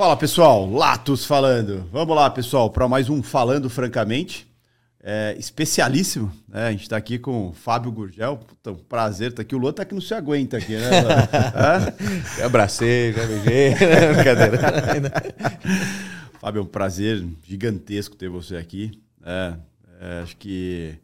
[0.00, 1.86] Fala pessoal, Latos falando.
[1.92, 4.50] Vamos lá, pessoal, para mais um Falando Francamente.
[4.98, 6.68] É, especialíssimo, né?
[6.68, 8.38] A gente está aqui com o Fábio Gurgel.
[8.38, 9.54] Puta, um prazer estar tá aqui.
[9.54, 10.88] O Luan tá que não se aguenta aqui, né?
[12.38, 13.74] já abracei, já beijei.
[14.14, 15.12] Brincadeira.
[16.40, 18.98] Fábio, é um prazer gigantesco ter você aqui.
[19.22, 19.54] É,
[20.00, 20.94] é, acho que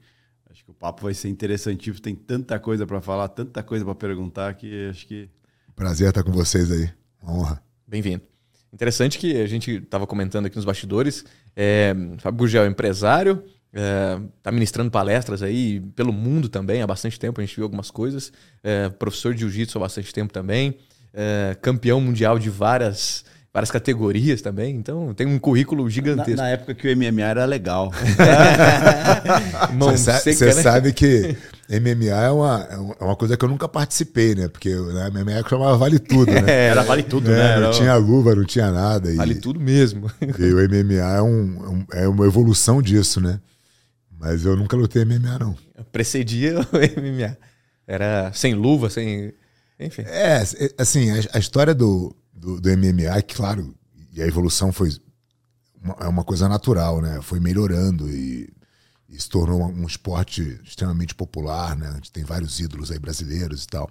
[0.51, 2.01] acho que o papo vai ser interessantíssimo.
[2.01, 5.29] Tem tanta coisa para falar, tanta coisa para perguntar que acho que.
[5.75, 6.89] Prazer estar com vocês aí.
[7.21, 7.63] Uma honra.
[7.87, 8.36] Bem-vindo.
[8.73, 11.25] Interessante que a gente estava comentando aqui nos bastidores.
[11.55, 13.43] É, Fábio Gurgel é empresário,
[13.73, 17.41] está é, ministrando palestras aí pelo mundo também há bastante tempo.
[17.41, 18.33] A gente viu algumas coisas.
[18.63, 20.77] É, professor de jiu-jitsu há bastante tempo também.
[21.13, 23.25] É, campeão mundial de várias
[23.57, 24.77] várias categorias também.
[24.77, 26.37] Então tem um currículo gigantesco.
[26.37, 27.91] Na, na época que o MMA era legal.
[29.79, 30.53] Você sa né?
[30.53, 31.35] sabe que
[31.69, 32.69] MMA é uma,
[33.01, 34.49] é uma coisa que eu nunca participei, né?
[34.49, 36.45] Porque na MMA é chamava Vale Tudo, né?
[36.47, 37.61] É, era Vale Tudo, é, né?
[37.61, 39.13] Não tinha luva, não tinha nada.
[39.15, 40.11] Vale e, tudo mesmo.
[40.39, 43.41] E o MMA é, um, é uma evolução disso, né?
[44.19, 45.57] Mas eu nunca lutei MMA, não.
[45.77, 46.63] Eu precedia o
[47.01, 47.37] MMA.
[47.87, 49.33] Era sem luva, sem.
[49.79, 50.03] Enfim.
[50.07, 50.43] É,
[50.79, 53.75] assim, a, a história do, do, do MMA, claro,
[54.13, 54.91] e a evolução foi
[55.83, 57.21] uma, é uma coisa natural, né?
[57.23, 58.49] Foi melhorando e,
[59.09, 61.89] e se tornou um esporte extremamente popular, né?
[61.89, 63.91] A gente tem vários ídolos aí brasileiros e tal.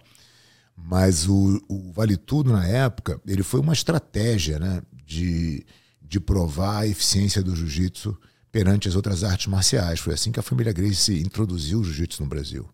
[0.76, 4.82] Mas o, o Vale Tudo, na época, ele foi uma estratégia, né?
[5.06, 5.66] De,
[6.02, 8.18] de provar a eficiência do jiu-jitsu
[8.52, 10.00] perante as outras artes marciais.
[10.00, 12.68] Foi assim que a família Gracie introduziu o jiu-jitsu no Brasil.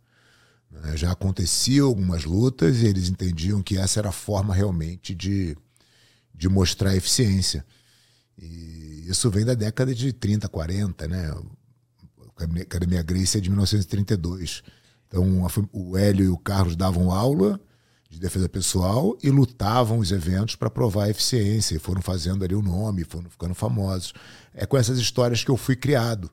[0.71, 0.95] Né?
[0.95, 5.57] Já aconteciam algumas lutas e eles entendiam que essa era a forma realmente de,
[6.33, 7.65] de mostrar eficiência.
[8.37, 11.33] E isso vem da década de 30, 40, né?
[12.41, 14.63] A Academia Gracie é de 1932.
[15.07, 17.59] Então o Hélio e o Carlos davam aula
[18.09, 22.53] de defesa pessoal e lutavam os eventos para provar a eficiência e foram fazendo ali
[22.53, 24.13] o nome, foram ficando famosos.
[24.53, 26.29] É com essas histórias que eu fui criado.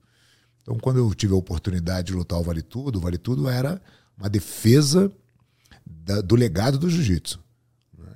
[0.61, 3.81] Então, quando eu tive a oportunidade de lutar o Vale Tudo, o Vale Tudo era
[4.19, 5.11] uma defesa
[5.87, 7.41] da, do legado do jiu-jitsu.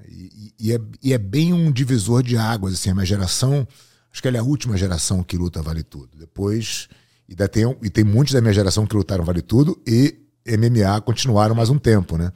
[0.09, 2.75] E, e, é, e, é, bem um divisor de águas.
[2.75, 3.67] Assim, a minha geração,
[4.13, 6.19] acho que ela é a última geração que luta Vale Tudo.
[6.19, 6.89] Depois,
[7.33, 11.55] e, tem, e tem muitos da minha geração que lutaram Vale Tudo e MMA continuaram
[11.55, 12.31] mais um tempo, né?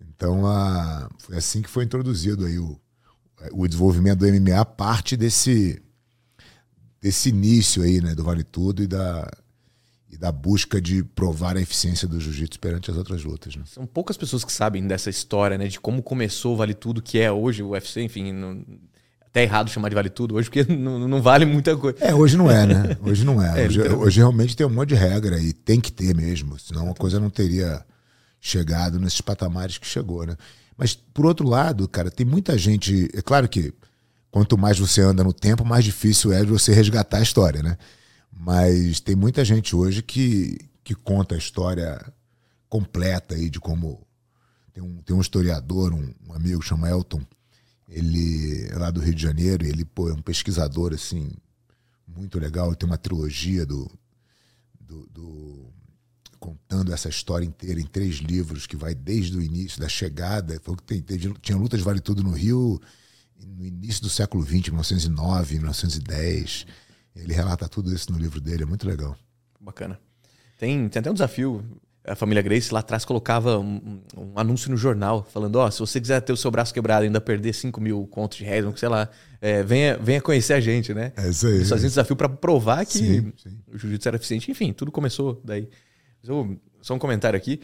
[0.00, 2.78] Então, a, foi assim que foi introduzido aí o,
[3.52, 5.82] o desenvolvimento do MMA, parte desse,
[7.00, 9.28] desse início aí, né, do Vale Tudo e da,
[10.08, 13.56] e da busca de provar a eficiência do jiu-jitsu perante as outras lutas.
[13.56, 13.64] Né?
[13.66, 15.66] São poucas pessoas que sabem dessa história, né?
[15.66, 18.64] De como começou o Vale Tudo, que é hoje o UFC, enfim.
[19.30, 21.96] Até errado chamar de Vale Tudo hoje, porque não, não, vale muita coisa.
[22.00, 22.96] É, hoje não é, né?
[23.02, 23.64] Hoje não é.
[23.64, 26.90] é hoje, hoje, realmente tem um monte de regra e tem que ter mesmo, senão
[26.90, 27.84] a coisa não teria
[28.40, 30.36] chegado nesses patamares que chegou, né?
[30.76, 33.08] Mas, por outro lado, cara, tem muita gente.
[33.14, 33.72] É claro que
[34.30, 37.76] quanto mais você anda no tempo, mais difícil é de você resgatar a história, né?
[38.32, 42.00] Mas tem muita gente hoje que, que conta a história
[42.68, 44.00] completa aí de como.
[44.72, 47.20] Tem um, tem um historiador, um, um amigo chama Elton,
[47.90, 51.30] ele é lá do Rio de Janeiro, ele pô, é um pesquisador assim,
[52.06, 53.90] muito legal, tem uma trilogia do,
[54.80, 55.72] do, do,
[56.38, 60.58] contando essa história inteira em três livros, que vai desde o início, da chegada.
[60.60, 62.80] Falou que tem, tem, tinha lutas Vale Tudo no Rio
[63.46, 66.66] no início do século XX, 1909, 1910.
[67.14, 69.16] Ele relata tudo isso no livro dele, é muito legal.
[69.60, 69.98] Bacana.
[70.58, 71.64] Tem, tem até um desafio.
[72.10, 75.78] A família Grace lá atrás colocava um, um anúncio no jornal falando: Ó, oh, se
[75.80, 78.64] você quiser ter o seu braço quebrado e ainda perder 5 mil contos de reais,
[78.76, 79.08] sei lá,
[79.40, 81.12] é, venha, venha conhecer a gente, né?
[81.16, 81.54] É isso aí.
[81.54, 83.58] Eles faziam um desafio para provar que sim, sim.
[83.72, 84.50] o jiu-jitsu era eficiente.
[84.50, 85.68] Enfim, tudo começou daí.
[86.24, 87.60] Eu, só um comentário aqui.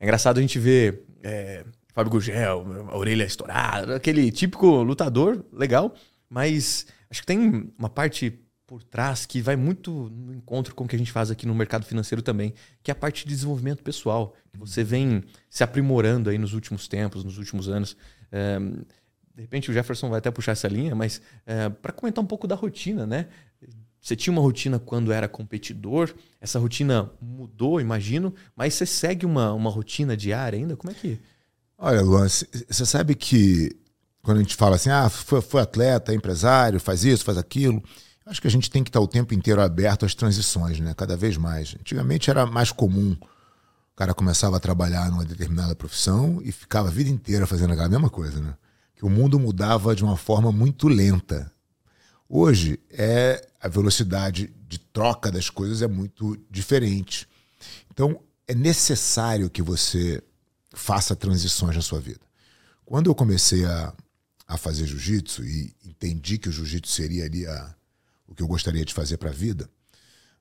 [0.00, 5.92] É engraçado a gente ver é, Fábio Gugel, a orelha estourada, aquele típico lutador legal,
[6.30, 8.38] mas acho que tem uma parte
[8.68, 11.54] por trás que vai muito no encontro com o que a gente faz aqui no
[11.54, 16.28] mercado financeiro também, que é a parte de desenvolvimento pessoal, que você vem se aprimorando
[16.28, 17.96] aí nos últimos tempos, nos últimos anos.
[18.30, 22.26] É, de repente o Jefferson vai até puxar essa linha, mas é, para comentar um
[22.26, 23.28] pouco da rotina, né?
[24.02, 29.54] Você tinha uma rotina quando era competidor, essa rotina mudou, imagino, mas você segue uma,
[29.54, 30.76] uma rotina diária ainda?
[30.76, 31.18] Como é que.
[31.78, 33.74] Olha, Luan, você sabe que
[34.22, 37.82] quando a gente fala assim, ah, foi, foi atleta, empresário, faz isso, faz aquilo
[38.28, 40.92] Acho que a gente tem que estar o tempo inteiro aberto às transições, né?
[40.94, 41.74] Cada vez mais.
[41.80, 43.16] Antigamente era mais comum.
[43.92, 47.88] O cara começava a trabalhar numa determinada profissão e ficava a vida inteira fazendo aquela
[47.88, 48.54] mesma coisa, né?
[48.94, 51.50] Que o mundo mudava de uma forma muito lenta.
[52.28, 57.26] Hoje é a velocidade de troca das coisas é muito diferente.
[57.90, 60.22] Então é necessário que você
[60.74, 62.20] faça transições na sua vida.
[62.84, 63.94] Quando eu comecei a,
[64.46, 67.74] a fazer jiu-jitsu e entendi que o jiu-jitsu seria ali a,
[68.28, 69.68] o que eu gostaria de fazer para a vida,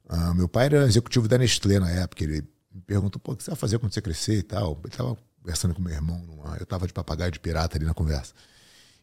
[0.10, 2.24] uh, meu pai era executivo da Nestlé na época.
[2.24, 2.44] Ele
[2.74, 4.80] me perguntou: pô, o que você vai fazer quando você crescer e tal?
[4.84, 7.94] Ele estava conversando com meu irmão, numa, eu estava de papagaio de pirata ali na
[7.94, 8.34] conversa.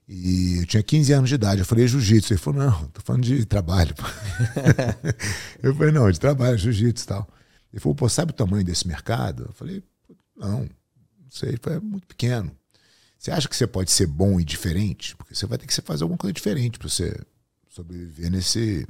[0.06, 1.60] E eu tinha 15 anos de idade.
[1.60, 2.34] Eu falei jiu-jitsu.
[2.34, 3.94] Ele falou: não, tô falando de trabalho.
[5.62, 7.28] eu falei: não, de trabalho, jiu-jitsu e tal.
[7.72, 9.44] Ele falou: pô, sabe o tamanho desse mercado?
[9.48, 9.82] Eu falei:
[10.36, 12.54] não, não sei, é muito pequeno.
[13.18, 15.16] Você acha que você pode ser bom e diferente?
[15.16, 17.18] Porque você vai ter que fazer alguma coisa diferente para você
[17.74, 18.86] sobreviver nesse.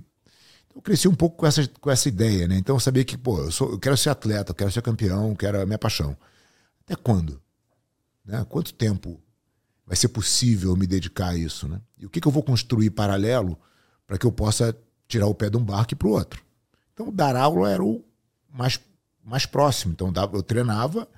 [0.67, 2.59] Então, eu cresci um pouco com essa, com essa ideia, né?
[2.59, 5.31] Então eu sabia que, pô, eu, sou, eu quero ser atleta, eu quero ser campeão,
[5.31, 6.17] eu quero a minha paixão.
[6.85, 7.41] Até quando?
[8.25, 8.45] Né?
[8.49, 9.21] Quanto tempo
[9.87, 11.81] vai ser possível me dedicar a isso, né?
[11.99, 13.59] E o que, que eu vou construir paralelo
[14.07, 14.77] para que eu possa
[15.09, 16.43] tirar o pé de um barco e para o outro?
[16.93, 18.05] Então, dar aula era o
[18.53, 18.79] mais,
[19.25, 19.93] mais próximo.
[19.93, 21.09] Então, eu treinava,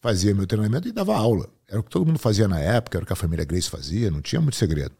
[0.00, 1.48] fazia meu treinamento e dava aula.
[1.66, 4.10] Era o que todo mundo fazia na época, era o que a família Grace fazia,
[4.10, 4.94] não tinha muito segredo.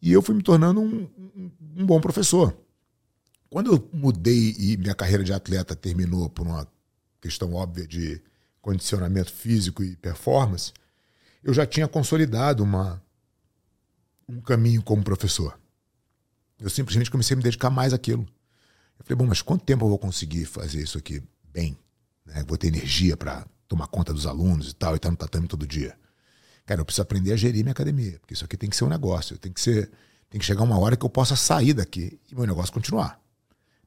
[0.00, 1.08] E eu fui me tornando um,
[1.76, 2.56] um, bom professor.
[3.48, 6.66] Quando eu mudei e minha carreira de atleta terminou por uma
[7.20, 8.20] questão óbvia de
[8.62, 10.72] condicionamento físico e performance,
[11.42, 13.02] eu já tinha consolidado uma,
[14.28, 15.58] um caminho como professor.
[16.58, 18.26] Eu simplesmente comecei a me dedicar mais àquilo.
[18.98, 21.76] Eu falei, bom, mas quanto tempo eu vou conseguir fazer isso aqui bem?
[22.24, 22.44] Né?
[22.46, 25.48] Vou ter energia para tomar conta dos alunos e tal, e estar tá no tatame
[25.48, 25.96] todo dia.
[26.70, 28.88] Cara, eu preciso aprender a gerir minha academia, porque isso aqui tem que ser um
[28.88, 29.36] negócio.
[29.36, 29.90] Tem que ser,
[30.30, 33.20] tem que chegar uma hora que eu possa sair daqui e meu negócio continuar.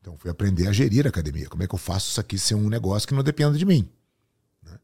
[0.01, 1.47] Então, fui aprender a gerir a academia.
[1.47, 3.87] Como é que eu faço isso aqui ser um negócio que não dependa de mim?
[4.61, 4.77] Né?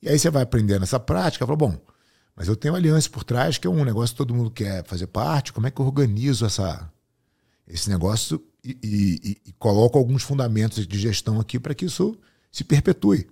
[0.00, 1.76] E aí você vai aprendendo essa prática, fala, bom,
[2.36, 5.08] mas eu tenho aliança por trás, que é um negócio que todo mundo quer fazer
[5.08, 5.52] parte.
[5.52, 6.88] Como é que eu organizo essa,
[7.66, 12.16] esse negócio e, e, e coloco alguns fundamentos de gestão aqui para que isso
[12.52, 13.28] se perpetue?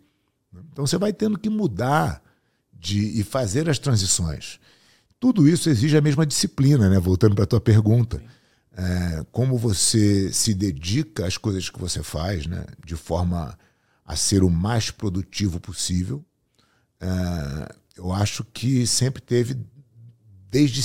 [0.73, 2.21] Então você vai tendo que mudar
[2.79, 4.61] de, e fazer as transições.
[5.19, 6.99] Tudo isso exige a mesma disciplina, né?
[6.99, 8.23] Voltando para a tua pergunta.
[8.73, 12.65] É, como você se dedica às coisas que você faz, né?
[12.85, 13.59] De forma
[14.05, 16.25] a ser o mais produtivo possível.
[17.01, 19.57] É, eu acho que sempre teve,
[20.49, 20.83] desde,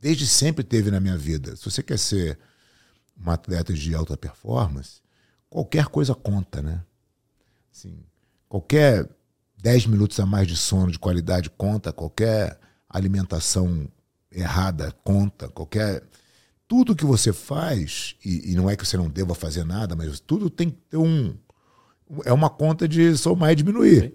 [0.00, 1.54] desde sempre teve na minha vida.
[1.54, 2.38] Se você quer ser
[3.16, 5.00] um atleta de alta performance,
[5.48, 6.82] qualquer coisa conta, né?
[7.72, 8.04] Assim,
[8.52, 9.08] Qualquer
[9.62, 12.58] 10 minutos a mais de sono de qualidade conta, qualquer
[12.90, 13.88] alimentação
[14.30, 16.02] errada conta, qualquer.
[16.66, 20.18] Tudo que você faz, e, e, não é que você não deva fazer nada, mas
[20.18, 21.36] tudo tem que ter um.
[22.24, 24.02] É uma conta de somar e diminuir.
[24.02, 24.12] Sim.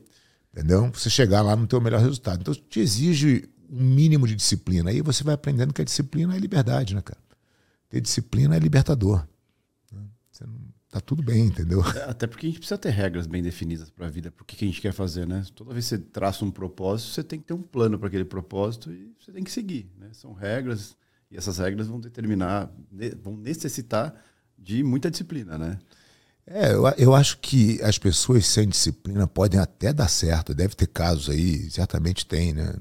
[0.52, 0.92] Entendeu?
[0.94, 2.42] Você chegar lá no teu melhor resultado.
[2.42, 4.90] Então te exige um mínimo de disciplina.
[4.90, 7.20] Aí você vai aprendendo que a disciplina é liberdade, né, cara?
[7.90, 9.26] Ter disciplina é libertador.
[10.90, 11.84] Tá tudo bem, entendeu?
[11.96, 14.64] É, até porque a gente precisa ter regras bem definidas para a vida, o que
[14.64, 15.44] a gente quer fazer, né?
[15.54, 18.24] Toda vez que você traça um propósito, você tem que ter um plano para aquele
[18.24, 20.10] propósito e você tem que seguir, né?
[20.14, 20.96] São regras
[21.30, 22.72] e essas regras vão determinar,
[23.22, 24.16] vão necessitar
[24.58, 25.78] de muita disciplina, né?
[26.46, 30.88] É, eu, eu acho que as pessoas sem disciplina podem até dar certo, deve ter
[30.88, 32.74] casos aí, certamente tem, né?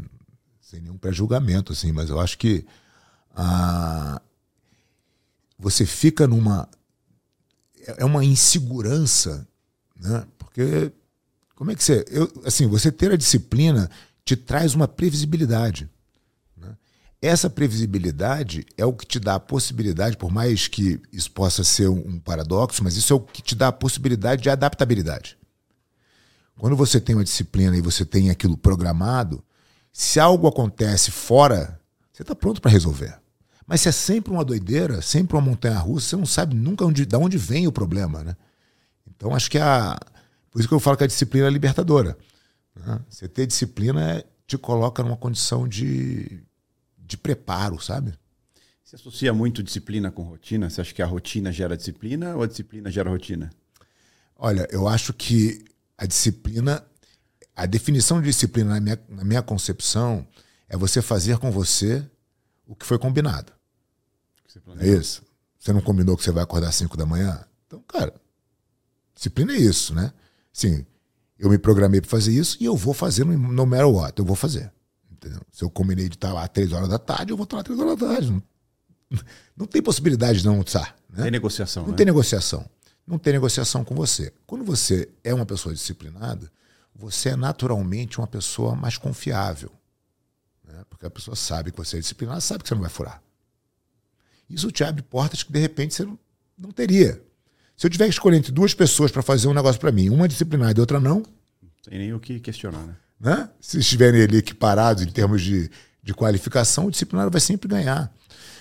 [0.60, 2.64] Sem nenhum pré-julgamento, assim, mas eu acho que
[3.34, 4.22] ah,
[5.58, 6.68] você fica numa
[7.96, 9.46] é uma insegurança,
[10.00, 10.24] né?
[10.38, 10.92] Porque
[11.54, 13.90] como é que você, eu, assim, você ter a disciplina
[14.26, 15.88] te traz uma previsibilidade.
[16.56, 16.76] Né?
[17.22, 21.88] Essa previsibilidade é o que te dá a possibilidade, por mais que isso possa ser
[21.88, 25.38] um paradoxo, mas isso é o que te dá a possibilidade de adaptabilidade.
[26.58, 29.44] Quando você tem uma disciplina e você tem aquilo programado,
[29.92, 31.80] se algo acontece fora,
[32.12, 33.16] você está pronto para resolver.
[33.66, 37.04] Mas se é sempre uma doideira, sempre uma montanha russa, você não sabe nunca onde,
[37.04, 38.36] de onde vem o problema, né?
[39.08, 39.98] Então acho que a.
[40.50, 42.16] Por isso que eu falo que a disciplina é libertadora.
[42.74, 43.00] Né?
[43.08, 46.40] Você ter disciplina te coloca numa condição de,
[46.98, 48.14] de preparo, sabe?
[48.84, 50.70] Você associa muito disciplina com rotina?
[50.70, 53.50] Você acha que a rotina gera disciplina ou a disciplina gera rotina?
[54.36, 55.64] Olha, eu acho que
[55.98, 56.84] a disciplina,
[57.54, 60.24] a definição de disciplina na minha, na minha concepção
[60.68, 62.08] é você fazer com você
[62.66, 63.55] o que foi combinado.
[64.78, 65.22] É isso.
[65.58, 67.44] Você não combinou que você vai acordar às 5 da manhã?
[67.66, 68.14] Então, cara,
[69.14, 70.12] disciplina é isso, né?
[70.52, 70.86] Sim,
[71.38, 74.24] eu me programei para fazer isso e eu vou fazer no, no matter what, eu
[74.24, 74.72] vou fazer.
[75.10, 75.40] Entendeu?
[75.50, 77.60] Se eu combinei de estar lá às 3 horas da tarde, eu vou estar lá
[77.62, 78.30] às 3 horas da tarde.
[78.30, 78.42] Não,
[79.56, 80.96] não tem possibilidade de não estar.
[81.10, 81.22] Né?
[81.22, 81.82] Tem negociação.
[81.82, 81.96] Não né?
[81.96, 82.70] tem negociação.
[83.06, 84.32] Não tem negociação com você.
[84.46, 86.50] Quando você é uma pessoa disciplinada,
[86.94, 89.70] você é naturalmente uma pessoa mais confiável.
[90.64, 90.84] Né?
[90.88, 93.22] Porque a pessoa sabe que você é disciplinado, sabe que você não vai furar.
[94.48, 96.18] Isso te abre portas que de repente você não,
[96.56, 97.20] não teria.
[97.76, 100.26] Se eu tiver que escolher entre duas pessoas para fazer um negócio para mim, uma
[100.26, 101.22] disciplinada e outra não.
[101.82, 102.96] Tem nem o que questionar, né?
[103.20, 103.50] né?
[103.60, 105.70] Se estiverem ali equiparados em termos de,
[106.02, 108.12] de qualificação, o disciplinado vai sempre ganhar.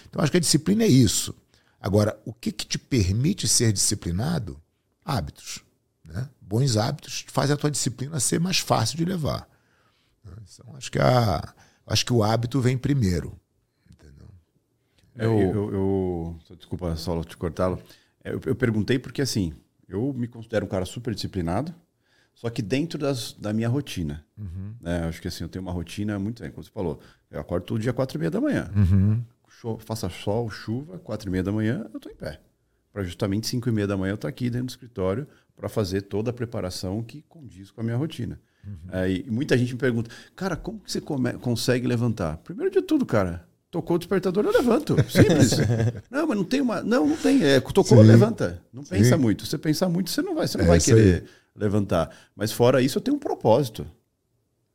[0.09, 1.33] Então, acho que a disciplina é isso.
[1.79, 4.59] Agora, o que, que te permite ser disciplinado?
[5.03, 5.63] Hábitos.
[6.03, 6.27] Né?
[6.41, 9.47] Bons hábitos fazem a tua disciplina ser mais fácil de levar.
[10.25, 11.53] Então, acho que, a,
[11.87, 13.39] acho que o hábito vem primeiro.
[15.15, 15.39] Entendeu?
[15.39, 17.81] Eu, eu, eu, desculpa, só te cortá-lo.
[18.23, 19.53] É, eu, eu perguntei porque, assim,
[19.87, 21.73] eu me considero um cara super disciplinado,
[22.33, 24.25] só que dentro das, da minha rotina.
[24.37, 24.73] Uhum.
[24.81, 25.05] Né?
[25.07, 26.99] Acho que assim, eu tenho uma rotina muito bem, como você falou.
[27.31, 28.69] Eu acordo todo dia quatro e meia da manhã.
[28.75, 29.23] Uhum.
[29.79, 32.41] faça sol, chuva, quatro e meia da manhã, eu estou em pé.
[32.91, 36.01] Para justamente cinco e meia da manhã eu estou aqui dentro do escritório para fazer
[36.01, 38.39] toda a preparação que condiz com a minha rotina.
[38.65, 38.77] Uhum.
[38.91, 42.37] É, e muita gente me pergunta, cara, como que você come, consegue levantar?
[42.37, 44.95] Primeiro de tudo, cara, tocou o despertador, eu levanto.
[45.09, 45.51] Simples.
[46.09, 46.81] não, mas não tem uma.
[46.81, 47.43] Não, não tem.
[47.43, 48.03] É, tocou, Sim.
[48.03, 48.61] levanta.
[48.71, 48.91] Não Sim.
[48.91, 49.43] pensa muito.
[49.43, 51.23] Se você pensar muito, você não vai, você não é vai querer.
[51.23, 52.09] Aí levantar.
[52.35, 53.87] Mas fora isso, eu tenho um propósito.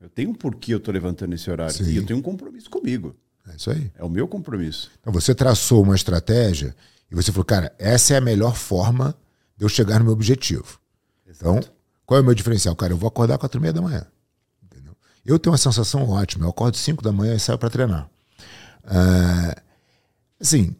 [0.00, 1.75] Eu tenho um porquê eu estou levantando esse horário.
[1.75, 1.90] Sim.
[1.90, 3.14] E eu tenho um compromisso comigo.
[3.49, 3.90] É isso aí.
[3.97, 4.90] É o meu compromisso.
[5.00, 6.75] Então você traçou uma estratégia
[7.11, 9.14] e você falou, cara, essa é a melhor forma
[9.57, 10.80] de eu chegar no meu objetivo.
[11.26, 11.59] Exato.
[11.59, 11.61] Então,
[12.07, 12.75] qual é o meu diferencial?
[12.75, 14.07] Cara, eu vou acordar às quatro e meia da manhã.
[14.62, 14.97] Entendeu?
[15.25, 16.47] Eu tenho uma sensação ótima.
[16.47, 18.09] Eu acordo cinco da manhã e saio para treinar.
[18.85, 19.61] Uh,
[20.41, 20.75] assim,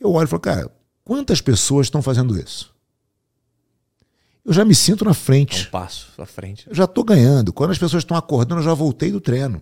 [0.00, 0.70] eu olho e falo, cara,
[1.04, 2.74] quantas pessoas estão fazendo isso?
[4.48, 5.66] eu já me sinto na frente.
[5.66, 6.66] Um passo à frente.
[6.66, 7.52] Eu já estou ganhando.
[7.52, 9.60] Quando as pessoas estão acordando, eu já voltei do treino.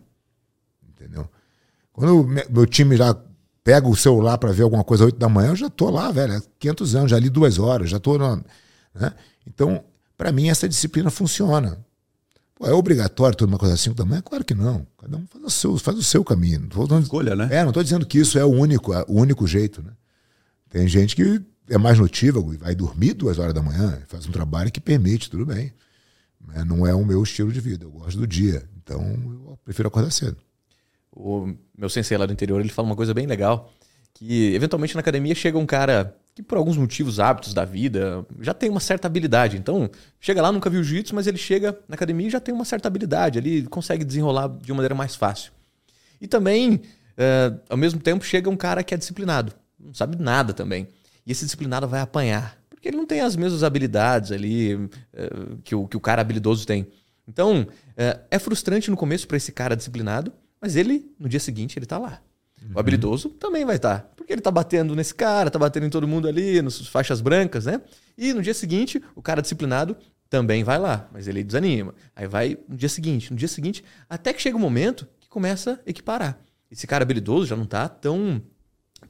[0.88, 1.28] Entendeu?
[1.92, 3.16] Quando o meu time já
[3.64, 6.12] pega o celular para ver alguma coisa às 8 da manhã, eu já estou lá,
[6.12, 6.36] velho.
[6.36, 8.16] Há 500 anos, já li duas horas, já estou.
[8.16, 9.12] Né?
[9.44, 9.82] Então,
[10.16, 11.84] para mim, essa disciplina funciona.
[12.56, 14.22] Pô, é obrigatório toda uma coisa às 5 da manhã?
[14.22, 14.86] Claro que não.
[14.98, 16.66] Cada um faz o seu, faz o seu caminho.
[16.74, 17.48] Não Escolha, né?
[17.50, 19.82] É, não estou dizendo que isso é o único, é o único jeito.
[19.82, 19.90] Né?
[20.70, 24.32] Tem gente que é mais notívago e vai dormir duas horas da manhã, faz um
[24.32, 25.70] trabalho que permite, tudo bem.
[26.40, 28.64] Mas não é o meu estilo de vida, eu gosto do dia.
[28.82, 30.38] Então eu prefiro acordar cedo.
[31.12, 33.70] O meu sensei lá do interior, ele fala uma coisa bem legal,
[34.14, 38.52] que eventualmente na academia chega um cara que por alguns motivos, hábitos da vida, já
[38.52, 39.56] tem uma certa habilidade.
[39.56, 39.88] Então,
[40.20, 42.88] chega lá, nunca viu jiu-jitsu, mas ele chega na academia e já tem uma certa
[42.88, 45.50] habilidade, ele consegue desenrolar de uma maneira mais fácil.
[46.20, 46.82] E também,
[47.16, 49.50] é, ao mesmo tempo, chega um cara que é disciplinado,
[49.80, 50.86] não sabe nada também.
[51.26, 52.58] E esse disciplinado vai apanhar.
[52.68, 54.90] Porque ele não tem as mesmas habilidades ali uh,
[55.64, 56.86] que, o, que o cara habilidoso tem.
[57.26, 61.78] Então, uh, é frustrante no começo para esse cara disciplinado, mas ele, no dia seguinte,
[61.78, 62.20] ele tá lá.
[62.74, 64.00] O habilidoso também vai estar.
[64.00, 67.20] Tá, porque ele tá batendo nesse cara, tá batendo em todo mundo ali, nas faixas
[67.20, 67.80] brancas, né?
[68.16, 69.96] E no dia seguinte, o cara disciplinado
[70.28, 71.94] também vai lá, mas ele desanima.
[72.14, 75.80] Aí vai no dia seguinte, no dia seguinte, até que chega um momento que começa
[75.86, 76.38] a equiparar.
[76.70, 78.42] Esse cara habilidoso já não tá tão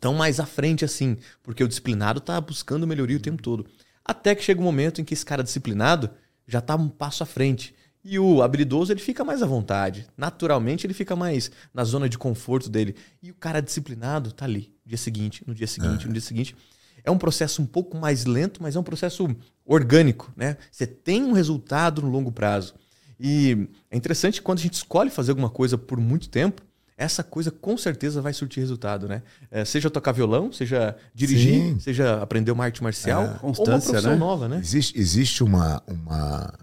[0.01, 3.67] tão mais à frente assim, porque o disciplinado está buscando melhoria o tempo todo.
[4.05, 6.11] Até que chega um momento em que esse cara disciplinado
[6.47, 7.75] já está um passo à frente.
[8.09, 10.07] E o habilidoso ele fica mais à vontade.
[10.17, 12.95] Naturalmente ele fica mais na zona de conforto dele.
[13.21, 16.55] E o cara disciplinado tá ali, no dia seguinte, no dia seguinte, no dia seguinte.
[17.03, 19.29] É um processo um pouco mais lento, mas é um processo
[19.65, 20.57] orgânico, né?
[20.71, 22.75] Você tem um resultado no longo prazo.
[23.19, 26.63] E é interessante quando a gente escolhe fazer alguma coisa por muito tempo,
[26.97, 29.23] essa coisa com certeza vai surtir resultado, né?
[29.51, 31.81] É, seja tocar violão, seja dirigir, Sim.
[31.81, 34.17] seja aprender uma arte marcial, é, ou uma profissão né?
[34.17, 34.59] nova, né?
[34.59, 36.55] Existe, existe uma, uma,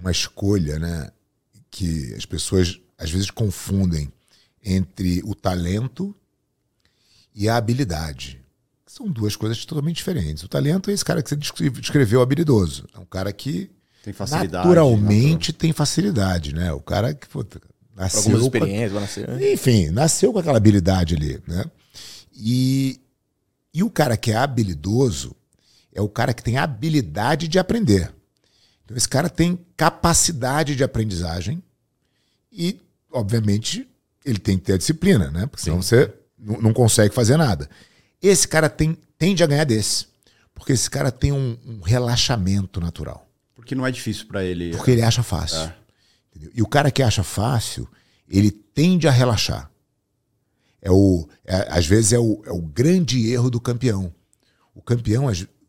[0.00, 1.10] uma escolha, né?
[1.70, 4.12] Que as pessoas às vezes confundem
[4.64, 6.14] entre o talento
[7.34, 8.40] e a habilidade.
[8.86, 10.42] São duas coisas totalmente diferentes.
[10.42, 11.36] O talento é esse cara que você
[11.70, 12.86] descreveu habilidoso.
[12.94, 13.70] É um cara que
[14.02, 15.60] tem facilidade, naturalmente natural.
[15.60, 16.72] tem facilidade, né?
[16.72, 17.60] O cara que puta,
[17.98, 19.26] Nasceu algumas experiências, nasceu.
[19.26, 19.52] Né?
[19.52, 21.64] Enfim, nasceu com aquela habilidade ali, né?
[22.32, 23.00] E,
[23.74, 25.34] e o cara que é habilidoso
[25.92, 28.14] é o cara que tem habilidade de aprender.
[28.88, 31.62] Então esse cara tem capacidade de aprendizagem
[32.50, 32.80] e,
[33.12, 33.86] obviamente,
[34.24, 35.44] ele tem que ter a disciplina, né?
[35.46, 35.88] Porque senão Sim.
[35.88, 37.68] você não consegue fazer nada.
[38.22, 40.06] Esse cara tem, tende a ganhar desse.
[40.54, 43.28] Porque esse cara tem um, um relaxamento natural.
[43.54, 44.70] Porque não é difícil para ele.
[44.70, 45.60] Porque ele acha fácil.
[45.60, 45.74] É.
[46.54, 47.86] E o cara que acha fácil,
[48.26, 49.70] ele tende a relaxar.
[50.80, 54.14] É o, é, às vezes é o, é o grande erro do campeão.
[54.74, 55.28] O campeão,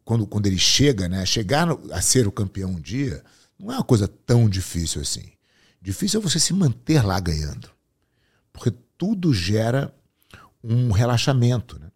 [0.10, 3.24] quando, quando ele chega, né, chegar a ser o campeão um dia,
[3.60, 5.34] não é uma coisa tão difícil assim.
[5.80, 7.70] Difícil é você se manter lá ganhando.
[8.52, 9.94] Porque tudo gera
[10.64, 11.78] um relaxamento.
[11.78, 11.92] Né?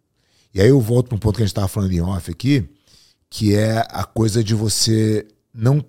[0.54, 2.68] E aí eu volto para um ponto que a gente estava falando em off aqui,
[3.28, 5.84] que é a coisa de você não,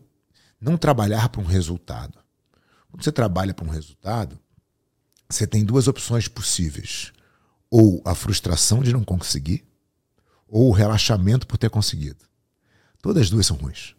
[0.59, 2.17] não trabalhar para um resultado.
[2.89, 4.39] Quando você trabalha para um resultado,
[5.29, 7.13] você tem duas opções possíveis:
[7.69, 9.63] ou a frustração de não conseguir,
[10.47, 12.25] ou o relaxamento por ter conseguido.
[13.01, 13.95] Todas as duas são ruins.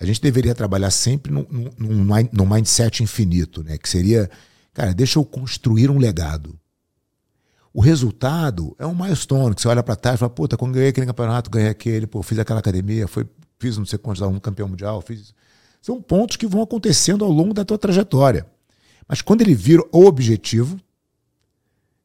[0.00, 3.76] A gente deveria trabalhar sempre num, num, num mindset infinito, né?
[3.76, 4.30] que seria,
[4.78, 6.56] Cara, deixa eu construir um legado.
[7.74, 10.90] O resultado é um milestone, que você olha para trás e fala, puta, quando ganhei
[10.90, 13.26] aquele campeonato, ganhei aquele, pô, fiz aquela academia, foi,
[13.58, 15.34] fiz não sei quantos um campeão mundial, fiz.
[15.82, 18.46] São pontos que vão acontecendo ao longo da tua trajetória.
[19.08, 20.78] Mas quando ele vira o objetivo,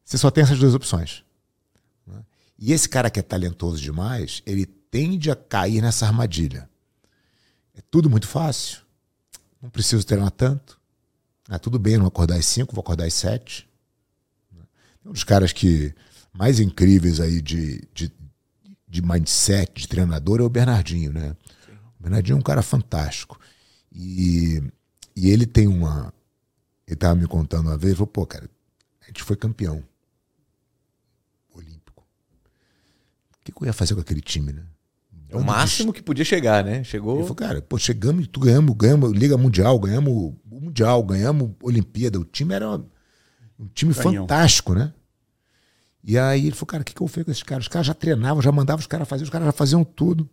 [0.04, 1.22] você só tem essas duas opções.
[2.66, 6.66] E esse cara que é talentoso demais, ele tende a cair nessa armadilha.
[7.74, 8.80] É tudo muito fácil.
[9.60, 10.80] Não preciso treinar tanto.
[11.46, 13.68] Ah, tudo bem, não acordar às 5, vou acordar às 7.
[15.04, 15.94] Um dos caras que
[16.32, 18.10] mais incríveis aí de, de,
[18.88, 21.36] de mindset, de treinador, é o Bernardinho, né?
[22.00, 23.38] O Bernardinho é um cara fantástico.
[23.92, 24.62] E,
[25.14, 26.14] e ele tem uma.
[26.86, 28.48] Ele estava me contando uma vez, falou, pô, cara,
[29.02, 29.84] a gente foi campeão
[31.52, 32.06] olímpico.
[33.32, 34.62] O que, que eu ia fazer com aquele time, né?
[35.28, 36.84] É o máximo que podia chegar, né?
[36.84, 37.16] Chegou.
[37.16, 42.20] Ele falou, cara, pô, chegamos, tu ganhamos, ganhamos Liga Mundial, ganhamos o Mundial, ganhamos Olimpíada.
[42.20, 42.76] O time era
[43.58, 44.22] um time Canhão.
[44.22, 44.92] fantástico, né?
[46.02, 47.64] E aí ele falou, cara, o que, que eu fiz com esses caras?
[47.64, 50.28] Os caras já treinavam, já mandavam os caras fazer, os caras já faziam tudo.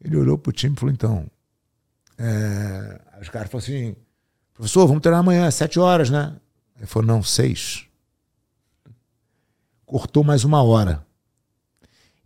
[0.00, 1.26] Ele olhou pro time e falou, então.
[2.18, 3.00] É...
[3.20, 3.96] Os caras falaram assim,
[4.52, 6.36] professor, vamos treinar amanhã, sete horas, né?
[6.76, 7.86] Ele falou, não, seis.
[9.86, 11.04] Cortou mais uma hora.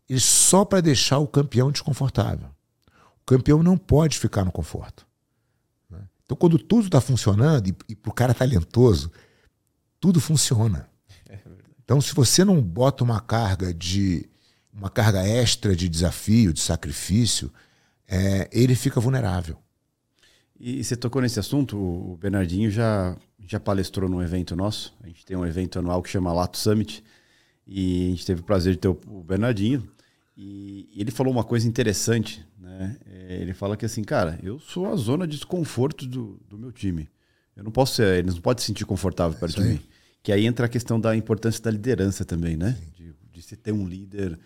[0.08, 2.48] E só para deixar o campeão desconfortável.
[3.20, 5.06] O campeão não pode ficar no conforto.
[5.90, 6.00] Né?
[6.24, 9.10] Então, quando tudo está funcionando, e, e para o cara talentoso,
[10.00, 10.88] tudo funciona.
[11.86, 14.28] Então, se você não bota uma carga de
[14.72, 17.50] uma carga extra de desafio, de sacrifício,
[18.06, 19.56] é, ele fica vulnerável.
[20.58, 24.94] E você tocou nesse assunto, o Bernardinho já, já palestrou num evento nosso.
[25.02, 27.04] A gente tem um evento anual que chama Lato Summit.
[27.66, 29.88] E a gente teve o prazer de ter o Bernardinho.
[30.36, 32.44] E ele falou uma coisa interessante.
[32.58, 32.96] Né?
[33.06, 36.70] É, ele fala que assim, cara, eu sou a zona de desconforto do, do meu
[36.70, 37.08] time.
[37.56, 39.80] Eu não posso ser, eles não podem se sentir confortável perto de mim.
[40.22, 42.76] Que aí entra a questão da importância da liderança também, né?
[42.94, 44.38] De, de você ter um líder,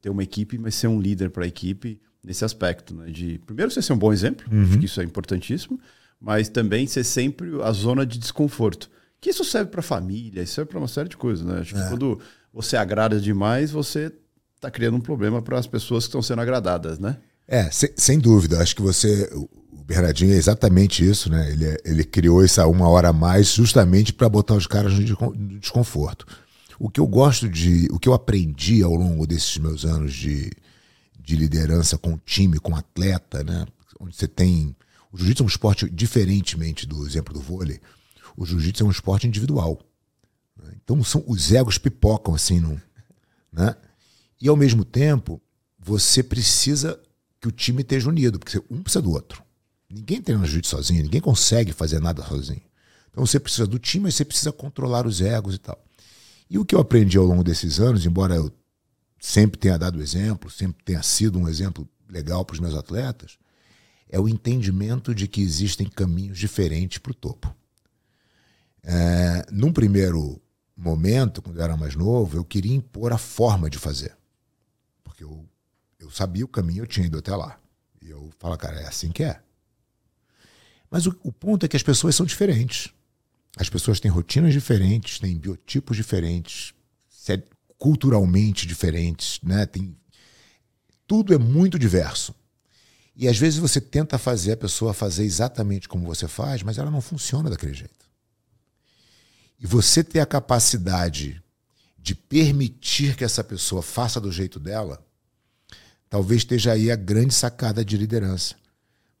[0.00, 3.10] ter uma equipe, mas ser um líder para a equipe nesse aspecto, né?
[3.10, 4.62] De primeiro você ser um bom exemplo, uhum.
[4.64, 5.80] acho que isso é importantíssimo,
[6.20, 8.90] mas também ser sempre a zona de desconforto.
[9.20, 11.60] Que isso serve para família, isso serve para uma série de coisas, né?
[11.60, 11.88] Acho que é.
[11.88, 12.20] quando
[12.52, 14.12] você agrada demais, você
[14.60, 17.16] está criando um problema para as pessoas que estão sendo agradadas, né?
[17.48, 18.60] É, sem, sem dúvida.
[18.60, 19.28] Acho que você,
[19.86, 21.50] Bernardinho é exatamente isso, né?
[21.50, 26.26] Ele, ele criou essa uma hora a mais justamente para botar os caras no desconforto.
[26.78, 27.88] O que eu gosto de.
[27.90, 30.50] O que eu aprendi ao longo desses meus anos de,
[31.18, 33.66] de liderança com time, com atleta, né?
[33.98, 34.76] Onde você tem.
[35.10, 37.80] O jiu-jitsu é um esporte, diferentemente do exemplo do vôlei,
[38.36, 39.80] o jiu-jitsu é um esporte individual.
[40.62, 40.72] Né?
[40.82, 42.80] Então são, os egos pipocam assim, não,
[43.52, 43.74] né?
[44.40, 45.40] E ao mesmo tempo,
[45.78, 47.00] você precisa
[47.40, 49.42] que o time esteja unido, porque um precisa do outro.
[49.88, 52.62] Ninguém treina jiu-jitsu sozinho, ninguém consegue fazer nada sozinho.
[53.10, 55.82] Então você precisa do time, mas você precisa controlar os egos e tal.
[56.48, 58.52] E o que eu aprendi ao longo desses anos, embora eu
[59.18, 63.36] sempre tenha dado exemplo, sempre tenha sido um exemplo legal para os meus atletas,
[64.08, 67.54] é o entendimento de que existem caminhos diferentes para o topo.
[68.82, 70.40] É, num primeiro
[70.76, 74.16] momento, quando eu era mais novo, eu queria impor a forma de fazer.
[75.20, 75.46] Porque eu,
[75.98, 77.60] eu sabia o caminho, eu tinha ido até lá.
[78.00, 79.40] E eu falo, cara, é assim que é.
[80.90, 82.88] Mas o, o ponto é que as pessoas são diferentes.
[83.56, 86.72] As pessoas têm rotinas diferentes, têm biotipos diferentes,
[87.76, 89.66] culturalmente diferentes, né?
[89.66, 89.96] Tem,
[91.06, 92.34] tudo é muito diverso.
[93.14, 96.90] E às vezes você tenta fazer a pessoa fazer exatamente como você faz, mas ela
[96.90, 98.08] não funciona daquele jeito.
[99.58, 101.42] E você ter a capacidade
[101.98, 105.04] de permitir que essa pessoa faça do jeito dela,
[106.10, 108.56] talvez esteja aí a grande sacada de liderança.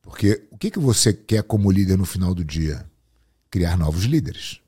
[0.02, 2.84] Porque o que, que você quer como líder no final do dia?
[3.48, 4.60] Criar novos líderes.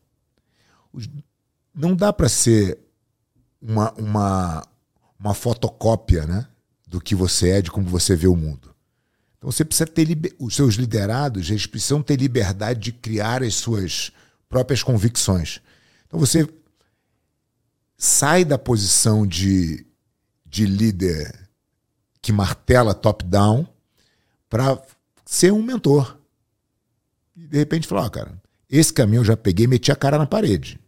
[1.75, 2.79] Não dá para ser
[3.61, 4.67] uma, uma,
[5.19, 6.47] uma fotocópia né,
[6.87, 8.73] do que você é, de como você vê o mundo.
[9.37, 10.07] Então você precisa ter
[10.39, 14.13] os seus liderados, eles precisam ter liberdade de criar as suas
[14.49, 15.61] próprias convicções.
[16.07, 16.49] Então você
[17.97, 19.85] sai da posição de,
[20.47, 21.42] de líder
[22.23, 23.67] que martela top-down
[24.49, 24.81] para
[25.27, 26.17] ser um mentor.
[27.37, 30.17] E de repente falar, oh, cara, esse caminho eu já peguei e meti a cara
[30.17, 30.81] na parede.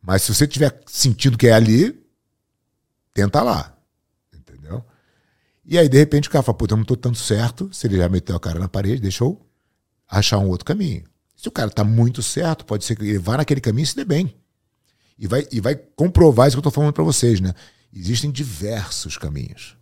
[0.00, 2.00] Mas se você tiver sentindo que é ali,
[3.12, 3.76] tenta lá.
[4.32, 4.84] Entendeu?
[5.64, 7.68] E aí, de repente, o cara fala, puta, eu não tô tanto certo.
[7.72, 9.40] Se ele já meteu a cara na parede, deixa eu
[10.08, 11.04] achar um outro caminho.
[11.36, 13.96] Se o cara tá muito certo, pode ser que ele vá naquele caminho e se
[13.96, 14.34] dê bem.
[15.18, 17.52] E vai, e vai comprovar isso que eu tô falando para vocês, né?
[17.92, 19.76] Existem diversos caminhos.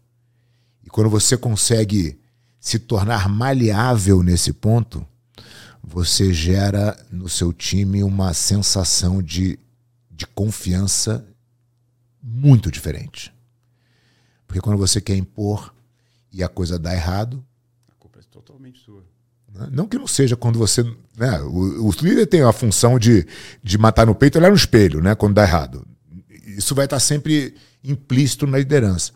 [0.88, 2.18] E quando você consegue
[2.58, 5.06] se tornar maleável nesse ponto,
[5.82, 9.58] você gera no seu time uma sensação de,
[10.10, 11.28] de confiança
[12.22, 13.30] muito diferente.
[14.46, 15.74] Porque quando você quer impor
[16.32, 17.44] e a coisa dá errado.
[17.86, 19.04] A culpa é totalmente sua.
[19.52, 19.68] Né?
[19.70, 20.82] Não que não seja quando você.
[21.18, 23.26] Né, o, o líder tem a função de,
[23.62, 25.86] de matar no peito e olhar no espelho, né, quando dá errado.
[26.46, 27.54] Isso vai estar sempre
[27.92, 29.12] implícito na liderança.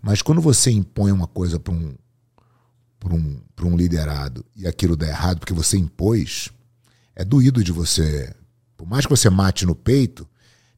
[0.00, 1.94] Mas quando você impõe uma coisa para um,
[3.04, 6.50] um, um liderado e aquilo dá errado porque você impôs,
[7.14, 8.34] é doído de você.
[8.76, 10.28] Por mais que você mate no peito,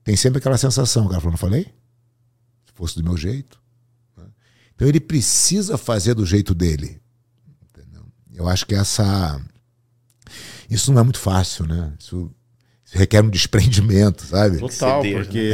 [0.02, 1.06] tem sempre aquela sensação.
[1.06, 1.64] O cara falou, não falei?
[2.66, 3.60] Se fosse do meu jeito.
[4.16, 4.24] Né?
[4.74, 7.00] Então ele precisa fazer do jeito dele.
[7.62, 8.04] Entendeu?
[8.32, 9.40] Eu acho que essa.
[10.68, 11.94] Isso não é muito fácil, né?
[11.98, 12.30] Isso,
[12.84, 14.58] isso requer um desprendimento, sabe?
[14.58, 15.52] Total, porque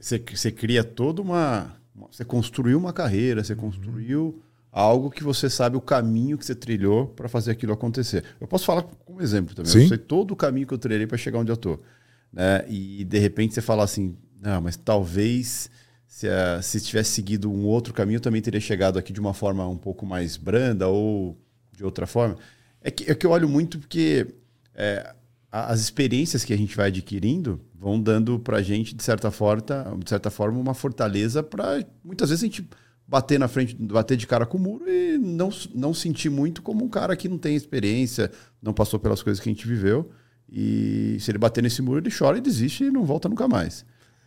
[0.00, 1.76] você cria toda uma.
[2.10, 7.06] Você construiu uma carreira, você construiu algo que você sabe o caminho que você trilhou
[7.06, 8.22] para fazer aquilo acontecer.
[8.38, 9.72] Eu posso falar como exemplo também.
[9.72, 9.82] Sim.
[9.82, 11.82] Eu sei todo o caminho que eu trilhei para chegar onde eu estou.
[12.30, 12.62] Né?
[12.68, 15.70] E de repente você fala assim, não, mas talvez
[16.06, 19.32] se, uh, se tivesse seguido um outro caminho, eu também teria chegado aqui de uma
[19.32, 21.38] forma um pouco mais branda ou
[21.74, 22.36] de outra forma.
[22.82, 24.26] É que, é que eu olho muito porque
[24.74, 25.14] é,
[25.50, 29.62] as experiências que a gente vai adquirindo vão dando para a gente, de certa, forma,
[30.02, 32.68] de certa forma, uma fortaleza para muitas vezes a gente
[33.06, 36.84] bater na frente, bater de cara com o muro e não, não sentir muito como
[36.84, 40.10] um cara que não tem experiência, não passou pelas coisas que a gente viveu.
[40.50, 43.84] E se ele bater nesse muro, ele chora e desiste e não volta nunca mais.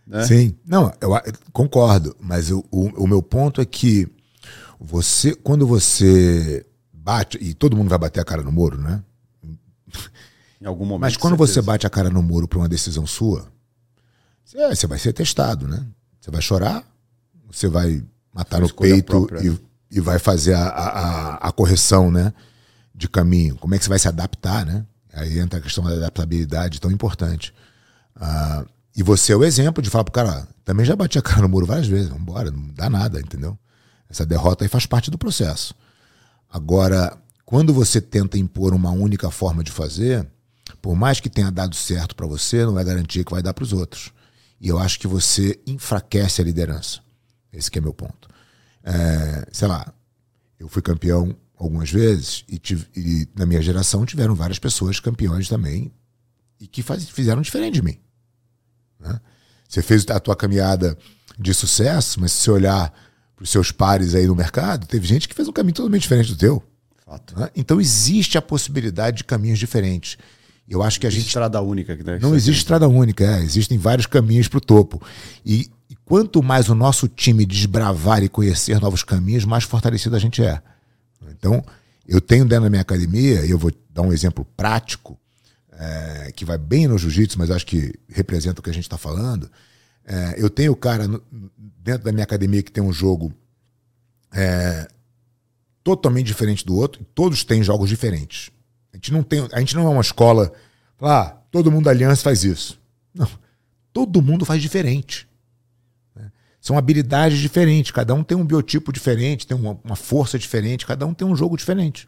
[0.07, 0.23] Né?
[0.23, 1.11] Sim, não, eu
[1.51, 4.07] concordo, mas o, o, o meu ponto é que
[4.79, 9.03] você, quando você bate, e todo mundo vai bater a cara no muro, né?
[10.61, 11.01] Em algum momento.
[11.01, 13.47] Mas quando você bate a cara no muro por uma decisão sua,
[14.43, 15.85] você vai ser testado, né?
[16.19, 16.83] Você vai chorar,
[17.47, 22.33] você vai matar no peito e, e, vai fazer a, a, a, correção, né?
[22.93, 23.55] De caminho.
[23.55, 24.85] Como é que você vai se adaptar, né?
[25.13, 27.53] Aí entra a questão da adaptabilidade tão importante.
[28.15, 31.41] Ah, e você é o exemplo de falar pro cara, também já bati a cara
[31.41, 33.57] no muro várias vezes, vambora, não dá nada, entendeu?
[34.09, 35.73] Essa derrota aí faz parte do processo.
[36.51, 40.27] Agora, quando você tenta impor uma única forma de fazer,
[40.81, 43.63] por mais que tenha dado certo para você, não é garantia que vai dar para
[43.63, 44.11] os outros.
[44.59, 46.99] E eu acho que você enfraquece a liderança.
[47.51, 48.27] Esse é meu ponto.
[48.83, 49.93] É, sei lá,
[50.59, 55.49] eu fui campeão algumas vezes e, tive, e, na minha geração tiveram várias pessoas campeões
[55.49, 55.91] também
[56.59, 57.99] e que faz, fizeram diferente de mim.
[58.99, 59.19] Né?
[59.67, 60.97] Você fez a tua caminhada
[61.37, 62.93] de sucesso, mas se você olhar
[63.35, 66.31] para os seus pares aí no mercado, teve gente que fez um caminho totalmente diferente
[66.31, 66.63] do teu.
[67.35, 67.49] Né?
[67.55, 70.17] Então existe a possibilidade de caminhos diferentes.
[70.69, 71.25] Eu acho que a gente.
[71.25, 71.95] estrada única.
[71.95, 72.19] Né?
[72.21, 73.41] Não existe estrada única, é.
[73.41, 75.01] existem vários caminhos para o topo.
[75.43, 80.19] E, e, quanto mais o nosso time desbravar e conhecer novos caminhos, mais fortalecido a
[80.19, 80.61] gente é.
[81.31, 81.63] Então,
[82.07, 85.17] eu tenho dentro da minha academia, e eu vou dar um exemplo prático,
[85.71, 88.97] é, que vai bem no jiu-jitsu, mas acho que representa o que a gente está
[88.97, 89.49] falando.
[90.05, 91.21] É, eu tenho o cara no,
[91.81, 93.33] dentro da minha academia que tem um jogo
[94.31, 94.87] é,
[95.83, 98.51] totalmente diferente do outro, e todos têm jogos diferentes.
[98.93, 100.51] A gente não tem, a gente não é uma escola,
[101.01, 102.79] ah, todo mundo da aliança faz isso.
[103.13, 103.29] Não.
[103.93, 105.27] Todo mundo faz diferente.
[106.15, 106.31] Né?
[106.59, 111.05] São habilidades diferentes, cada um tem um biotipo diferente, tem uma, uma força diferente, cada
[111.05, 112.07] um tem um jogo diferente.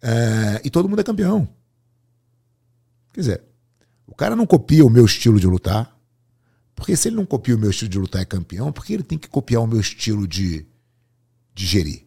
[0.00, 1.48] É, e todo mundo é campeão.
[3.12, 3.42] Quer dizer,
[4.06, 5.96] o cara não copia o meu estilo de lutar,
[6.74, 9.02] porque se ele não copia o meu estilo de lutar é campeão, por que ele
[9.02, 10.66] tem que copiar o meu estilo de,
[11.54, 12.06] de gerir,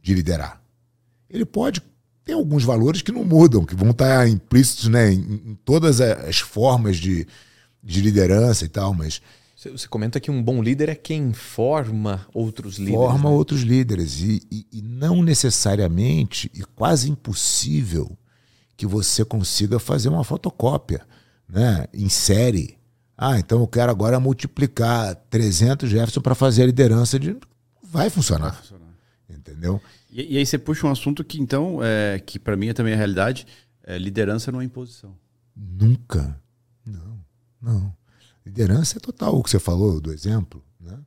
[0.00, 0.62] de liderar?
[1.28, 1.82] Ele pode
[2.30, 6.38] tem alguns valores que não mudam, que vão estar implícitos né, em, em todas as
[6.38, 7.26] formas de,
[7.82, 9.20] de liderança e tal, mas.
[9.56, 12.98] Você comenta que um bom líder é quem forma outros líderes.
[12.98, 13.36] Forma né?
[13.36, 14.20] outros líderes.
[14.20, 18.16] E, e, e, não necessariamente, e quase impossível,
[18.74, 21.02] que você consiga fazer uma fotocópia
[21.46, 22.78] né, em série.
[23.18, 27.36] Ah, então eu quero agora multiplicar 300 Jefferson para fazer a liderança de.
[27.82, 28.52] Vai funcionar.
[28.52, 28.94] Vai funcionar.
[29.28, 29.80] Entendeu?
[30.10, 32.92] E, e, aí você puxa um assunto que, então, é, que para mim é também
[32.94, 33.46] a realidade,
[33.84, 35.16] é, liderança não é imposição.
[35.56, 36.40] Nunca.
[36.84, 37.20] Não,
[37.60, 37.94] não.
[38.44, 40.64] Liderança é total, o que você falou do exemplo.
[40.80, 40.98] Né?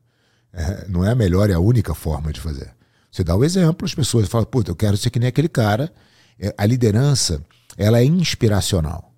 [0.54, 2.74] É, não é a melhor e a única forma de fazer.
[3.12, 5.94] Você dá o exemplo, as pessoas falam, puta, eu quero ser que nem aquele cara.
[6.40, 7.44] É, a liderança,
[7.78, 9.14] ela é inspiracional.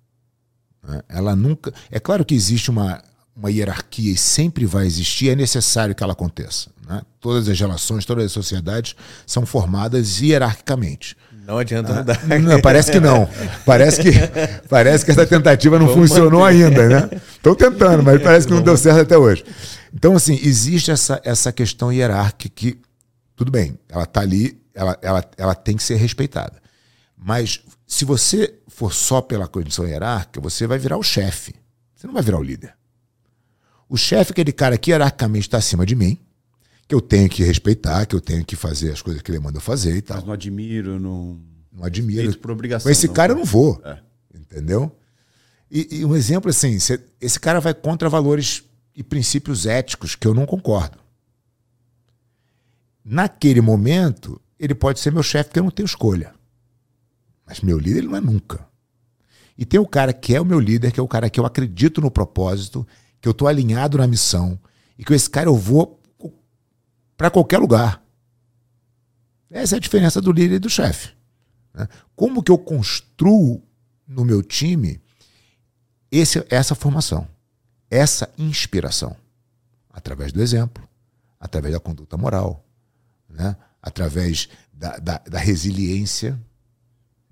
[0.82, 1.02] Né?
[1.08, 1.72] Ela nunca...
[1.90, 3.02] É claro que existe uma,
[3.36, 6.70] uma hierarquia e sempre vai existir, é necessário que ela aconteça.
[6.88, 7.02] Né?
[7.20, 8.96] Todas as relações, todas as sociedades
[9.26, 11.16] são formadas hierarquicamente.
[11.46, 12.26] Não adianta ah, mudar.
[12.40, 13.28] Não, parece que não.
[13.64, 14.10] Parece que,
[14.68, 16.64] parece que essa tentativa não Vamos funcionou manter.
[16.64, 17.20] ainda, né?
[17.36, 19.44] Estão tentando, mas parece que não deu certo até hoje.
[19.94, 22.80] Então, assim, existe essa, essa questão hierárquica que,
[23.36, 26.54] tudo bem, ela está ali, ela, ela, ela tem que ser respeitada.
[27.16, 31.54] Mas se você for só pela condição hierárquica, você vai virar o chefe.
[31.94, 32.74] Você não vai virar o líder.
[33.88, 36.18] O chefe é aquele cara que hierarquicamente está acima de mim,
[36.88, 39.58] que eu tenho que respeitar, que eu tenho que fazer as coisas que ele manda
[39.58, 40.16] eu fazer e tal.
[40.18, 41.40] Mas não admiro, não.
[41.72, 42.36] Não admiro.
[42.38, 42.88] Por obrigação.
[42.88, 43.80] Com esse não, cara eu não vou.
[43.84, 43.98] É.
[44.34, 44.90] Entendeu?
[45.70, 48.62] E, e um exemplo assim, cê- esse cara vai contra valores
[48.94, 50.98] e princípios éticos que eu não concordo.
[53.04, 56.34] Naquele momento, ele pode ser meu chefe porque eu não tenho escolha.
[57.46, 58.66] Mas meu líder ele não é nunca.
[59.56, 61.46] E tem o cara que é o meu líder, que é o cara que eu
[61.46, 62.86] acredito no propósito,
[63.26, 64.56] que eu estou alinhado na missão,
[64.96, 66.00] e com esse cara eu vou
[67.16, 68.00] para qualquer lugar.
[69.50, 71.12] Essa é a diferença do líder e do chefe.
[71.74, 71.88] né?
[72.14, 73.60] Como que eu construo
[74.06, 75.02] no meu time
[76.08, 77.26] esse, essa formação,
[77.90, 79.16] essa inspiração?
[79.90, 80.88] Através do exemplo,
[81.40, 82.64] através da conduta moral,
[83.28, 83.56] né?
[83.82, 86.40] através da, da, da resiliência.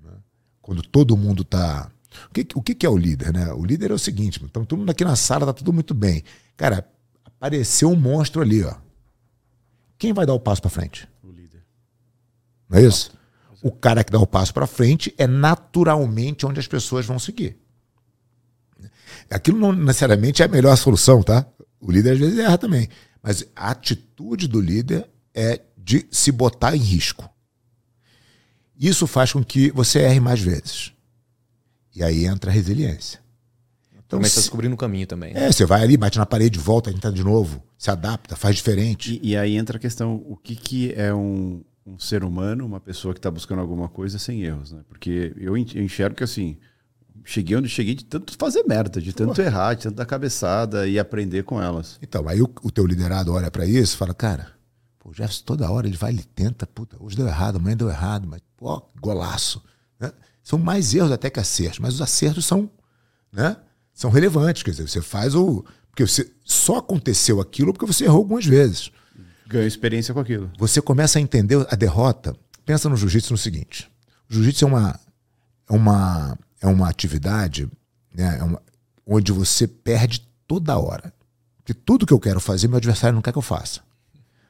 [0.03, 0.15] né?
[0.61, 1.89] Quando todo mundo está.
[2.29, 3.33] O, que, o que é o líder?
[3.33, 3.53] Né?
[3.53, 6.23] O líder é o seguinte: então, todo mundo aqui na sala está tudo muito bem.
[6.57, 6.89] Cara,
[7.25, 8.63] apareceu um monstro ali.
[8.65, 8.75] Ó.
[9.99, 11.09] Quem vai dar o passo para frente?
[11.23, 11.63] O líder.
[12.69, 13.13] Não é isso?
[13.63, 17.59] O cara que dá o passo para frente é naturalmente onde as pessoas vão seguir.
[19.31, 21.47] Aquilo não necessariamente é a melhor solução, tá?
[21.81, 22.89] O líder às vezes erra também.
[23.23, 27.29] Mas a atitude do líder é de se botar em risco.
[28.79, 30.93] Isso faz com que você erre mais vezes.
[31.95, 33.21] E aí entra a resiliência.
[34.07, 35.33] Então, Mas tá se- descobrindo o caminho também.
[35.33, 35.47] né?
[35.47, 39.19] é, você vai ali, bate na parede, volta, tenta de novo, se adapta, faz diferente.
[39.23, 42.81] E, e aí entra a questão: o que, que é um, um ser humano, uma
[42.81, 44.83] pessoa que está buscando alguma coisa sem erros, né?
[44.89, 46.57] Porque eu en- eu enxergo que assim.
[47.27, 50.99] Cheguei onde cheguei de tanto fazer merda, de tanto errar, de tanto dar cabeçada e
[50.99, 51.99] aprender com elas.
[52.03, 54.49] Então, aí o, o teu liderado olha pra isso e fala, cara,
[54.99, 57.89] pô, o Jefferson toda hora ele vai, ele tenta, puta, hoje deu errado, amanhã deu
[57.89, 59.65] errado, mas, pô, golaço.
[59.99, 60.13] né?
[60.45, 62.71] São mais erros até que acertos, mas os acertos são,
[63.33, 63.57] né,
[63.93, 65.65] são relevantes, quer dizer, você faz o...
[65.91, 68.91] Porque você só aconteceu aquilo porque você errou algumas vezes.
[69.47, 70.51] Ganho experiência com aquilo.
[70.59, 72.37] Você começa a entender a derrota.
[72.67, 73.89] Pensa no jiu-jitsu no seguinte:
[74.29, 75.01] o jiu-jitsu é uma,
[75.71, 77.71] é uma, é uma atividade
[78.13, 78.61] né, é uma-
[79.07, 81.13] onde você perde toda hora.
[81.59, 83.81] Porque tudo que eu quero fazer, meu adversário não quer que eu faça.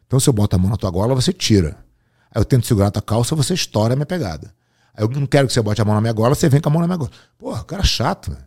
[0.07, 1.77] Então, se eu boto a mão na tua gola, você tira.
[2.31, 4.55] Aí eu tento segurar a tua calça, você estoura a minha pegada.
[4.95, 6.69] Aí eu não quero que você bote a mão na minha gola, você vem com
[6.69, 7.11] a mão na minha gola.
[7.37, 8.45] Porra, o cara é chato, velho.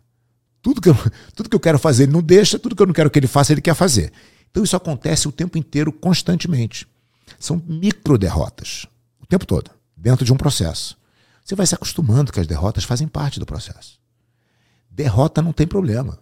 [0.62, 0.96] Tudo que, eu,
[1.34, 3.26] tudo que eu quero fazer, ele não deixa, tudo que eu não quero que ele
[3.26, 4.12] faça, ele quer fazer.
[4.50, 6.88] Então isso acontece o tempo inteiro, constantemente.
[7.38, 8.86] São micro derrotas,
[9.20, 10.96] o tempo todo, dentro de um processo.
[11.44, 13.98] Você vai se acostumando que as derrotas fazem parte do processo.
[14.90, 16.18] Derrota não tem problema.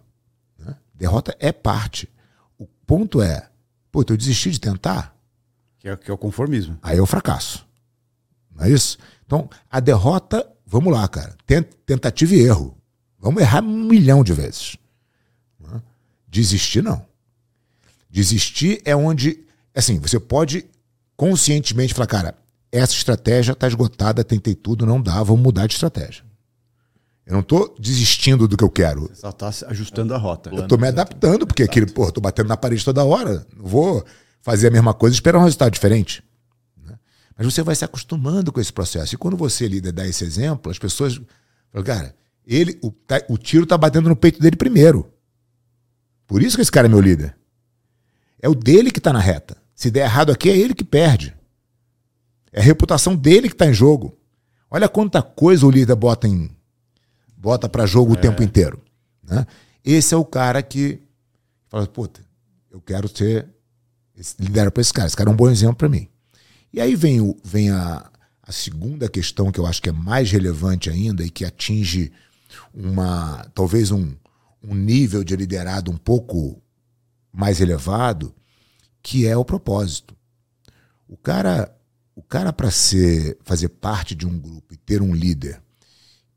[0.59, 0.75] né?
[0.93, 2.09] Derrota é parte.
[2.57, 3.49] O ponto é,
[3.91, 5.15] pô, eu desisti de tentar,
[5.79, 6.77] Que é, que é o conformismo.
[6.81, 7.65] aí é o fracasso.
[8.55, 8.97] Não é isso?
[9.27, 11.35] Então, a derrota, vamos lá, cara.
[11.45, 12.75] Ten- Tentativa e erro.
[13.19, 14.77] Vamos errar um milhão de vezes.
[15.59, 15.81] Né?
[16.27, 17.05] Desistir, não.
[18.09, 19.43] Desistir é onde,
[19.75, 20.65] assim, você pode
[21.15, 22.35] conscientemente falar, cara,
[22.71, 26.23] essa estratégia está esgotada, tentei tudo, não dá, vamos mudar de estratégia.
[27.25, 29.11] Eu não estou desistindo do que eu quero.
[29.13, 30.49] Só está ajustando a rota.
[30.49, 33.45] Eu tô me adaptando, porque aquele, pô, tô batendo na parede toda hora.
[33.57, 34.05] Não vou
[34.41, 36.23] fazer a mesma coisa e esperar um resultado diferente.
[37.37, 39.13] Mas você vai se acostumando com esse processo.
[39.13, 41.21] E quando você, líder, dá esse exemplo, as pessoas
[41.71, 45.11] falam, cara, ele, o, tá- o tiro tá batendo no peito dele primeiro.
[46.25, 47.37] Por isso que esse cara é meu líder.
[48.41, 49.57] É o dele que tá na reta.
[49.75, 51.35] Se der errado aqui, é ele que perde.
[52.51, 54.17] É a reputação dele que tá em jogo.
[54.69, 56.49] Olha quanta coisa o líder bota em
[57.37, 58.81] bota para jogo o tempo inteiro.
[59.23, 59.45] Né?
[59.85, 60.99] Esse é o cara que
[61.69, 62.21] fala, puta,
[62.71, 63.47] eu quero ser.
[64.39, 65.07] Lidera para esse cara.
[65.07, 66.09] Esse cara é um bom exemplo para mim.
[66.77, 68.07] E aí vem, o, vem a,
[68.39, 72.11] a segunda questão que eu acho que é mais relevante ainda e que atinge
[72.71, 74.15] uma talvez um,
[74.61, 76.61] um nível de liderado um pouco
[77.33, 78.31] mais elevado,
[79.01, 80.15] que é o propósito.
[81.07, 81.75] O cara,
[82.15, 85.59] o cara para ser fazer parte de um grupo e ter um líder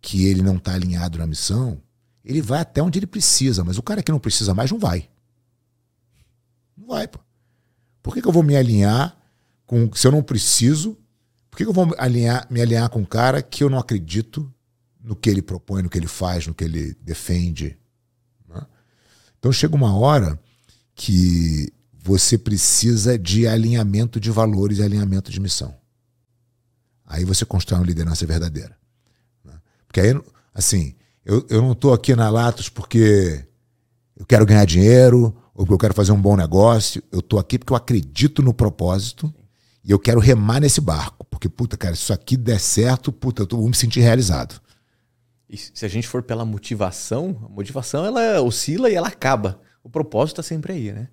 [0.01, 1.83] que ele não está alinhado na missão,
[2.25, 5.07] ele vai até onde ele precisa, mas o cara que não precisa mais não vai.
[6.75, 7.19] Não vai, pô.
[8.03, 9.20] Por que, que eu vou me alinhar
[9.71, 9.89] com.
[9.95, 10.99] Se eu não preciso,
[11.49, 14.53] por que, eu vou me alinhar, me alinhar com um cara que eu não acredito
[15.01, 17.79] no que ele propõe, no que ele faz, no que ele defende?
[18.49, 18.67] né?
[19.39, 20.37] Então chega uma hora
[20.93, 25.73] que você precisa de alinhamento de valores e alinhamento de missão.
[27.07, 28.77] Aí você constrói uma liderança verdadeira.
[29.87, 30.21] Porque aí,
[30.53, 33.45] assim, eu, eu não estou aqui na Latos porque
[34.17, 37.03] eu quero ganhar dinheiro ou porque eu quero fazer um bom negócio.
[37.13, 39.33] Eu estou aqui porque eu acredito no propósito
[39.85, 41.25] e eu quero remar nesse barco.
[41.31, 44.61] Porque, puta, cara, se isso aqui der certo, puta, eu tô- vou me sentir realizado.
[45.49, 49.61] E se a gente for pela motivação, a motivação ela oscila e ela acaba.
[49.83, 51.09] O propósito está sempre aí, né?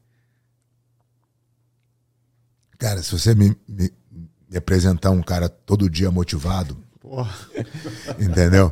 [2.77, 3.91] Cara, se você me, me,
[4.49, 7.33] me apresentar um cara todo dia motivado, Porra.
[8.19, 8.71] entendeu?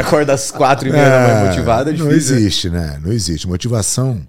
[0.00, 2.06] Acorda às quatro e meia da manhã é, motivado, é difícil.
[2.10, 2.98] Não existe, né?
[3.02, 3.46] Não existe.
[3.48, 4.26] Motivação.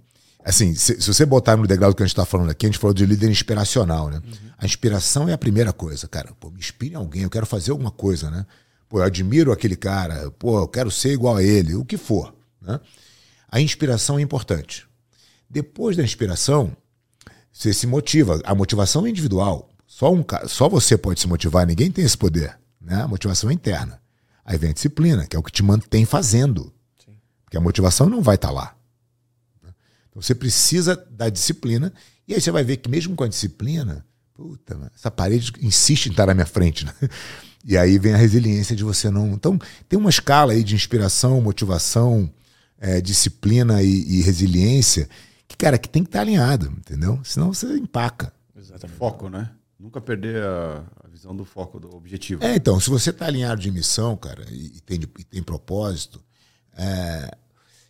[0.48, 2.70] Assim, se, se você botar no degrau do que a gente está falando aqui, a
[2.70, 4.22] gente falou de líder inspiracional, né?
[4.26, 4.50] Uhum.
[4.58, 6.32] A inspiração é a primeira coisa, cara.
[6.40, 8.46] Pô, me inspire alguém, eu quero fazer alguma coisa, né?
[8.88, 12.34] Pô, eu admiro aquele cara, pô, eu quero ser igual a ele, o que for,
[12.62, 12.80] né?
[13.52, 14.88] A inspiração é importante.
[15.50, 16.72] Depois da inspiração,
[17.52, 18.40] você se motiva.
[18.46, 19.70] A motivação é individual.
[19.86, 22.58] Só, um, só você pode se motivar, ninguém tem esse poder.
[22.80, 23.02] Né?
[23.02, 24.02] A motivação é interna.
[24.46, 26.74] Aí vem a disciplina, que é o que te mantém fazendo.
[27.04, 27.18] Sim.
[27.44, 28.77] Porque a motivação não vai estar tá lá.
[30.18, 31.94] Então você precisa da disciplina.
[32.28, 34.04] E aí você vai ver que mesmo com a disciplina,
[34.34, 36.86] puta, essa parede insiste em estar na minha frente.
[36.86, 36.94] Né?
[37.64, 39.34] E aí vem a resiliência de você não.
[39.34, 42.32] Então tem uma escala aí de inspiração, motivação,
[42.80, 45.08] é, disciplina e, e resiliência
[45.48, 47.20] que, cara, que tem que estar alinhado, entendeu?
[47.24, 48.34] Senão você empaca.
[48.56, 48.98] Exatamente.
[48.98, 49.52] Foco, né?
[49.80, 52.44] Nunca perder a, a visão do foco, do objetivo.
[52.44, 56.24] É, então, se você está alinhado de missão, cara, e, e tem, e tem propósito,
[56.76, 57.32] é,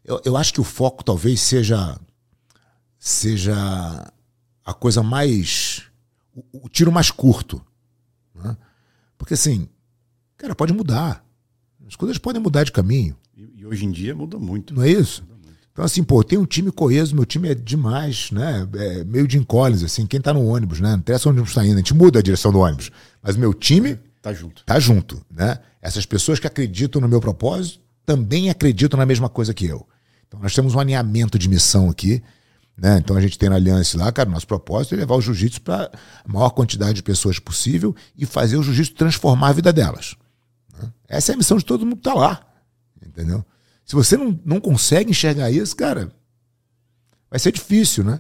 [0.04, 1.98] eu, eu acho que o foco talvez seja
[3.00, 4.12] seja
[4.66, 5.84] a coisa mais.
[6.36, 7.62] o, o tiro mais curto.
[8.36, 8.56] Né?
[9.18, 9.68] Porque assim,
[10.38, 11.26] cara, pode mudar.
[11.88, 13.16] As coisas podem mudar de caminho.
[13.36, 14.74] E, e hoje em dia muda muito.
[14.74, 15.24] Não é isso?
[15.78, 18.68] Então, assim, pô, tem um time coeso, meu time é demais, né?
[18.74, 20.90] É meio de Collins, assim, quem tá no ônibus, né?
[20.90, 22.90] Não interessa onde o ônibus tá indo, a gente muda a direção do ônibus.
[23.22, 24.00] Mas meu time.
[24.20, 24.64] Tá junto.
[24.66, 25.60] Tá junto, né?
[25.80, 29.88] Essas pessoas que acreditam no meu propósito também acreditam na mesma coisa que eu.
[30.28, 32.24] Então, nós temos um alinhamento de missão aqui,
[32.78, 32.98] né?
[33.00, 35.92] Então, a gente tem na aliança lá, cara, nosso propósito é levar o jiu-jitsu para
[36.24, 40.16] a maior quantidade de pessoas possível e fazer o jiu-jitsu transformar a vida delas.
[40.78, 40.92] Né?
[41.08, 42.46] Essa é a missão de todo mundo que tá lá,
[43.04, 43.44] entendeu?
[43.84, 46.12] Se você não, não consegue enxergar isso, cara,
[47.32, 48.20] vai ser difícil, né?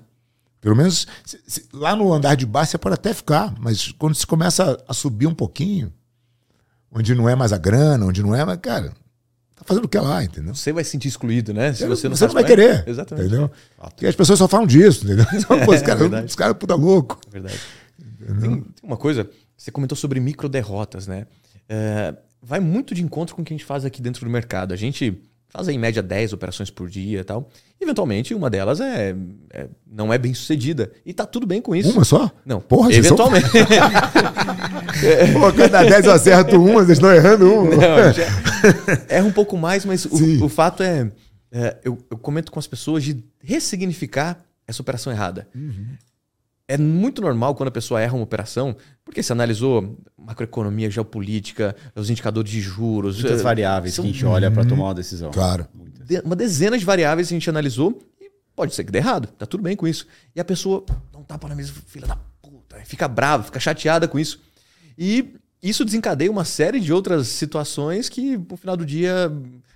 [0.60, 4.15] Pelo menos se, se, lá no andar de baixo você pode até ficar, mas quando
[4.15, 5.93] se começa a, a, subir um pouquinho,
[6.91, 8.93] onde não é mais a grana, onde não é, mas, cara,
[9.58, 10.54] tá fazendo o que é lá, entendeu?
[10.54, 11.74] Você vai se sentir excluído, né?
[11.74, 12.88] Se você não, você não vai querer.
[12.88, 13.28] Exatamente.
[13.28, 13.52] Entendeu?
[13.78, 15.26] Porque as pessoas só falam disso, entendeu?
[15.65, 17.20] Pô, os caras é cara é puta louco.
[17.28, 17.60] É verdade.
[17.98, 21.26] Tem, tem, uma coisa, você comentou sobre micro derrotas, né?
[21.67, 24.74] É, vai muito de encontro com o que a gente faz aqui dentro do mercado.
[24.74, 25.20] A gente
[25.58, 27.50] fazem em média 10 operações por dia e tal.
[27.82, 29.15] Eventualmente, uma delas é,
[29.52, 30.91] é, não é bem sucedida.
[31.04, 31.91] E tá tudo bem com isso.
[31.91, 32.32] Uma só?
[32.46, 32.62] Não.
[32.62, 33.50] Porra, eventualmente.
[33.50, 33.58] São...
[35.41, 37.76] Pô, cada 10 eu acerto uma, vocês estão errando uma.
[37.76, 38.24] Não, já...
[39.10, 41.12] Erra um pouco mais, mas o, o, fato é.
[41.52, 45.48] é eu, eu, comento com as pessoas de ressignificar essa operação errada.
[45.56, 45.88] Uhum
[46.68, 48.76] é muito normal quando a pessoa erra uma operação,
[49.06, 53.22] porque você analisou macroeconomia, geopolítica, os indicadores de juros.
[53.22, 54.04] Muitas eh, variáveis são...
[54.04, 55.32] que a gente olha para tomar uma decisão.
[55.32, 55.68] Claro.
[56.26, 59.28] Uma dezena de variáveis que a gente analisou e pode ser que dê errado.
[59.28, 60.06] Tá tudo bem com isso.
[60.36, 64.20] E a pessoa não tapa na mesa, filha da puta, fica brava, fica chateada com
[64.20, 64.42] isso.
[64.98, 69.32] E isso desencadeia uma série de outras situações que, no final do dia,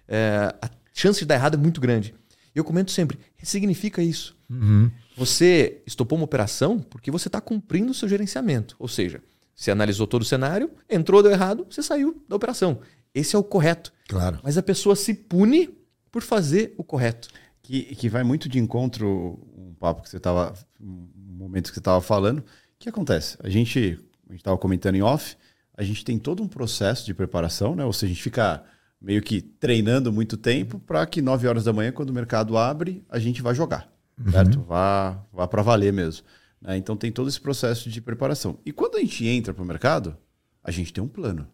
[0.07, 2.13] é, a chance de dar errado é muito grande.
[2.53, 4.35] Eu comento sempre, ressignifica isso.
[4.49, 4.91] Uhum.
[5.21, 8.75] Você estopou uma operação porque você está cumprindo o seu gerenciamento.
[8.79, 9.21] Ou seja,
[9.53, 12.79] você analisou todo o cenário, entrou, deu errado, você saiu da operação.
[13.13, 13.93] Esse é o correto.
[14.09, 14.39] Claro.
[14.41, 15.69] Mas a pessoa se pune
[16.11, 17.27] por fazer o correto.
[17.61, 21.81] Que, que vai muito de encontro um papo que você estava, um momento que você
[21.81, 22.39] estava falando.
[22.39, 22.43] O
[22.79, 23.37] que acontece?
[23.43, 25.37] A gente a estava comentando em off,
[25.77, 27.85] a gente tem todo um processo de preparação, né?
[27.85, 28.63] Ou seja, a gente fica
[28.99, 33.05] meio que treinando muito tempo para que 9 horas da manhã, quando o mercado abre,
[33.07, 33.90] a gente vai jogar
[34.25, 34.31] uhum.
[34.31, 34.61] certo?
[34.61, 36.25] Vá, vá para valer mesmo.
[36.61, 36.77] Né?
[36.77, 38.59] Então tem todo esse processo de preparação.
[38.65, 40.15] E quando a gente entra para o mercado,
[40.63, 41.47] a gente tem um plano.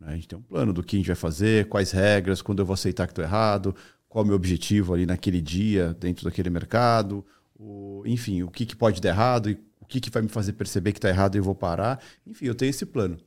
[0.00, 0.12] Né?
[0.12, 2.66] A gente tem um plano do que a gente vai fazer, quais regras, quando eu
[2.66, 3.74] vou aceitar que estou errado,
[4.08, 7.24] qual é o meu objetivo ali naquele dia, dentro daquele mercado,
[7.54, 10.52] o, enfim, o que, que pode dar errado e o que, que vai me fazer
[10.54, 12.02] perceber que está errado e eu vou parar.
[12.26, 13.18] Enfim, eu tenho esse plano.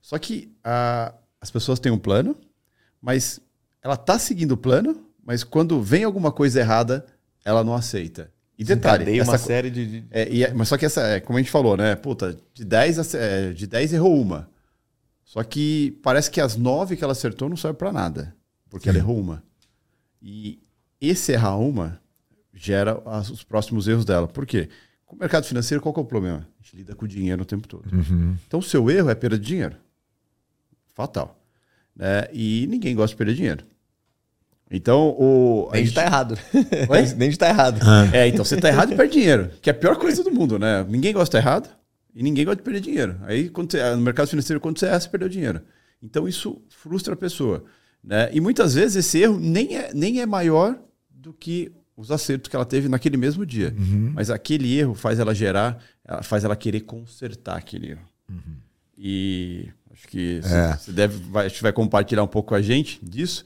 [0.00, 2.36] Só que a, as pessoas têm um plano,
[3.00, 3.40] mas
[3.82, 7.06] ela está seguindo o plano, mas quando vem alguma coisa errada,
[7.44, 8.30] ela não aceita.
[8.58, 10.04] E detalhe, essa, uma série de.
[10.10, 11.96] É, é, mas só que essa, é, como a gente falou, né?
[11.96, 14.48] Puta, de 10, é, de 10 errou uma.
[15.24, 18.34] Só que parece que as 9 que ela acertou não serve para nada.
[18.68, 18.90] Porque Sim.
[18.90, 19.42] ela errou uma.
[20.20, 20.60] E
[21.00, 22.00] esse errar uma
[22.54, 24.28] gera as, os próximos erros dela.
[24.28, 24.68] Por quê?
[25.04, 26.46] Com o mercado financeiro, qual que é o problema?
[26.60, 27.90] A gente lida com o dinheiro o tempo todo.
[27.92, 28.36] Uhum.
[28.46, 29.76] Então, o seu erro é perda de dinheiro.
[30.94, 31.38] Fatal.
[31.96, 32.28] Né?
[32.32, 33.64] E ninguém gosta de perder dinheiro.
[34.72, 35.68] Então, o.
[35.72, 35.94] Nem de gente...
[35.94, 36.38] tá errado.
[36.88, 37.06] Oi?
[37.16, 37.78] Nem de tá errado.
[37.82, 38.08] Ah.
[38.12, 39.50] É, então você tá errado e perde dinheiro.
[39.60, 40.84] Que é a pior coisa do mundo, né?
[40.88, 41.68] Ninguém gosta de estar errado
[42.14, 43.16] e ninguém gosta de perder dinheiro.
[43.24, 45.60] Aí, quando você, no mercado financeiro, quando você erra, você perdeu dinheiro.
[46.02, 47.64] Então, isso frustra a pessoa.
[48.02, 48.30] Né?
[48.32, 50.76] E muitas vezes esse erro nem é, nem é maior
[51.10, 53.74] do que os acertos que ela teve naquele mesmo dia.
[53.78, 54.12] Uhum.
[54.14, 55.78] Mas aquele erro faz ela gerar,
[56.22, 58.08] faz ela querer consertar aquele erro.
[58.28, 58.56] Uhum.
[58.98, 60.76] E acho que é.
[60.76, 63.44] você deve, vai, vai compartilhar um pouco com a gente disso.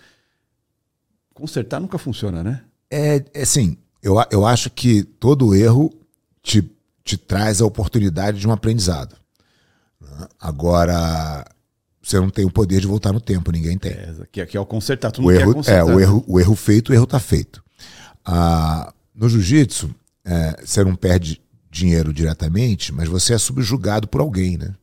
[1.37, 2.63] Consertar nunca funciona, né?
[2.91, 5.93] É, é assim, eu, eu acho que todo erro
[6.43, 6.63] te,
[7.05, 9.15] te traz a oportunidade de um aprendizado.
[10.01, 10.29] Né?
[10.41, 11.45] Agora,
[12.03, 13.93] você não tem o poder de voltar no tempo, ninguém tem.
[13.93, 15.81] É, que, que é o consertar, tu o erro, consertar.
[15.81, 17.63] É, o erro, o erro feito, o erro está feito.
[18.25, 24.57] Ah, no jiu-jitsu, é, você não perde dinheiro diretamente, mas você é subjugado por alguém,
[24.57, 24.75] né?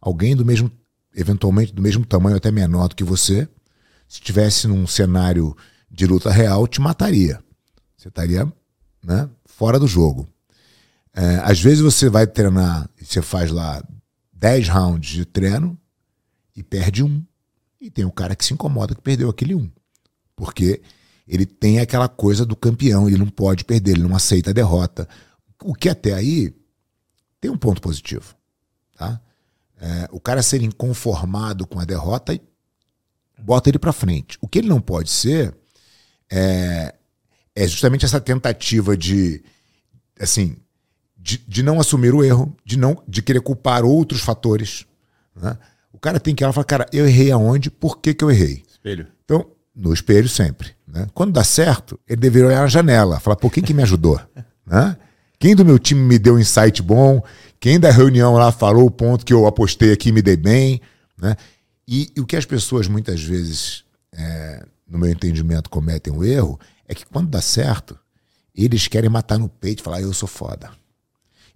[0.00, 0.70] Alguém do mesmo,
[1.12, 3.48] eventualmente do mesmo tamanho, até menor do que você,
[4.06, 5.56] se estivesse num cenário
[5.90, 7.42] de luta real, te mataria.
[7.96, 8.50] Você estaria
[9.02, 10.28] né, fora do jogo.
[11.12, 13.82] É, às vezes você vai treinar e você faz lá
[14.32, 15.78] 10 rounds de treino
[16.54, 17.24] e perde um.
[17.80, 19.70] E tem o cara que se incomoda que perdeu aquele um.
[20.36, 20.80] Porque
[21.26, 25.08] ele tem aquela coisa do campeão, ele não pode perder, ele não aceita a derrota.
[25.62, 26.54] O que até aí
[27.40, 28.34] tem um ponto positivo.
[28.96, 29.20] Tá?
[29.80, 32.38] É, o cara ser inconformado com a derrota
[33.38, 34.38] bota ele para frente.
[34.40, 35.56] O que ele não pode ser
[36.30, 36.94] é,
[37.54, 39.42] é justamente essa tentativa de,
[40.18, 40.56] assim,
[41.16, 44.86] de, de não assumir o erro, de não de querer culpar outros fatores.
[45.34, 45.56] Né?
[45.92, 47.70] O cara tem que ir lá e falar, cara, eu errei aonde?
[47.70, 48.62] Por que, que eu errei?
[48.70, 49.06] Espelho.
[49.24, 50.70] Então, no espelho sempre.
[50.86, 51.06] Né?
[51.14, 54.20] Quando dá certo, ele deveria olhar na janela, falar, pô, quem que me ajudou?
[54.66, 54.96] né?
[55.38, 57.22] Quem do meu time me deu um insight bom?
[57.58, 60.80] Quem da reunião lá falou o ponto que eu apostei aqui me dei bem?
[61.20, 61.34] Né?
[61.88, 66.58] E, e, o que as pessoas muitas vezes, é, no meu entendimento, cometem um erro
[66.86, 67.96] é que quando dá certo,
[68.54, 70.70] eles querem matar no peito e falar, eu sou foda.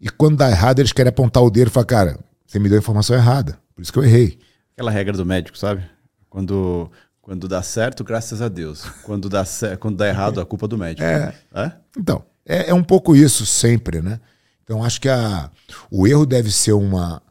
[0.01, 2.79] E quando dá errado, eles querem apontar o dedo e falar, cara, você me deu
[2.79, 4.39] a informação errada, por isso que eu errei.
[4.75, 5.85] Aquela regra do médico, sabe?
[6.31, 6.91] Quando
[7.25, 8.85] quando dá certo, graças a Deus.
[9.03, 9.45] Quando dá,
[9.81, 11.03] quando dá errado, a culpa é do médico.
[11.03, 11.35] É.
[11.55, 11.73] é?
[11.97, 14.21] Então, é, é, um pouco isso sempre, né?
[14.63, 15.51] Então, acho que a,
[15.91, 17.23] o erro deve ser uma,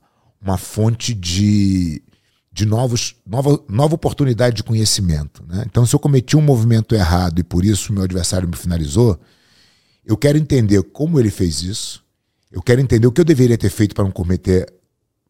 [0.42, 2.02] uma fonte de,
[2.54, 5.44] de novos, nova, nova oportunidade de conhecimento.
[5.48, 5.64] Né?
[5.66, 9.20] Então, se eu cometi um movimento errado e por isso meu adversário me finalizou,
[10.06, 12.04] eu quero entender como ele fez isso,
[12.52, 14.72] eu quero entender o que eu deveria ter feito para não cometer,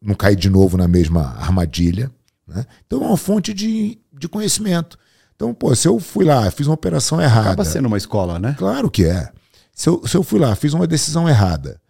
[0.02, 2.10] não cair de novo na mesma armadilha.
[2.46, 2.66] Né?
[2.86, 4.98] Então, é uma fonte de de conhecimento.
[5.34, 7.48] Então, pô, se eu fui lá, fiz uma operação errada.
[7.48, 8.54] Acaba sendo uma escola, né?
[8.56, 9.28] Claro que é.
[9.74, 11.80] Se eu, se eu fui lá, fiz uma decisão errada,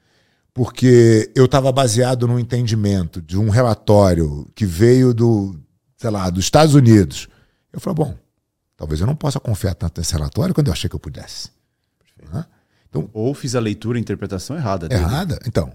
[0.55, 5.61] porque eu estava baseado no entendimento de um relatório que veio do,
[5.97, 7.29] sei lá, dos Estados Unidos.
[7.73, 8.17] Eu falei, bom,
[8.77, 11.51] talvez eu não possa confiar tanto nesse relatório quando eu achei que eu pudesse.
[12.89, 14.89] Então, Ou fiz a leitura e interpretação errada.
[14.89, 15.03] Dele.
[15.03, 15.41] Errada?
[15.45, 15.73] Então,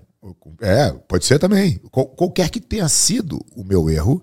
[0.61, 1.77] é, pode ser também.
[1.91, 4.21] Qual, qualquer que tenha sido o meu erro,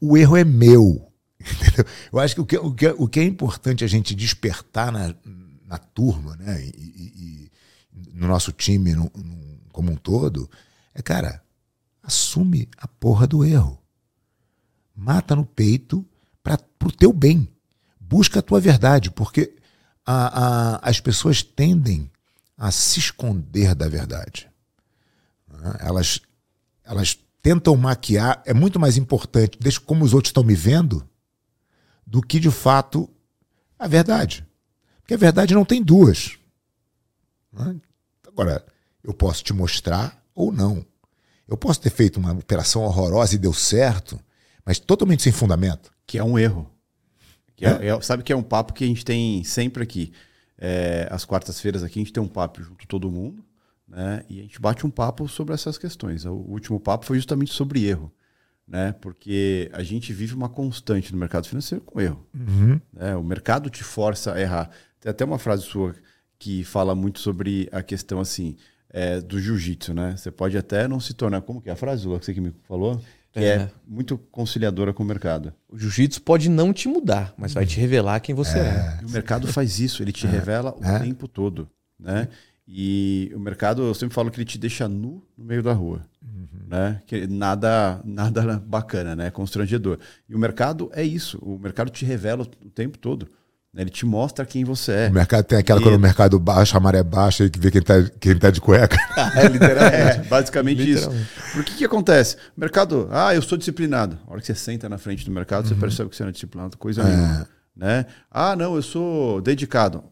[0.00, 1.06] o erro é meu.
[1.38, 1.84] Entendeu?
[2.10, 5.14] Eu acho que o que, o que, o que é importante a gente despertar na,
[5.66, 6.62] na turma, né?
[6.62, 7.50] E, e,
[7.94, 9.39] e no nosso time no, no,
[9.80, 10.50] como um todo,
[10.92, 11.42] é, cara,
[12.02, 13.82] assume a porra do erro.
[14.94, 16.06] Mata no peito
[16.42, 17.48] para o teu bem.
[17.98, 19.56] Busca a tua verdade, porque
[20.04, 22.10] a, a, as pessoas tendem
[22.58, 24.50] a se esconder da verdade.
[25.48, 25.76] Né?
[25.80, 26.20] Elas,
[26.84, 28.42] elas tentam maquiar.
[28.44, 31.08] É muito mais importante, deixa como os outros estão me vendo,
[32.06, 33.08] do que de fato
[33.78, 34.46] a verdade.
[35.00, 36.36] Porque a verdade não tem duas.
[37.50, 37.80] Né?
[38.28, 38.62] Agora,
[39.02, 40.84] eu posso te mostrar ou não.
[41.48, 44.18] Eu posso ter feito uma operação horrorosa e deu certo,
[44.64, 45.92] mas totalmente sem fundamento.
[46.06, 46.70] Que é um erro.
[47.56, 47.88] Que é?
[47.88, 50.12] É, sabe que é um papo que a gente tem sempre aqui.
[50.56, 53.44] É, às quartas-feiras aqui a gente tem um papo junto todo mundo,
[53.88, 54.24] né?
[54.28, 56.24] E a gente bate um papo sobre essas questões.
[56.24, 58.12] O último papo foi justamente sobre erro
[58.70, 58.94] né?
[59.00, 62.24] Porque a gente vive uma constante no mercado financeiro com erro.
[62.32, 62.80] Uhum.
[62.92, 63.16] Né?
[63.16, 64.70] O mercado te força a errar.
[65.00, 65.94] Tem até uma frase sua
[66.38, 68.56] que fala muito sobre a questão assim
[68.90, 70.16] é, do jiu-jitsu, né?
[70.16, 72.40] Você pode até não se tornar como que é a frase Lula, que você que
[72.40, 73.00] me falou,
[73.32, 73.44] que é.
[73.44, 75.52] é muito conciliadora com o mercado.
[75.68, 78.98] O jiu-jitsu pode não te mudar, mas vai te revelar quem você é.
[79.00, 79.06] é.
[79.06, 80.30] o mercado faz isso, ele te é.
[80.30, 80.98] revela o é.
[80.98, 81.68] tempo todo,
[81.98, 82.28] né?
[82.66, 86.02] E o mercado, eu sempre falo que ele te deixa nu no meio da rua
[86.70, 87.02] né?
[87.04, 89.30] Que nada, nada bacana, né?
[89.30, 89.98] Constrangedor.
[90.28, 91.38] E o mercado é isso.
[91.42, 93.26] O mercado te revela o tempo todo.
[93.72, 93.82] Né?
[93.82, 95.08] Ele te mostra quem você é.
[95.08, 95.82] O mercado tem aquela e...
[95.82, 98.60] quando o mercado baixa, a maré baixa e que vê quem tá, quem tá de
[98.60, 98.96] cueca.
[99.36, 99.94] é, literalmente.
[99.94, 101.22] É, basicamente literalmente.
[101.22, 101.52] isso.
[101.52, 102.36] Por que que acontece?
[102.56, 104.18] O mercado, ah, eu sou disciplinado.
[104.26, 105.68] A hora que você senta na frente do mercado, uhum.
[105.68, 107.04] você percebe que você não é disciplinado, coisa é.
[107.04, 107.48] nenhuma.
[107.76, 108.06] Né?
[108.30, 110.04] Ah, não, eu sou dedicado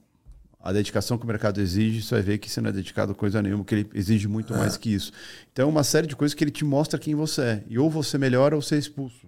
[0.61, 3.15] a dedicação que o mercado exige, você vai ver que você não é dedicado a
[3.15, 4.59] coisa nenhuma, que ele exige muito é.
[4.59, 5.13] mais que isso.
[5.53, 7.65] Então, é uma série de coisas que ele te mostra quem você é.
[7.69, 9.27] E ou você melhora ou você é expulso.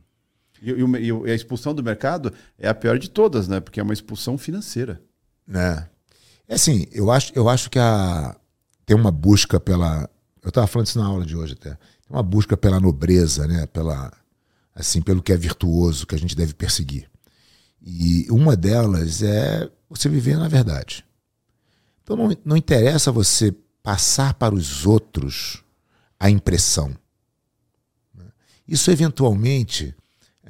[0.61, 3.61] E, e, e, a expulsão do mercado é a pior de todas, né?
[3.61, 5.03] Porque é uma expulsão financeira.
[5.53, 5.85] É.
[6.49, 8.37] É assim, eu acho, eu acho que a,
[8.85, 10.09] tem uma busca pela.
[10.43, 11.71] Eu estava falando isso na aula de hoje até.
[11.71, 13.67] Tem uma busca pela nobreza, né?
[13.67, 14.13] Pela,
[14.75, 17.09] assim, pelo que é virtuoso, que a gente deve perseguir.
[17.81, 21.05] E uma delas é você viver na verdade.
[22.03, 25.63] Então não, não interessa você passar para os outros
[26.19, 26.95] a impressão.
[28.67, 29.95] Isso eventualmente,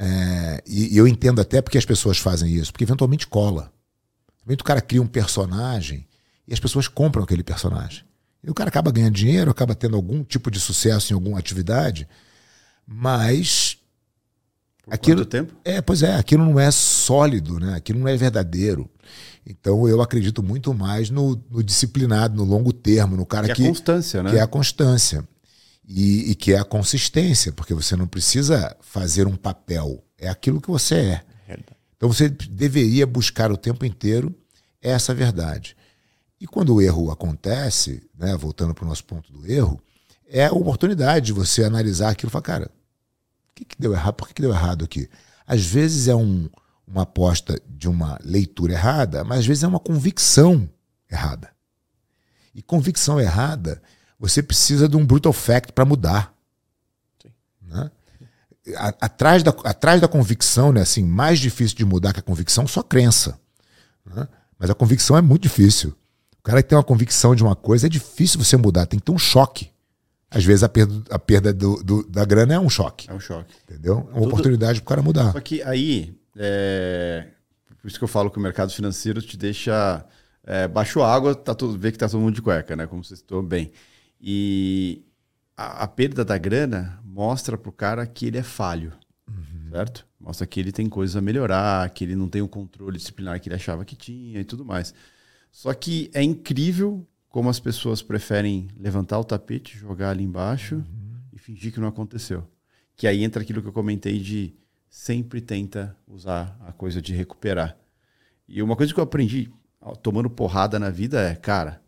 [0.02, 3.70] é, e eu entendo até porque as pessoas fazem isso, porque eventualmente cola.
[4.48, 6.08] O cara cria um personagem
[6.48, 8.02] e as pessoas compram aquele personagem.
[8.42, 12.08] E o cara acaba ganhando dinheiro, acaba tendo algum tipo de sucesso em alguma atividade,
[12.86, 13.76] mas
[14.82, 15.52] por aquilo, tempo?
[15.62, 17.74] É, pois é, aquilo não é sólido, né?
[17.74, 18.88] Aquilo não é verdadeiro.
[19.46, 23.62] Então eu acredito muito mais no, no disciplinado, no longo termo, no cara que, que
[23.62, 24.30] é a constância, né?
[24.30, 25.28] Que é a constância.
[25.86, 30.60] E, e, que é a consistência, porque você não precisa fazer um papel, é aquilo
[30.60, 31.24] que você é.
[31.96, 34.34] Então você deveria buscar o tempo inteiro
[34.80, 35.76] essa verdade.
[36.40, 39.82] E quando o erro acontece, né, voltando para o nosso ponto do erro,
[40.26, 42.70] é a oportunidade de você analisar aquilo e falar, cara,
[43.50, 44.14] o que, que deu errado?
[44.14, 45.10] Por que, que deu errado aqui?
[45.46, 46.48] Às vezes é um,
[46.86, 50.68] uma aposta de uma leitura errada, mas às vezes é uma convicção
[51.10, 51.50] errada.
[52.54, 53.82] E convicção errada,
[54.20, 56.34] você precisa de um brutal fact para mudar.
[57.62, 57.90] Né?
[59.00, 62.82] Atrás, da, atrás da convicção, né, assim, mais difícil de mudar que a convicção, só
[62.82, 63.40] crença.
[64.04, 64.28] Né?
[64.58, 65.96] Mas a convicção é muito difícil.
[66.38, 69.06] O cara que tem uma convicção de uma coisa, é difícil você mudar, tem que
[69.06, 69.70] ter um choque.
[70.30, 73.10] Às vezes a perda, a perda do, do, da grana é um choque.
[73.10, 73.54] É um choque.
[73.64, 73.94] Entendeu?
[73.94, 74.26] É uma Tudo...
[74.26, 75.32] oportunidade para o cara mudar.
[75.32, 77.26] Só que aí, é...
[77.80, 80.04] por isso que eu falo que o mercado financeiro te deixa
[80.44, 82.86] é, baixo água, tá tudo, vê que tá todo mundo de cueca, né?
[82.86, 83.72] Como vocês estão bem.
[84.20, 85.02] E
[85.56, 88.92] a, a perda da grana mostra para o cara que ele é falho,
[89.28, 89.70] uhum.
[89.70, 90.06] certo?
[90.18, 93.48] Mostra que ele tem coisas a melhorar, que ele não tem o controle disciplinar que
[93.48, 94.94] ele achava que tinha e tudo mais.
[95.50, 101.16] Só que é incrível como as pessoas preferem levantar o tapete, jogar ali embaixo uhum.
[101.32, 102.46] e fingir que não aconteceu.
[102.94, 104.54] Que aí entra aquilo que eu comentei de
[104.90, 107.76] sempre tenta usar a coisa de recuperar.
[108.48, 109.50] E uma coisa que eu aprendi
[110.02, 111.80] tomando porrada na vida é, cara,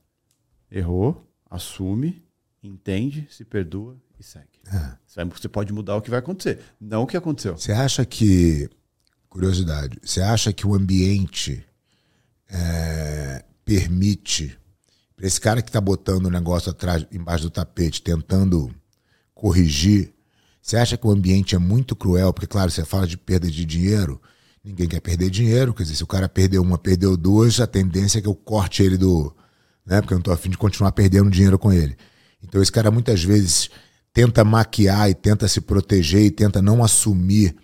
[0.71, 2.25] errou, assume,
[2.63, 4.47] entende, se perdoa e segue.
[4.67, 4.97] É.
[5.31, 7.57] Você pode mudar o que vai acontecer, não o que aconteceu.
[7.57, 8.71] Você acha que,
[9.29, 11.65] curiosidade, você acha que o ambiente
[12.49, 14.59] é, permite
[15.21, 18.75] esse cara que está botando o negócio atrás, embaixo do tapete, tentando
[19.35, 20.13] corrigir,
[20.61, 22.33] você acha que o ambiente é muito cruel?
[22.33, 24.21] Porque, claro, você fala de perda de dinheiro,
[24.65, 25.75] ninguém quer perder dinheiro.
[25.75, 28.83] Quer dizer, se o cara perdeu uma, perdeu duas, a tendência é que eu corte
[28.83, 29.35] ele do.
[29.85, 30.01] Né?
[30.01, 31.97] Porque eu não estou afim de continuar perdendo dinheiro com ele.
[32.43, 33.71] Então, esse cara muitas vezes
[34.13, 37.57] tenta maquiar e tenta se proteger e tenta não assumir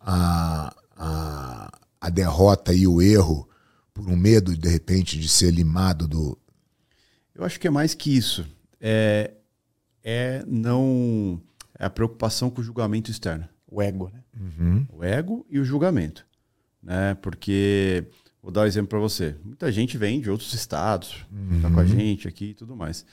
[0.00, 3.48] a, a, a derrota e o erro
[3.92, 6.38] por um medo, de repente, de ser limado do,
[7.38, 8.44] eu acho que é mais que isso.
[8.80, 9.30] É,
[10.02, 11.40] é não.
[11.78, 13.48] É a preocupação com o julgamento externo.
[13.70, 14.24] O ego, né?
[14.36, 14.86] Uhum.
[14.90, 16.26] O ego e o julgamento.
[16.82, 17.14] Né?
[17.22, 18.08] Porque,
[18.42, 19.36] vou dar um exemplo para você.
[19.44, 21.60] Muita gente vem de outros estados, uhum.
[21.60, 23.04] tá com a gente aqui e tudo mais.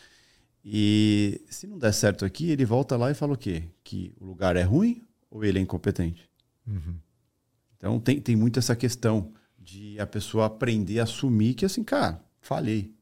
[0.64, 3.64] E se não der certo aqui, ele volta lá e fala o quê?
[3.84, 6.30] Que o lugar é ruim ou ele é incompetente?
[6.66, 6.96] Uhum.
[7.78, 12.20] Então tem, tem muito essa questão de a pessoa aprender a assumir que assim, cara,
[12.42, 12.94] falhei.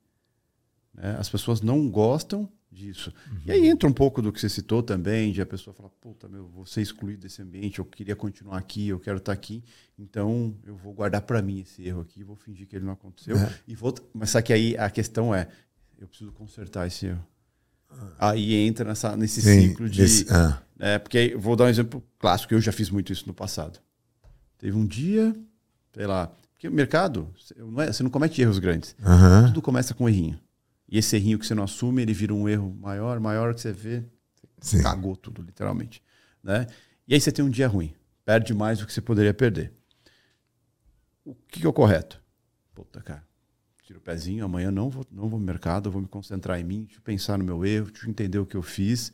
[0.93, 1.15] Né?
[1.17, 3.13] As pessoas não gostam disso.
[3.31, 3.37] Uhum.
[3.45, 6.27] E aí entra um pouco do que você citou também, de a pessoa falar, puta,
[6.27, 9.63] meu, vou ser excluído desse ambiente, eu queria continuar aqui, eu quero estar aqui,
[9.97, 13.37] então eu vou guardar para mim esse erro aqui, vou fingir que ele não aconteceu.
[13.37, 13.53] É.
[13.67, 15.47] E vou, mas só que aí a questão é,
[15.97, 17.25] eu preciso consertar esse erro.
[17.89, 18.29] Ah.
[18.31, 20.01] Aí entra nessa, nesse Sim, ciclo de.
[20.01, 20.61] Esse, ah.
[20.79, 23.79] é, porque vou dar um exemplo clássico, eu já fiz muito isso no passado.
[24.57, 25.35] Teve um dia,
[25.93, 28.95] sei lá, porque o mercado, não é, você não comete erros grandes.
[28.99, 29.47] Uhum.
[29.47, 30.39] Tudo começa com um errinho.
[30.87, 33.71] E esse errinho que você não assume, ele vira um erro maior, maior que você
[33.71, 34.03] vê,
[34.59, 34.83] você Sim.
[34.83, 36.01] cagou tudo, literalmente.
[36.43, 36.67] Né?
[37.07, 37.93] E aí você tem um dia ruim,
[38.25, 39.71] perde mais do que você poderia perder.
[41.25, 42.21] O que, que é o correto?
[42.75, 43.23] Puta, cara,
[43.83, 46.83] tiro o pezinho, amanhã não vou, não vou no mercado, vou me concentrar em mim,
[46.83, 49.11] deixa eu pensar no meu erro, deixa eu entender o que eu fiz,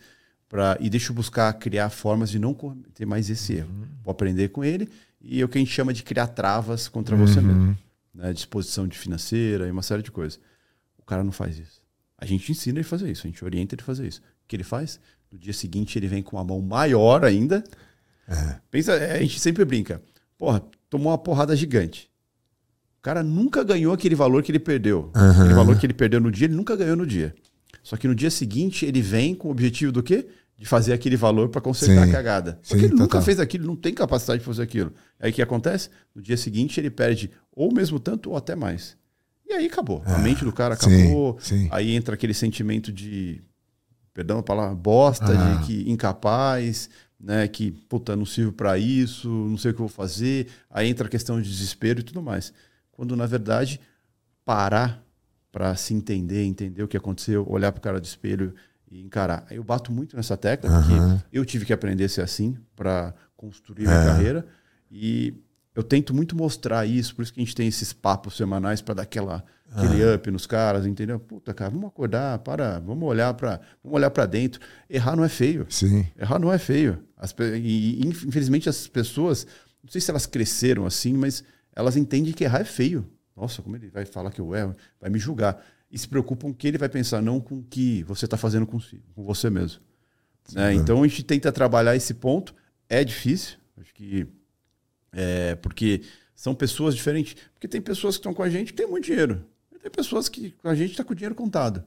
[0.48, 3.70] pra, e deixa eu buscar criar formas de não cometer mais esse erro.
[3.70, 3.88] Uhum.
[4.04, 4.90] Vou aprender com ele,
[5.22, 7.26] e é o que a gente chama de criar travas contra uhum.
[7.26, 7.78] você mesmo.
[8.14, 8.34] Né?
[8.34, 10.40] Disposição de financeira e uma série de coisas
[11.10, 11.82] cara não faz isso.
[12.18, 14.20] A gente ensina ele a fazer isso, a gente orienta ele a fazer isso.
[14.20, 15.00] O que ele faz?
[15.32, 17.64] No dia seguinte ele vem com a mão maior ainda.
[18.28, 18.58] É.
[18.70, 20.02] Pensa, é, a gente sempre brinca.
[20.38, 22.10] Porra, tomou uma porrada gigante.
[23.00, 25.12] O cara nunca ganhou aquele valor que ele perdeu.
[25.16, 25.32] Uhum.
[25.32, 27.34] Aquele valor que ele perdeu no dia, ele nunca ganhou no dia.
[27.82, 30.28] Só que no dia seguinte ele vem com o objetivo do quê?
[30.60, 32.10] de fazer aquele valor para consertar Sim.
[32.10, 32.60] a cagada.
[32.68, 33.22] Porque Sim, ele nunca total.
[33.22, 34.92] fez aquilo, não tem capacidade de fazer aquilo.
[35.18, 35.90] Aí o que acontece?
[36.14, 38.98] No dia seguinte ele perde ou mesmo tanto ou até mais.
[39.50, 40.04] E aí acabou.
[40.06, 41.38] a mente do cara Ah, sim, acabou.
[41.40, 41.68] sim.
[41.72, 43.42] Aí entra aquele sentimento de,
[44.14, 45.56] perdão a palavra, bosta, Ah.
[45.56, 46.90] de que incapaz,
[47.20, 50.48] né, que puta, não sirvo para isso, não sei o que eu vou fazer.
[50.70, 52.54] Aí entra a questão de desespero e tudo mais.
[52.92, 53.80] Quando na verdade
[54.46, 55.04] parar
[55.52, 58.54] para se entender, entender o que aconteceu, olhar pro cara do espelho
[58.90, 59.46] e encarar.
[59.50, 60.94] Eu bato muito nessa tecla porque
[61.34, 63.88] eu tive que aprender a ser assim para construir É.
[63.88, 64.46] minha carreira
[64.92, 65.34] e
[65.76, 68.96] eu tento muito mostrar isso, por isso que a gente tem esses papos semanais para
[68.96, 71.20] dar aquela aquele up nos caras, entendeu?
[71.20, 74.60] Puta, cara, vamos acordar, para, vamos olhar para, vamos olhar para dentro.
[74.90, 75.68] Errar não é feio.
[75.70, 76.08] Sim.
[76.18, 77.04] Errar não é feio.
[77.16, 79.46] As e, inf- infelizmente as pessoas,
[79.84, 81.44] não sei se elas cresceram assim, mas
[81.76, 83.08] elas entendem que errar é feio.
[83.38, 85.64] Nossa, como ele vai falar que eu erro, vai me julgar.
[85.92, 88.80] E se preocupam que ele vai pensar, não com o que você está fazendo com,
[88.80, 89.82] si, com você mesmo.
[90.52, 90.74] Né?
[90.74, 92.56] Então a gente tenta trabalhar esse ponto.
[92.90, 94.26] É difícil, acho que
[95.12, 96.02] é porque
[96.36, 97.36] são pessoas diferentes.
[97.54, 99.46] Porque tem pessoas que estão com a gente que têm muito dinheiro.
[99.74, 101.84] E tem pessoas que com a gente está com o dinheiro contado.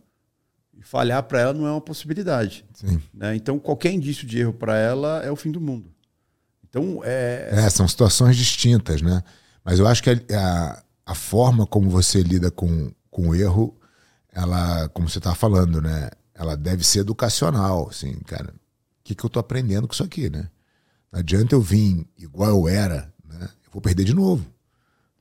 [0.74, 2.64] E falhar para ela não é uma possibilidade.
[3.12, 3.36] Né?
[3.36, 5.92] Então, qualquer indício de erro para ela é o fim do mundo.
[6.68, 9.22] Então, é, É, são situações distintas, né?
[9.62, 13.78] Mas eu acho que a, a, forma como você lida com, com o erro,
[14.32, 16.10] ela, como você estava falando, né?
[16.34, 18.50] Ela deve ser educacional, assim, cara.
[18.50, 20.48] O que, que eu tô aprendendo com isso aqui, né?
[21.12, 23.11] Não adianta eu vir igual eu era,
[23.72, 24.44] vou perder de novo.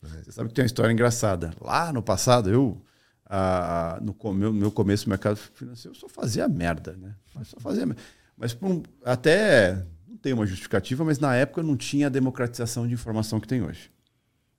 [0.01, 1.53] você sabe que tem uma história engraçada.
[1.61, 2.81] Lá no passado, eu,
[3.25, 7.15] ah, no meu, meu começo no mercado financeiro, eu só fazia merda, né?
[7.33, 8.01] Mas só fazia merda.
[8.37, 12.93] Mas um- até não tem uma justificativa, mas na época não tinha a democratização de
[12.93, 13.89] informação que tem hoje.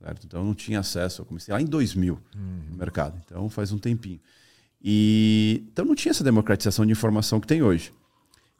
[0.00, 0.26] certo?
[0.26, 1.22] Então eu não tinha acesso.
[1.22, 2.18] Eu comecei lá em 2000
[2.70, 4.18] no mercado, então faz um tempinho.
[4.82, 7.92] E então não tinha essa democratização de informação que tem hoje.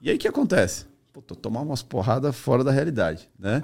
[0.01, 0.87] E aí o que acontece?
[1.12, 3.61] Puta, tomar umas porradas fora da realidade, né?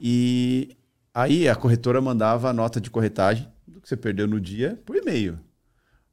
[0.00, 0.76] E
[1.20, 4.96] aí a corretora mandava a nota de corretagem do que você perdeu no dia por
[4.96, 5.38] e-mail.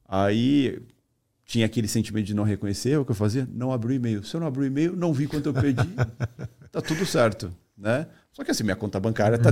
[0.07, 0.79] Aí
[1.45, 3.47] tinha aquele sentimento de não reconhecer, o que eu fazia?
[3.51, 4.23] Não abri o e-mail.
[4.23, 5.87] Se eu não abri o e-mail, não vi quanto eu perdi,
[6.71, 8.07] tá tudo certo, né?
[8.31, 9.51] Só que assim, minha conta bancária está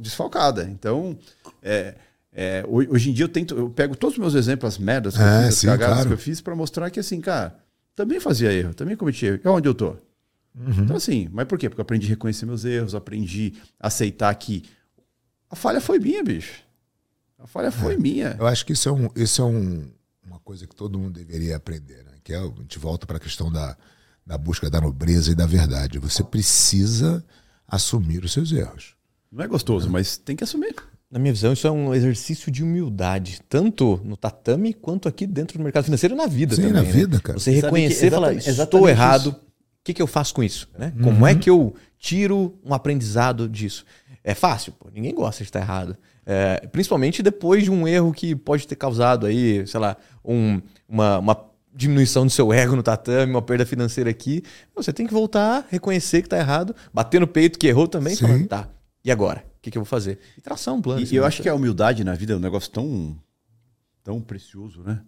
[0.00, 0.64] desfalcada.
[0.64, 1.16] Então,
[1.62, 1.94] é,
[2.32, 5.14] é, ho- hoje em dia eu tento, eu pego todos os meus exemplos, as merdas
[5.16, 6.08] que eu É, fiz, as sim, cagadas claro.
[6.08, 7.56] que eu fiz, para mostrar que assim, cara,
[7.94, 9.40] também fazia erro, também cometi erro.
[9.44, 9.96] E onde eu tô?
[10.54, 11.68] Então assim, mas por quê?
[11.68, 14.64] Porque eu aprendi a reconhecer meus erros, aprendi a aceitar que
[15.48, 16.62] a falha foi minha, bicho.
[17.38, 18.36] A falha foi minha.
[18.38, 19.90] Eu acho que isso é, um, isso é um,
[20.24, 22.12] uma coisa que todo mundo deveria aprender, né?
[22.22, 23.76] Que é, a gente volta para a questão da,
[24.26, 25.98] da busca da nobreza e da verdade.
[25.98, 27.24] Você precisa
[27.66, 28.94] assumir os seus erros.
[29.32, 30.74] Não é gostoso, mas tem que assumir.
[31.10, 35.58] Na minha visão, isso é um exercício de humildade, tanto no tatame quanto aqui dentro
[35.58, 36.76] do mercado financeiro e na vida Sim, também.
[36.76, 36.92] na né?
[36.92, 37.38] vida, cara.
[37.38, 39.49] Você reconhecer que e falar, exatamente- estou errado, isso.
[39.80, 40.68] O que, que eu faço com isso?
[40.78, 40.92] Né?
[41.02, 43.84] Como é que eu tiro um aprendizado disso?
[44.22, 45.96] É fácil, pô, ninguém gosta de estar errado.
[46.26, 51.18] É, principalmente depois de um erro que pode ter causado aí, sei lá, um- uma,
[51.18, 54.42] uma diminuição do seu ego no tatame, uma perda financeira aqui.
[54.74, 58.16] Você tem que voltar, reconhecer que está errado, bater no peito que errou também, e
[58.16, 58.44] Sim.
[58.46, 58.68] tá,
[59.02, 59.44] e agora?
[59.58, 60.18] O que, que eu vou fazer?
[60.36, 61.00] E traçar um plano.
[61.00, 63.16] E, e eu acho que a humildade na vida é um negócio tão,
[64.04, 65.00] tão precioso, né?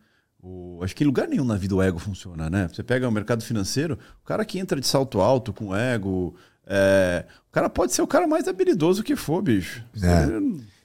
[0.42, 2.68] O, acho que em lugar nenhum na vida o ego funciona, né?
[2.68, 6.34] Você pega o mercado financeiro, o cara que entra de salto alto com ego,
[6.66, 9.84] é, o cara pode ser o cara mais habilidoso que for, bicho.
[10.02, 10.26] É.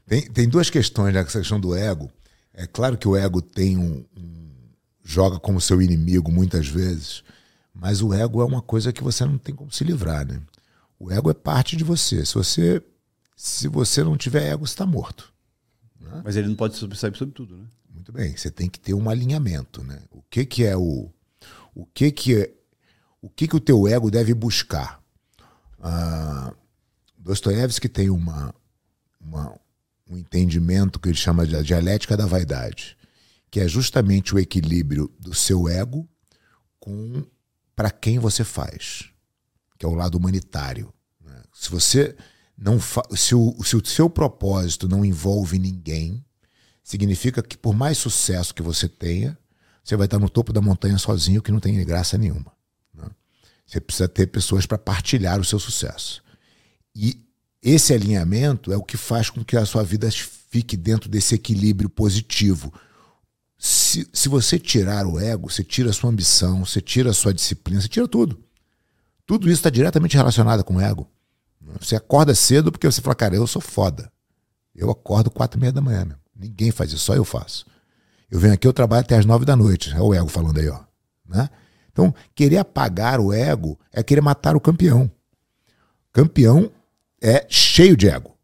[0.05, 2.09] Tem, tem duas questões nessa questão do ego.
[2.53, 4.51] É claro que o ego tem um, um-
[5.03, 7.23] joga como seu inimigo muitas vezes,
[7.73, 10.39] mas o ego é uma coisa que você não tem como se livrar, né?
[10.99, 12.23] O ego é parte de você.
[12.25, 12.81] Se você
[13.35, 15.31] se você não tiver ego, você está morto.
[16.23, 17.65] Mas ele não pode sobressair sobre tudo, né?
[17.97, 19.99] Muito bem, você tem que ter um alinhamento, né?
[20.11, 21.11] O que que é o
[21.73, 22.53] o que que é
[23.19, 25.01] o que que o teu ego deve buscar?
[25.79, 26.53] Ah,
[27.17, 28.53] Dostoiévski tem uma,
[29.19, 29.59] uma
[30.07, 32.95] um entendimento que ele chama de dialética da vaidade,
[33.49, 36.07] que é justamente o equilíbrio do seu ego
[36.79, 37.25] com
[37.75, 39.09] para quem você faz,
[39.77, 40.93] que é o lado humanitário.
[41.19, 41.41] né?
[41.51, 42.15] Se você
[42.55, 46.23] não se o, se o seu propósito não envolve ninguém,
[46.87, 49.37] significa que por mais sucesso que você tenha,
[49.83, 52.49] você vai estar no topo da montanha sozinho, que não tem graça nenhuma.
[52.93, 53.09] né?
[53.65, 56.23] Você precisa ter pessoas para partilhar o seu sucesso.
[56.95, 57.21] E
[57.61, 60.09] esse alinhamento é o que faz com que a sua vida
[60.49, 62.73] fique dentro desse equilíbrio positivo.
[63.57, 67.33] Se, se você tirar o ego, você tira a sua ambição, você tira a sua
[67.33, 68.41] disciplina, você tira tudo.
[69.25, 71.05] Tudo isso está diretamente relacionado com o ego.
[71.81, 74.09] Você acorda cedo porque você fala, cara, eu sou foda.
[74.73, 76.26] Eu acordo quatro e meia da manhã, meu.
[76.37, 77.65] Ninguém faz isso, só eu faço.
[78.29, 79.93] Eu venho aqui, eu trabalho até as nove da noite.
[79.93, 80.79] É o ego falando aí, ó.
[81.27, 81.49] Né?
[81.91, 85.09] Então, querer apagar o ego é querer matar o campeão.
[86.11, 86.71] Campeão
[87.21, 88.35] é cheio de ego.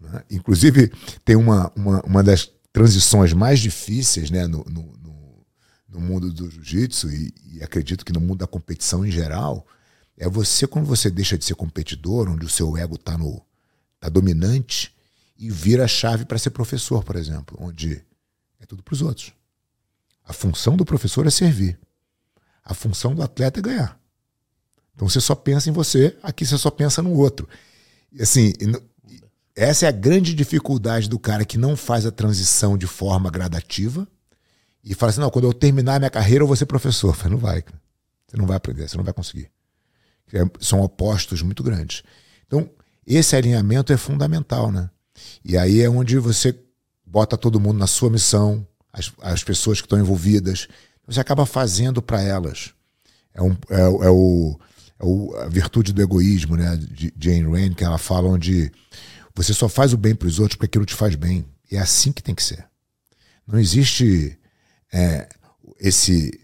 [0.00, 0.22] Né?
[0.30, 0.92] Inclusive,
[1.24, 5.46] tem uma, uma, uma das transições mais difíceis né, no, no, no,
[5.88, 9.66] no mundo do jiu-jitsu, e, e acredito que no mundo da competição em geral,
[10.16, 13.16] é você, quando você deixa de ser competidor, onde o seu ego está
[13.98, 14.93] tá dominante,
[15.36, 18.04] e vira a chave para ser professor, por exemplo, onde
[18.60, 19.32] é tudo para os outros.
[20.24, 21.78] A função do professor é servir.
[22.64, 24.00] A função do atleta é ganhar.
[24.94, 27.48] Então você só pensa em você, aqui você só pensa no outro.
[28.12, 28.52] E assim,
[29.54, 34.06] essa é a grande dificuldade do cara que não faz a transição de forma gradativa
[34.82, 37.14] e fala assim: não, quando eu terminar minha carreira eu vou ser professor.
[37.14, 37.80] Falei, não vai, cara.
[38.26, 39.50] Você não vai aprender, você não vai conseguir.
[40.32, 42.02] É, são opostos muito grandes.
[42.46, 42.68] Então,
[43.06, 44.90] esse alinhamento é fundamental, né?
[45.44, 46.58] E aí é onde você
[47.04, 50.68] bota todo mundo na sua missão, as, as pessoas que estão envolvidas,
[51.06, 52.72] você acaba fazendo para elas.
[53.34, 54.58] É, um, é, é, o,
[54.98, 56.76] é o, a virtude do egoísmo, né?
[56.76, 58.70] De Jane Rain, que ela fala onde
[59.34, 61.44] você só faz o bem para os outros porque aquilo te faz bem.
[61.70, 62.64] E é assim que tem que ser.
[63.46, 64.38] Não existe
[64.92, 65.28] é,
[65.80, 66.40] esse,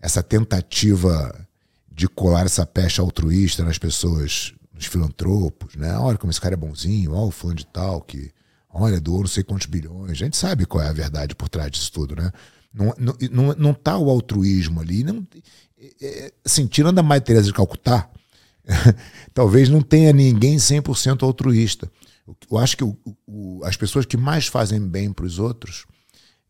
[0.00, 1.46] essa tentativa
[1.90, 5.96] de colar essa peste altruísta nas pessoas, nos filantropos, né?
[5.98, 8.32] Olha como esse cara é bonzinho, olha o fã de tal que,
[8.70, 10.10] olha, doou não sei quantos bilhões.
[10.10, 12.32] A gente sabe qual é a verdade por trás disso tudo, né?
[12.72, 15.04] Não, não, não, não tá o altruísmo ali.
[15.04, 15.26] Não,
[15.78, 18.08] é, é assim, tirando a Mãe Teresa de Calcutá,
[19.34, 21.90] talvez não tenha ninguém 100% altruísta.
[22.50, 25.84] Eu acho que o, o, as pessoas que mais fazem bem para os outros,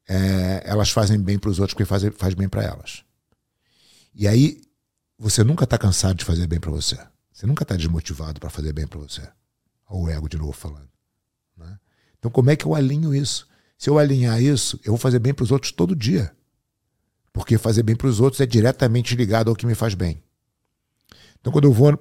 [0.08, 3.02] é, elas fazem bem para os outros porque faz, faz bem para elas.
[4.14, 4.60] E aí,
[5.18, 6.96] você nunca está cansado de fazer bem para você.
[7.40, 9.22] Você nunca está desmotivado para fazer bem para você.
[9.88, 10.90] Olha o ego de novo falando.
[11.56, 11.78] Né?
[12.18, 13.48] Então, como é que eu alinho isso?
[13.78, 16.36] Se eu alinhar isso, eu vou fazer bem para os outros todo dia.
[17.32, 20.22] Porque fazer bem para os outros é diretamente ligado ao que me faz bem.
[21.40, 21.98] Então, quando eu vou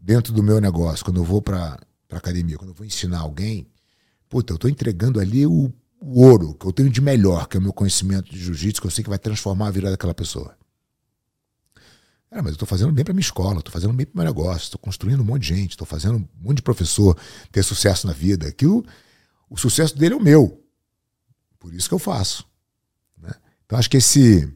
[0.00, 3.66] dentro do meu negócio, quando eu vou para academia, quando eu vou ensinar alguém,
[4.28, 7.60] puta, eu estou entregando ali o, o, ouro que eu tenho de melhor, que é
[7.60, 10.56] o meu conhecimento de jiu-jitsu, que eu sei que vai transformar a vida daquela pessoa.
[12.30, 14.26] Cara, mas eu estou fazendo bem para minha escola, estou fazendo bem para o meu
[14.26, 17.16] negócio, estou construindo um monte de gente, estou fazendo um monte de professor
[17.52, 18.48] ter sucesso na vida.
[18.48, 18.84] Aquilo,
[19.48, 20.60] o sucesso dele é o meu.
[21.58, 22.44] Por isso que eu faço.
[23.20, 23.30] Né?
[23.64, 24.48] Então acho que esse,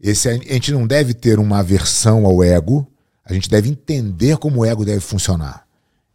[0.00, 0.28] esse.
[0.28, 2.90] A gente não deve ter uma aversão ao ego,
[3.24, 5.66] a gente deve entender como o ego deve funcionar.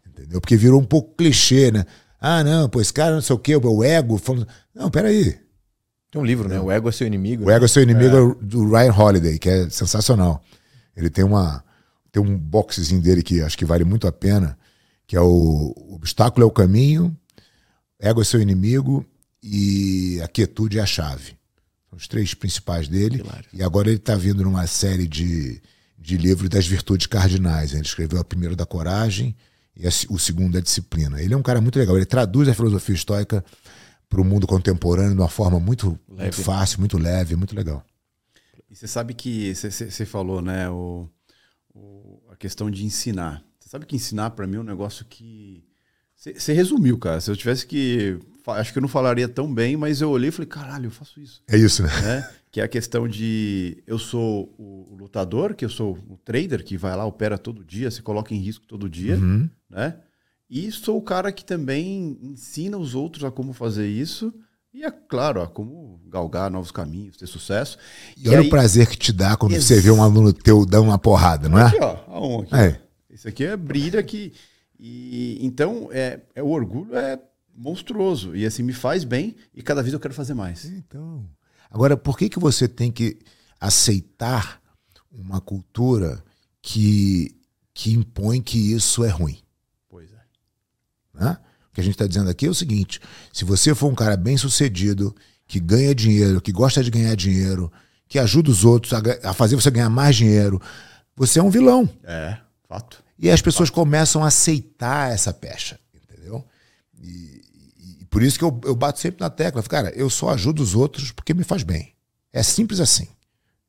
[0.06, 0.42] Entendeu?
[0.42, 1.86] Porque virou um pouco clichê, né?
[2.20, 4.18] Ah, não, esse cara não sei o quê, o ego.
[4.18, 4.48] Falando...
[4.74, 5.38] Não, peraí.
[6.12, 6.60] Tem um livro, né?
[6.60, 7.46] O ego é seu inimigo.
[7.46, 8.46] O ego é seu inimigo é.
[8.46, 10.44] do Ryan Holiday, que é sensacional.
[10.98, 11.64] Ele tem uma
[12.12, 14.58] tem um boxezinho dele que acho que vale muito a pena,
[15.06, 17.16] que é o, o obstáculo é o caminho,
[18.00, 19.06] ego é seu inimigo
[19.42, 21.38] e a quietude é a chave.
[21.90, 23.24] São os três principais dele.
[23.54, 25.62] E agora ele está vindo numa série de,
[25.98, 27.72] de livros das virtudes cardinais.
[27.72, 29.36] Ele escreveu a primeira da coragem
[29.76, 31.22] e a, o segundo da disciplina.
[31.22, 31.96] Ele é um cara muito legal.
[31.96, 33.46] Ele traduz a filosofia estoica
[34.10, 37.86] para o mundo contemporâneo de uma forma muito, muito, fácil, muito leve, muito legal.
[38.70, 41.10] E você sabe que você falou, né, o,
[41.74, 43.44] o, a questão de ensinar.
[43.60, 45.64] Você sabe que ensinar para mim é um negócio que
[46.16, 47.22] você resumiu, cara.
[47.22, 50.32] Se eu tivesse que acho que eu não falaria tão bem, mas eu olhei e
[50.32, 51.44] falei, caralho, eu faço isso.
[51.48, 51.90] É isso, né?
[52.02, 52.30] né?
[52.50, 56.78] Que é a questão de eu sou o lutador, que eu sou o trader que
[56.78, 59.50] vai lá, opera todo dia, se coloca em risco todo dia, uhum.
[59.70, 60.00] né?
[60.50, 64.34] E sou o cara que também ensina os outros a como fazer isso.
[64.78, 67.80] E é claro, a como galgar novos caminhos, ter sucesso.
[68.16, 68.48] E, e olha aí...
[68.48, 69.64] o prazer que te dá quando Ex...
[69.64, 71.66] você vê um aluno teu dando uma porrada, não é?
[71.66, 72.56] Aqui, ó, a um aqui.
[72.56, 72.82] É.
[73.10, 74.34] Esse aqui é brilha que.
[74.80, 77.20] E, então, é, é, o orgulho é
[77.56, 78.36] monstruoso.
[78.36, 80.66] E assim, me faz bem e cada vez eu quero fazer mais.
[80.66, 81.28] Então.
[81.72, 83.18] Agora, por que, que você tem que
[83.60, 84.62] aceitar
[85.12, 86.24] uma cultura
[86.62, 87.36] que,
[87.74, 89.40] que impõe que isso é ruim?
[89.90, 90.22] Pois é.
[91.20, 91.38] Né?
[91.78, 93.00] Que a gente está dizendo aqui é o seguinte:
[93.32, 95.16] se você for um cara bem sucedido,
[95.48, 97.72] que ganha dinheiro, que gosta de ganhar dinheiro,
[98.08, 100.60] que ajuda os outros a, a fazer você ganhar mais dinheiro,
[101.16, 101.88] você é um vilão.
[102.04, 102.36] É,
[102.68, 103.04] fato.
[103.20, 103.76] E as pessoas fato.
[103.76, 106.44] começam a aceitar essa pecha, entendeu?
[107.00, 107.44] E,
[108.10, 109.62] por isso que eu, eu bato sempre na tecla.
[109.62, 111.94] Cara, eu só ajudo os outros porque me faz bem.
[112.34, 113.08] É simples assim.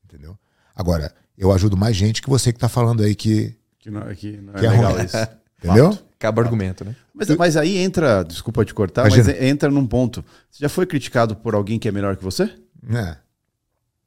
[0.02, 0.34] Entendeu?
[0.74, 3.54] Agora, eu ajudo mais gente que você que está falando aí que.
[3.78, 5.04] Que não, que não é, que é legal ruim.
[5.04, 5.16] isso.
[5.62, 5.92] Entendeu?
[5.92, 6.07] Fato.
[6.18, 6.96] Acaba o argumento, né?
[7.14, 9.32] Mas, mas aí entra, desculpa te cortar, Imagina.
[9.32, 10.24] mas entra num ponto.
[10.50, 12.52] Você já foi criticado por alguém que é melhor que você?
[12.92, 13.16] É.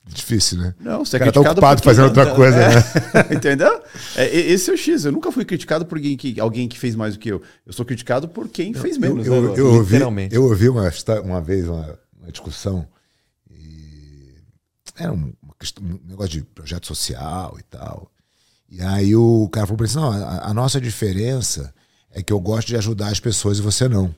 [0.04, 0.76] Difícil, né?
[0.80, 2.76] Não, você é cara tá ocupado fazendo outra coisa, é.
[2.76, 2.84] né?
[3.32, 3.82] Entendeu?
[4.16, 5.06] É, esse é o X.
[5.06, 7.42] Eu nunca fui criticado por alguém que, alguém que fez mais do que eu.
[7.66, 9.26] Eu sou criticado por quem fez menos.
[9.26, 10.00] Eu, eu, eu ouvi,
[10.32, 10.92] eu ouvi uma,
[11.24, 12.86] uma vez uma, uma discussão
[13.50, 14.34] e
[14.98, 15.32] era um,
[15.62, 18.12] questão, um negócio de projeto social e tal.
[18.70, 21.74] E aí o cara falou pra ele assim, não, a, a, nossa diferença
[22.12, 24.14] é que eu gosto de ajudar as pessoas e você não.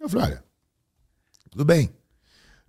[0.00, 0.44] Eu falei, olha,
[1.50, 1.90] tudo bem.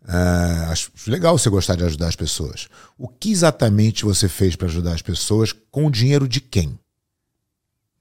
[0.04, 2.70] Uh, acho legal você gostar de ajudar as pessoas.
[2.98, 6.80] O que exatamente você fez para ajudar as pessoas com o dinheiro de quem?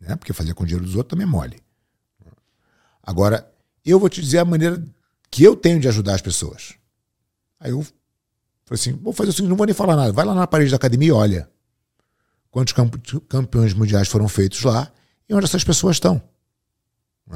[0.01, 0.15] Né?
[0.15, 1.61] Porque fazer com o dinheiro dos outros também é mole.
[3.03, 3.51] Agora,
[3.85, 4.83] eu vou te dizer a maneira
[5.31, 6.75] que eu tenho de ajudar as pessoas.
[7.59, 7.83] Aí eu
[8.65, 10.13] falei assim: vou fazer o seguinte, não vou nem falar nada.
[10.13, 11.51] Vai lá na parede da academia e olha
[12.51, 12.75] quantos
[13.29, 14.91] campeões mundiais foram feitos lá
[15.29, 16.23] e onde essas pessoas estão.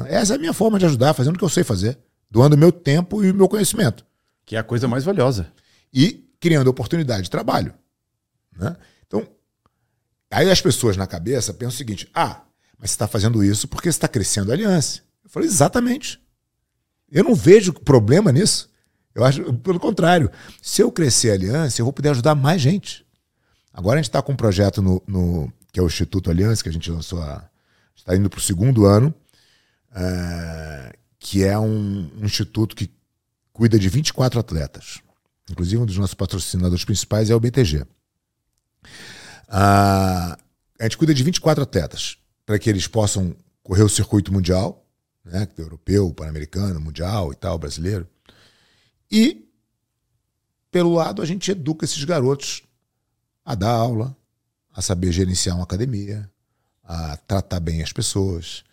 [0.07, 1.99] Essa é a minha forma de ajudar, fazendo o que eu sei fazer,
[2.31, 4.05] doando meu tempo e o meu conhecimento.
[4.45, 5.53] Que é a coisa mais valiosa.
[5.93, 7.75] E criando oportunidade de trabalho.
[8.57, 8.77] Né?
[9.07, 9.27] Então,
[10.31, 12.43] aí as pessoas na cabeça pensam o seguinte: ah,
[12.79, 15.03] mas você está fazendo isso porque você está crescendo a aliança.
[15.25, 16.21] Eu falei, exatamente.
[17.11, 18.71] Eu não vejo problema nisso.
[19.15, 20.31] Eu acho, pelo contrário,
[20.63, 23.05] se eu crescer a aliança, eu vou poder ajudar mais gente.
[23.73, 26.69] Agora a gente está com um projeto no, no, que é o Instituto Aliança, que
[26.69, 27.50] a gente lançou a.
[28.01, 29.15] está indo para o segundo ano,
[29.95, 32.91] é, que é um, um, instituto que
[33.53, 35.01] cuida de 24 atletas.
[35.51, 37.85] Inclusive, um dos nossos patrocinadores principais é o BTG.
[39.49, 40.39] Ah,
[40.79, 44.87] a gente cuida de 24 atletas para que eles possam correr o circuito mundial,
[45.25, 48.09] né, europeu, pan-americano, mundial e tal, brasileiro.
[49.11, 49.47] E,
[50.71, 52.63] pelo lado, a gente educa esses garotos
[53.45, 54.17] a dar aula,
[54.73, 56.31] a saber gerenciar uma academia,
[56.91, 58.65] a tratar bem as pessoas,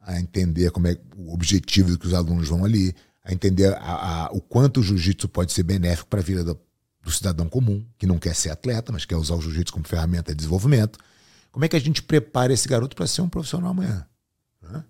[0.00, 4.32] a entender como é o objetivo que os alunos vão ali, a entender a, a,
[4.32, 6.58] o quanto o jiu-jitsu pode ser benéfico para a vida do,
[7.02, 10.32] do, cidadão comum, que não quer ser atleta, mas quer usar o jiu-jitsu como ferramenta
[10.32, 10.98] de desenvolvimento.
[11.52, 14.06] Como é que a gente prepara esse garoto para ser um profissional amanhã?
[14.62, 14.82] Né?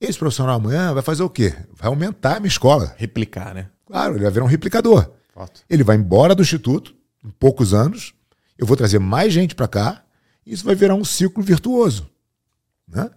[0.00, 1.54] Esse profissional amanhã vai fazer o quê?
[1.74, 2.94] Vai aumentar a minha escola.
[2.96, 3.68] Replicar, né?
[3.84, 5.10] Claro, ele vai virar um replicador.
[5.34, 5.60] Fato.
[5.68, 8.14] Ele vai embora do instituto em poucos anos.
[8.56, 10.02] Eu vou trazer mais gente para cá.
[10.46, 12.08] E isso vai virar um ciclo virtuoso.
[12.90, 13.10] Né?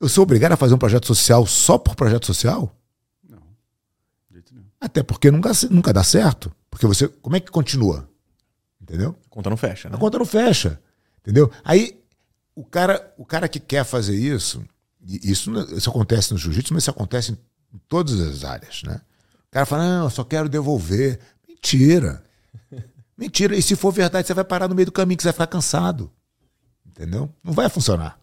[0.00, 2.74] Eu sou obrigado a fazer um projeto social só por projeto social?
[3.28, 3.42] Não.
[4.80, 6.52] Até porque nunca, nunca dá certo.
[6.70, 7.08] Porque você.
[7.08, 8.08] Como é que continua?
[8.80, 9.16] Entendeu?
[9.26, 9.96] A conta não fecha, né?
[9.96, 10.80] A conta não fecha.
[11.20, 11.50] Entendeu?
[11.64, 12.00] Aí
[12.54, 14.64] o cara, o cara que quer fazer isso,
[15.02, 19.00] isso, isso acontece no jiu-jitsu, mas isso acontece em todas as áreas, né?
[19.48, 21.18] O cara fala, não, eu só quero devolver.
[21.48, 22.22] Mentira.
[23.16, 23.56] Mentira.
[23.56, 25.46] E se for verdade, você vai parar no meio do caminho, que você vai ficar
[25.46, 26.10] cansado.
[26.86, 27.32] Entendeu?
[27.42, 28.18] Não vai funcionar.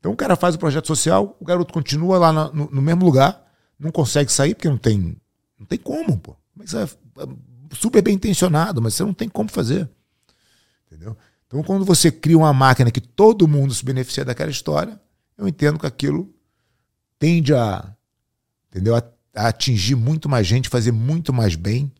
[0.00, 3.46] Então o cara faz o projeto social, o garoto continua lá no, no mesmo lugar,
[3.78, 5.16] não consegue sair porque não tem,
[5.58, 6.34] não tem como, pô.
[6.56, 7.28] Mas é, é
[7.74, 9.88] super bem intencionado, mas você não tem como fazer.
[10.86, 11.16] Entendeu?
[11.46, 14.98] Então quando você cria uma máquina que todo mundo se beneficia daquela história,
[15.36, 16.34] eu entendo que aquilo
[17.18, 17.94] tende a,
[18.70, 18.96] entendeu?
[18.96, 19.02] A,
[19.34, 21.92] a atingir muito mais gente, fazer muito mais bem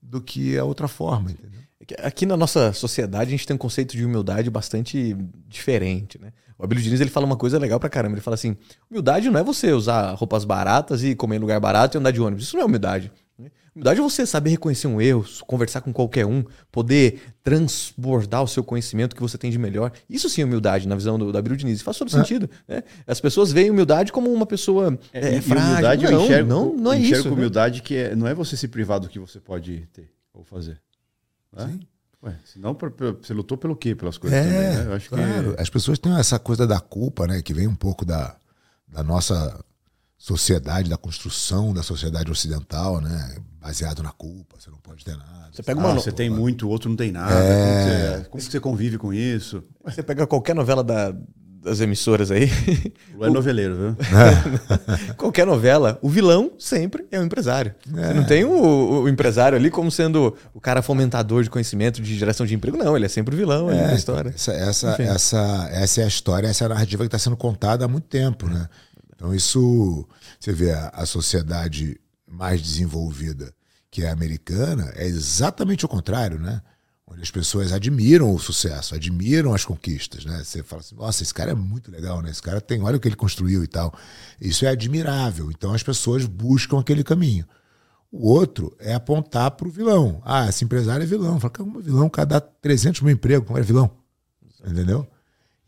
[0.00, 1.58] do que a outra forma, entendeu?
[1.96, 6.32] É aqui na nossa sociedade a gente tem um conceito de humildade bastante diferente, né?
[6.58, 8.14] O Abílio Diniz ele fala uma coisa legal pra caramba.
[8.14, 8.56] Ele fala assim:
[8.90, 12.20] humildade não é você usar roupas baratas e comer em lugar barato e andar de
[12.20, 12.44] ônibus.
[12.44, 13.12] Isso não é humildade.
[13.78, 16.42] Humildade é você saber reconhecer um erro, conversar com qualquer um,
[16.72, 19.92] poder transbordar o seu conhecimento que você tem de melhor.
[20.10, 21.80] Isso sim é humildade na visão do Davi Diniz.
[21.80, 22.10] Faz todo é.
[22.10, 22.50] sentido.
[22.66, 22.82] Né?
[23.06, 25.68] As pessoas veem humildade como uma pessoa é, é, frágil.
[25.68, 27.28] Humildade não, eu enxergo, não, não é enxergo isso.
[27.28, 27.34] Né?
[27.36, 27.84] humildade né?
[27.84, 30.80] que é, não é você se privar do que você pode ter ou fazer.
[31.56, 31.68] Né?
[31.68, 31.80] Sim.
[32.22, 32.76] Ué, senão
[33.20, 33.94] você lutou pelo quê?
[33.94, 34.86] Pelas coisas é, também, né?
[34.86, 35.54] Eu acho claro.
[35.54, 35.62] que...
[35.62, 37.40] As pessoas têm essa coisa da culpa, né?
[37.42, 38.36] Que vem um pouco da,
[38.88, 39.64] da nossa
[40.16, 43.36] sociedade, da construção da sociedade ocidental, né?
[43.60, 45.48] Baseado na culpa, você não pode ter nada.
[45.52, 47.34] Você pega uma ah, você tem muito, o outro não tem nada.
[47.34, 48.08] É...
[48.08, 49.62] Como, você, como você convive com isso?
[49.84, 51.14] Você pega qualquer novela da,
[51.68, 52.50] das emissoras aí.
[53.16, 53.96] O é noveleiro, viu?
[55.16, 57.74] qualquer novela, o vilão sempre é o empresário.
[57.96, 58.06] É.
[58.06, 62.16] Você não tem o, o, empresário ali como sendo o cara fomentador de conhecimento, de
[62.16, 62.76] geração de emprego.
[62.76, 64.30] Não, ele é sempre o vilão é, da história.
[64.30, 67.84] Essa, essa, essa, essa é a história, essa é a narrativa que está sendo contada
[67.84, 68.68] há muito tempo, né?
[69.14, 70.06] Então isso,
[70.38, 73.52] você vê a, a sociedade mais desenvolvida,
[73.90, 76.60] que é a americana, é exatamente o contrário, né?
[77.10, 80.42] Onde as pessoas admiram o sucesso, admiram as conquistas, né?
[80.44, 82.30] Você fala assim, nossa, esse cara é muito legal, né?
[82.30, 83.94] Esse cara tem, olha o que ele construiu e tal.
[84.40, 85.50] Isso é admirável.
[85.50, 87.46] Então as pessoas buscam aquele caminho.
[88.12, 90.20] O outro é apontar para o vilão.
[90.24, 91.40] Ah, esse empresário é vilão.
[91.40, 92.10] Fala, como vilão?
[92.14, 93.90] O dá 300 mil empregos, como é vilão?
[94.66, 95.06] Entendeu?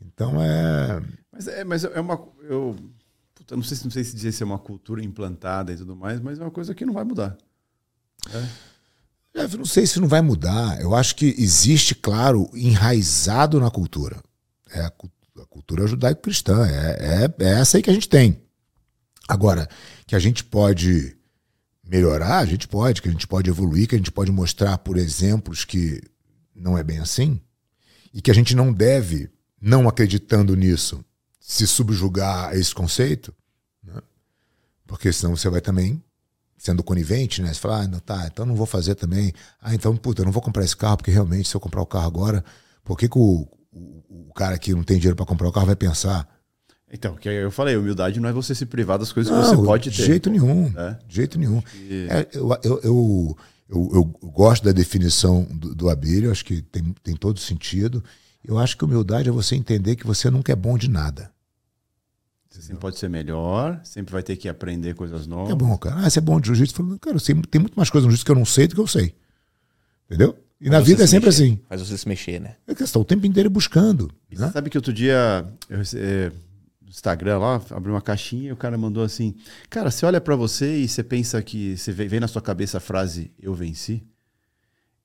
[0.01, 1.03] Então é.
[1.33, 2.21] Mas é, mas é uma.
[2.43, 2.77] Eu
[3.51, 6.21] eu não sei, não sei se dizer se é uma cultura implantada e tudo mais,
[6.21, 7.37] mas é uma coisa que não vai mudar.
[8.33, 8.70] É.
[9.35, 10.81] não sei se não vai mudar.
[10.81, 14.21] Eu acho que existe, claro, enraizado na cultura.
[14.71, 16.67] É a, a cultura judaico-cristã.
[16.67, 18.41] É, é, é essa aí que a gente tem.
[19.29, 19.69] Agora,
[20.07, 21.17] que a gente pode
[21.85, 24.97] melhorar, a gente pode, que a gente pode evoluir, que a gente pode mostrar por
[24.97, 26.01] exemplos que
[26.55, 27.41] não é bem assim
[28.13, 31.05] e que a gente não deve, não acreditando nisso,
[31.41, 33.35] se subjugar a esse conceito,
[33.83, 34.01] né?
[34.87, 36.03] porque senão você vai também
[36.61, 37.55] sendo conivente, né?
[37.55, 39.33] Você fala, ah, não, tá, então não vou fazer também.
[39.63, 41.87] Ah, então, puta, eu não vou comprar esse carro, porque realmente, se eu comprar o
[41.87, 42.45] carro agora,
[42.85, 45.65] por que, que o, o, o cara que não tem dinheiro para comprar o carro
[45.65, 46.29] vai pensar?
[46.93, 49.57] Então, que eu falei, humildade não é você se privar das coisas não, que você
[49.57, 49.97] pode ter.
[49.97, 50.71] De jeito nenhum.
[50.77, 50.99] É?
[51.09, 51.63] De jeito nenhum.
[52.11, 57.17] É, eu, eu, eu, eu, gosto da definição do, do Abílio, acho que tem, tem
[57.17, 58.05] todo sentido.
[58.45, 61.33] Eu acho que humildade é você entender que você nunca é bom de nada.
[62.61, 65.51] Você sempre pode ser melhor, sempre vai ter que aprender coisas novas.
[65.51, 65.97] É bom, cara.
[65.97, 66.99] Ah, você é bom de jiu-jitsu.
[67.01, 67.17] Cara,
[67.51, 69.15] tem muito mais coisas no jiu-jitsu que eu não sei do que eu sei.
[70.07, 70.37] Entendeu?
[70.61, 71.43] E Faz na vida é sempre mexer.
[71.43, 71.61] assim.
[71.67, 72.57] Faz você se mexer, né?
[72.67, 74.11] É questão o tempo inteiro buscando.
[74.31, 74.47] Né?
[74.47, 76.31] Você sabe que outro dia, eu, é,
[76.83, 79.35] no Instagram lá, abri uma caixinha e o cara mandou assim:
[79.71, 82.81] Cara, você olha para você e você pensa que você vem na sua cabeça a
[82.81, 84.05] frase eu venci?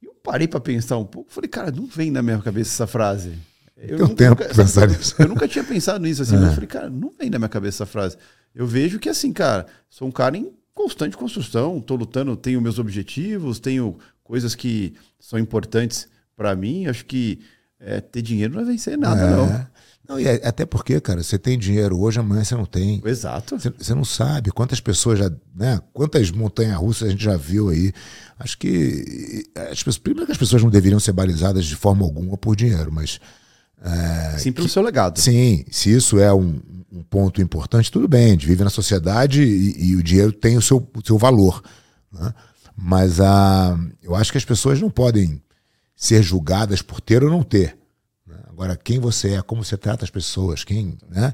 [0.02, 1.32] E eu parei para pensar um pouco.
[1.32, 3.38] Falei, cara, não vem na minha cabeça essa frase.
[3.78, 5.16] Eu Tem um tempo nunca, pensar nisso.
[5.20, 6.40] Eu nunca tinha pensado nisso assim, é.
[6.40, 8.18] mas eu falei, cara, não vem na minha cabeça essa frase.
[8.54, 12.80] Eu vejo que assim, cara, sou um cara em constante construção, tô lutando, tenho meus
[12.80, 16.88] objetivos, tenho coisas que são importantes para mim.
[16.88, 17.40] Acho que
[17.80, 19.30] é, ter dinheiro não é vencer nada, é.
[19.30, 19.76] não.
[20.08, 23.02] Não, e é, até porque, cara, você tem dinheiro hoje, amanhã você não tem.
[23.04, 23.60] Exato.
[23.60, 25.82] Você, você não sabe quantas pessoas já, né?
[25.94, 27.92] Quantas montanhas russas a gente já viu aí.
[28.38, 32.38] Acho que as pessoas, primeiro que as pessoas não deveriam ser balizadas de forma alguma
[32.38, 33.20] por dinheiro, mas
[33.82, 35.20] é, sim, pelo que, seu legado.
[35.20, 36.60] Sim, se isso é um,
[36.92, 40.58] um, ponto importante, tudo bem, a gente vive na sociedade e, e o dinheiro tem
[40.58, 41.62] o seu, o seu valor.
[42.12, 42.34] Né?
[42.76, 45.42] Mas a, eu acho que as pessoas não podem
[45.96, 47.78] ser julgadas por ter ou não ter.
[48.26, 48.38] Né?
[48.48, 50.98] Agora, quem você é, como você trata as pessoas, quem.
[51.10, 51.34] Né?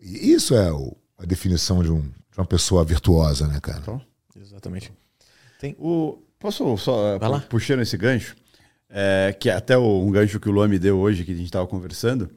[0.00, 3.78] Isso é o, a definição de, um, de, uma pessoa virtuosa, né, cara?
[3.80, 4.00] Então,
[4.36, 4.92] exatamente.
[5.60, 5.74] Tem...
[5.78, 7.18] O, posso só,
[7.48, 8.36] puxando esse gancho?
[8.88, 11.46] É, que é até um gancho que o Luan me deu hoje, que a gente
[11.46, 12.30] estava conversando,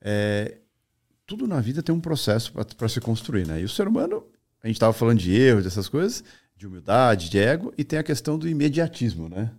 [0.00, 0.58] é,
[1.26, 3.60] tudo na vida tem um processo para se construir, né?
[3.60, 4.24] E o ser humano,
[4.62, 6.24] a gente estava falando de erros, dessas coisas,
[6.56, 9.50] de humildade, de ego, e tem a questão do imediatismo, né?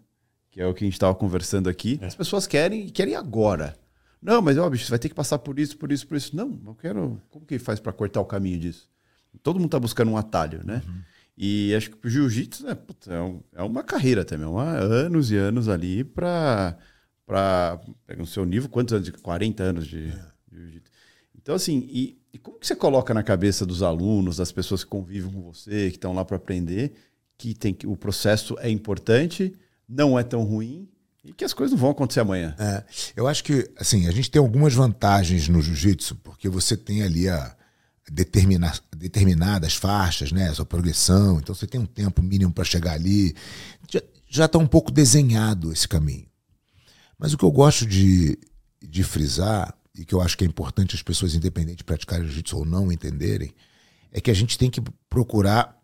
[0.51, 1.99] Que é o que a gente estava conversando aqui.
[2.01, 2.05] É.
[2.05, 3.75] As pessoas querem querem agora.
[4.21, 6.35] Não, mas ó, bicho, você vai ter que passar por isso, por isso, por isso.
[6.35, 7.21] Não, não quero.
[7.29, 8.87] Como que faz para cortar o caminho disso?
[9.41, 10.81] Todo mundo está buscando um atalho, né?
[10.87, 11.01] Uhum.
[11.37, 12.77] E acho que o jiu-jitsu né,
[13.07, 16.77] é, um, é, uma carreira também, uma, anos e anos ali para
[18.05, 19.09] pegar o seu nível, quantos anos?
[19.09, 20.25] 40 anos de, é.
[20.51, 20.91] de jiu-jitsu.
[21.35, 24.89] Então, assim, e, e, como que você coloca na cabeça dos alunos, das pessoas que
[24.89, 26.93] convivem com você, que estão lá para aprender,
[27.37, 29.53] que tem que o processo é importante,
[29.89, 30.87] não é tão ruim
[31.23, 32.55] e que as coisas não vão acontecer amanhã?
[32.59, 32.83] É,
[33.15, 37.27] eu acho que, assim, a gente tem algumas vantagens no jiu-jitsu, porque você tem ali
[37.27, 37.55] a
[38.13, 40.53] determina, determinadas faixas, né?
[40.53, 41.39] Sua progressão.
[41.39, 43.35] Então você tem um tempo mínimo para chegar ali.
[44.29, 46.25] Já está um pouco desenhado esse caminho.
[47.17, 48.37] Mas o que eu gosto de,
[48.81, 52.57] de frisar, e que eu acho que é importante as pessoas, independente de praticarem jiu-jitsu
[52.57, 53.53] ou não, entenderem,
[54.11, 55.75] é que a gente tem que procurar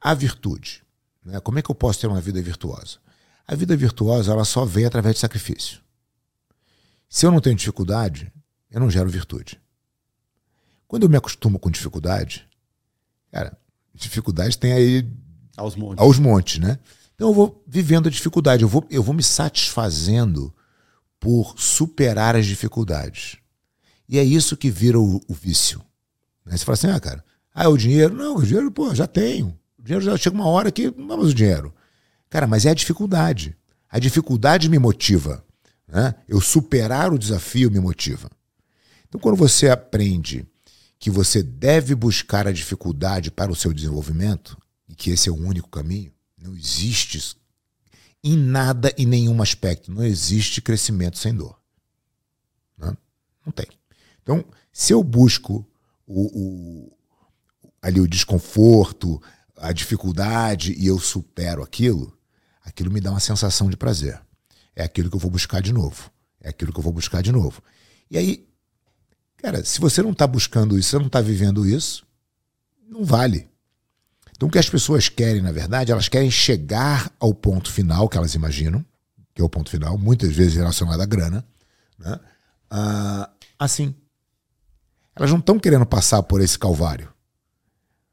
[0.00, 0.82] a virtude.
[1.24, 1.40] Né?
[1.40, 2.98] Como é que eu posso ter uma vida virtuosa?
[3.46, 5.80] A vida virtuosa ela só vem através de sacrifício.
[7.08, 8.32] Se eu não tenho dificuldade,
[8.70, 9.60] eu não gero virtude.
[10.88, 12.46] Quando eu me acostumo com dificuldade,
[13.30, 13.58] cara,
[13.94, 15.08] dificuldade tem aí
[15.56, 16.78] aos montes, aos montes né?
[17.14, 20.54] Então eu vou vivendo a dificuldade, eu vou, eu vou me satisfazendo
[21.18, 23.38] por superar as dificuldades.
[24.08, 25.80] E é isso que vira o, o vício.
[26.44, 26.56] Né?
[26.56, 27.24] Você fala assim, ah, cara,
[27.54, 28.14] ah, é o dinheiro?
[28.14, 29.58] Não, o dinheiro, pô, já tenho.
[29.78, 31.74] O dinheiro já chega uma hora que não é mais o dinheiro.
[32.28, 33.56] Cara, mas é a dificuldade.
[33.88, 35.42] A dificuldade me motiva.
[35.88, 36.14] Né?
[36.28, 38.30] Eu superar o desafio me motiva.
[39.08, 40.46] Então, quando você aprende
[40.98, 44.56] que você deve buscar a dificuldade para o seu desenvolvimento
[44.88, 46.12] e que esse é o único caminho.
[46.36, 47.36] Não existe
[48.22, 51.58] em nada e nenhum aspecto, não existe crescimento sem dor.
[52.76, 52.96] Não,
[53.44, 53.66] não tem.
[54.22, 55.66] Então, se eu busco
[56.06, 56.96] o, o,
[57.80, 59.22] ali o desconforto,
[59.56, 62.16] a dificuldade e eu supero aquilo,
[62.64, 64.20] aquilo me dá uma sensação de prazer.
[64.74, 66.10] É aquilo que eu vou buscar de novo.
[66.40, 67.62] É aquilo que eu vou buscar de novo.
[68.10, 68.48] E aí
[69.46, 72.04] Cara, se você não está buscando isso, você não está vivendo isso,
[72.88, 73.48] não vale.
[74.32, 78.18] Então, o que as pessoas querem, na verdade, elas querem chegar ao ponto final que
[78.18, 78.84] elas imaginam,
[79.32, 81.46] que é o ponto final, muitas vezes relacionado à grana,
[81.96, 82.18] né?
[82.68, 83.94] Ah, assim.
[85.14, 87.08] Elas não estão querendo passar por esse calvário.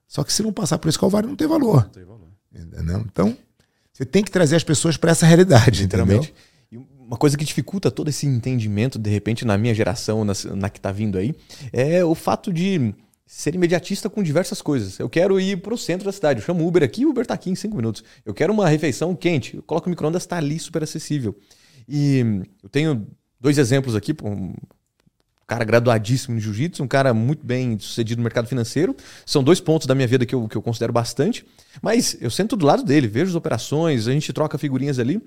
[0.07, 1.81] Só que se não passar por esse calvário, não tem valor.
[1.81, 2.29] Não tem valor.
[2.53, 2.99] Entendeu?
[3.11, 3.35] Então,
[3.91, 6.29] você tem que trazer as pessoas para essa realidade, literalmente.
[6.29, 6.52] Entendeu?
[7.05, 10.79] Uma coisa que dificulta todo esse entendimento, de repente, na minha geração, na, na que
[10.79, 11.35] está vindo aí,
[11.71, 12.93] é o fato de
[13.25, 14.99] ser imediatista com diversas coisas.
[14.99, 17.33] Eu quero ir para o centro da cidade, eu chamo Uber aqui, o Uber está
[17.33, 18.03] aqui em cinco minutos.
[18.25, 21.35] Eu quero uma refeição quente, eu coloco o micro-ondas, está ali super acessível.
[21.87, 23.07] E eu tenho
[23.39, 24.53] dois exemplos aqui, um
[25.47, 28.95] cara graduadíssimo em jiu-jitsu, um cara muito bem sucedido no mercado financeiro.
[29.25, 31.45] São dois pontos da minha vida que eu, que eu considero bastante.
[31.81, 35.21] Mas eu sento do lado dele, vejo as operações, a gente troca figurinhas ali.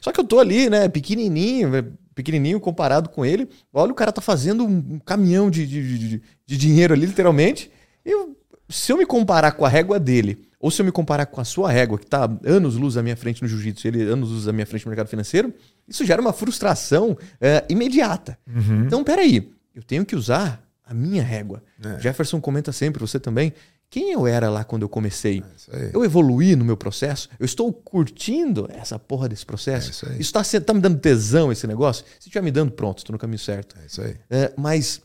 [0.00, 1.70] Só que eu tô ali, né, pequenininho,
[2.14, 3.48] pequenininho comparado com ele.
[3.72, 7.70] Olha, o cara tá fazendo um caminhão de, de, de, de dinheiro ali, literalmente.
[8.04, 8.36] E eu,
[8.68, 11.44] se eu me comparar com a régua dele, ou se eu me comparar com a
[11.44, 14.52] sua régua, que está anos luz à minha frente no jiu-jitsu, ele anos luz à
[14.52, 15.52] minha frente no mercado financeiro,
[15.88, 18.38] isso gera uma frustração é, imediata.
[18.46, 18.84] Uhum.
[18.84, 21.62] Então, peraí, eu tenho que usar a minha régua.
[21.82, 22.00] É.
[22.00, 23.52] Jefferson comenta sempre, você também,
[23.90, 25.42] quem eu era lá quando eu comecei?
[25.72, 27.28] É eu evoluí no meu processo?
[27.38, 30.06] Eu estou curtindo essa porra desse processo?
[30.06, 32.04] É isso está tá me dando tesão esse negócio?
[32.20, 33.76] Se estiver me dando, pronto, estou no caminho certo.
[33.82, 34.16] É isso aí.
[34.30, 35.02] É, mas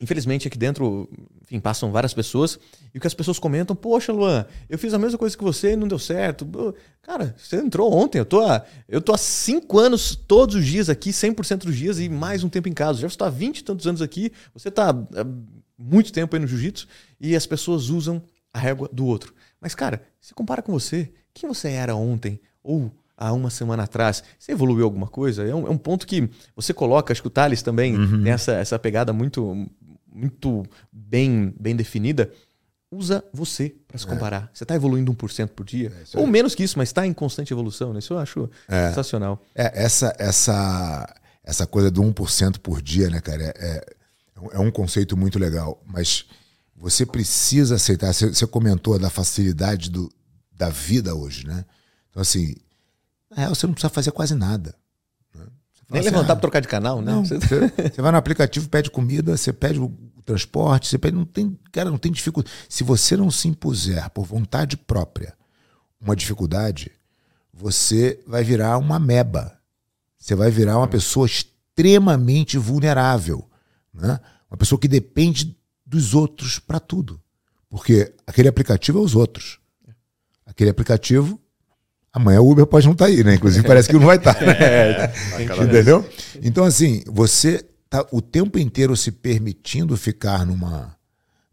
[0.00, 1.08] Infelizmente, aqui dentro,
[1.40, 2.58] enfim, passam várias pessoas
[2.92, 5.72] e o que as pessoas comentam, poxa, Luan, eu fiz a mesma coisa que você
[5.72, 6.74] e não deu certo.
[7.00, 10.90] Cara, você entrou ontem, eu tô há, eu tô há cinco anos todos os dias
[10.90, 12.98] aqui, 100% dos dias e mais um tempo em casa.
[12.98, 15.26] Já está há 20 e tantos anos aqui, você está há
[15.78, 16.88] muito tempo aí no jiu-jitsu
[17.24, 18.22] e as pessoas usam
[18.52, 19.34] a régua do outro.
[19.60, 24.22] Mas, cara, se compara com você, quem você era ontem ou há uma semana atrás.
[24.38, 25.42] Você evoluiu alguma coisa?
[25.44, 28.22] É um, é um ponto que você coloca, acho que o Thales também uhum.
[28.22, 29.66] tem essa, essa pegada muito,
[30.12, 32.30] muito bem, bem definida.
[32.90, 34.08] Usa você para se é.
[34.08, 34.44] comparar.
[34.44, 34.48] É.
[34.52, 35.90] Você está evoluindo 1% por dia?
[36.12, 37.92] É, ou menos que isso, mas está em constante evolução.
[37.92, 38.00] Né?
[38.00, 38.88] Isso eu acho é.
[38.88, 39.42] sensacional.
[39.54, 43.44] É, essa, essa, essa coisa do 1% por dia, né, cara?
[43.56, 43.84] É,
[44.52, 45.82] é um conceito muito legal.
[45.86, 46.26] Mas
[46.76, 48.12] você precisa aceitar.
[48.12, 50.12] Você, comentou da facilidade do,
[50.52, 51.64] da vida hoje, né?
[52.10, 52.54] Então, assim,
[53.30, 54.74] na real, você não precisa fazer quase nada.
[55.34, 55.46] Né?
[55.90, 57.12] Nem assim, levantar ah, para trocar de canal, né?
[57.12, 61.16] Não, você, você, vai no aplicativo, pede comida, você pede o, o transporte, você pede.
[61.16, 62.54] Não tem, cara, não tem dificuldade.
[62.68, 65.34] Se você não se impuser por vontade própria
[66.00, 66.92] uma dificuldade,
[67.52, 69.58] você vai virar uma meba.
[70.18, 73.48] Você vai virar uma pessoa extremamente vulnerável.
[73.92, 74.18] Né?
[74.50, 77.20] Uma pessoa que depende dos outros para tudo.
[77.68, 79.58] Porque aquele aplicativo é os outros.
[80.46, 81.40] Aquele aplicativo
[82.14, 83.34] Amanhã o Uber pode não estar tá aí, né?
[83.34, 84.34] Inclusive parece que não vai estar.
[84.34, 84.54] Tá, né?
[85.36, 86.08] É, Entendeu?
[86.40, 90.96] Então, assim, você tá o tempo inteiro se permitindo ficar numa,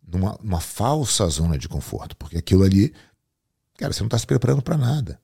[0.07, 2.93] numa, numa falsa zona de conforto, porque aquilo ali,
[3.75, 5.19] cara, você não está se preparando para nada.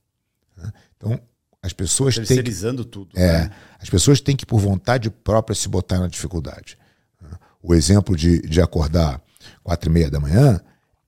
[0.58, 0.74] Né?
[0.98, 1.22] Então,
[1.62, 2.26] as pessoas têm.
[2.26, 3.12] Terceirizando tudo.
[3.16, 3.44] É.
[3.44, 3.52] Né?
[3.80, 6.80] As pessoas têm que, por vontade própria, se botar na dificuldade.
[7.68, 9.22] O exemplo de, de acordar
[9.64, 10.62] quatro e meia da manhã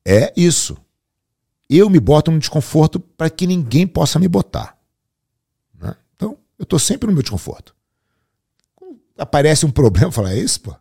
[0.05, 0.77] é isso
[1.69, 4.75] eu me boto no desconforto para que ninguém possa me botar.
[5.79, 5.95] Né?
[6.15, 7.75] Então, eu estou sempre no meu desconforto.
[9.15, 10.75] Aparece um problema, eu falo, é isso, pô?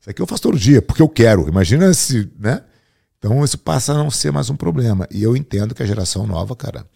[0.00, 1.46] Isso aqui eu faço todo dia, porque eu quero.
[1.48, 2.64] Imagina se, né?
[3.18, 5.06] Então, isso passa a não ser mais um problema.
[5.10, 6.88] E eu entendo que a geração nova, cara,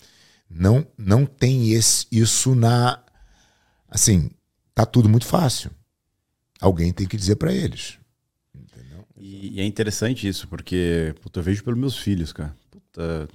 [0.49, 3.03] não, não tem esse, isso na.
[3.91, 4.31] Assim,
[4.75, 5.71] tá tudo muito fácil.
[6.61, 7.98] Alguém tem que dizer para eles.
[9.39, 12.55] E, e, é interessante isso, porque puta, eu vejo pelos meus filhos, cara.
[12.71, 13.29] Puta,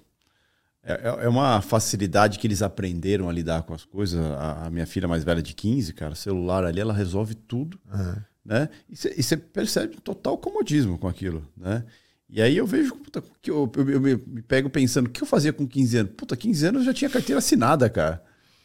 [0.83, 4.19] é, é, é uma facilidade que eles aprenderam a lidar com as coisas.
[4.19, 7.80] A, a, minha filha mais velha de 15, cara, celular ali, ela resolve tudo.
[7.91, 8.15] Uhum.
[8.45, 8.69] Né?
[8.89, 11.47] E você percebe total comodismo com aquilo.
[11.55, 11.85] Né?
[12.30, 15.27] E aí eu vejo, puta, que eu, eu, eu, me pego pensando, o que eu
[15.27, 16.11] fazia com 15 anos?
[16.17, 18.21] Puta, 15 anos eu já tinha carteira assinada, cara.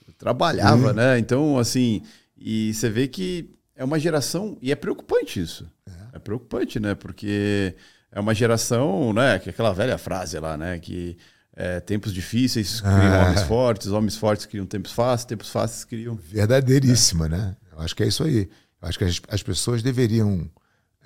[0.07, 0.95] Eu trabalhava, uhum.
[0.95, 1.19] né?
[1.19, 2.03] Então, assim,
[2.37, 3.49] e você vê que
[3.79, 5.71] é uma geração, e é preocupante isso.
[5.87, 6.97] É, é preocupante, né?
[6.97, 7.77] Porque
[8.11, 9.39] é uma geração, né?
[9.39, 10.81] Que é aquela velha frase lá, né?
[10.81, 11.17] Que
[11.55, 13.27] é, tempos difíceis criam ah.
[13.27, 16.17] homens fortes, homens fortes criam tempos fáceis, tempos fáceis criam.
[16.17, 17.29] Verdadeiríssima, é.
[17.29, 17.57] né?
[17.71, 18.51] Eu acho que é isso aí.
[18.83, 20.51] Eu acho que as, as pessoas deveriam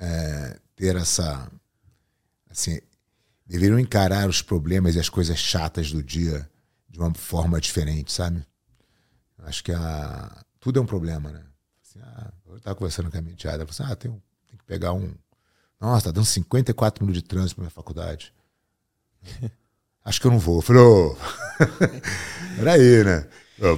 [0.00, 1.46] é, ter essa.
[2.50, 2.80] Assim,
[3.46, 6.48] deveriam encarar os problemas e as coisas chatas do dia
[6.88, 8.42] de uma forma diferente, sabe?
[9.38, 11.42] Eu acho que a, tudo é um problema, né?
[11.82, 14.58] Assim, ah, eu estava conversando com a minha enteada, ela falou assim, ah, tem, tem
[14.58, 15.12] que pegar um
[15.82, 18.32] nossa, tá dando 54 minutos de trânsito pra minha faculdade.
[20.04, 20.58] Acho que eu não vou.
[20.58, 21.16] Eu falei, ô,
[22.56, 23.26] peraí, né?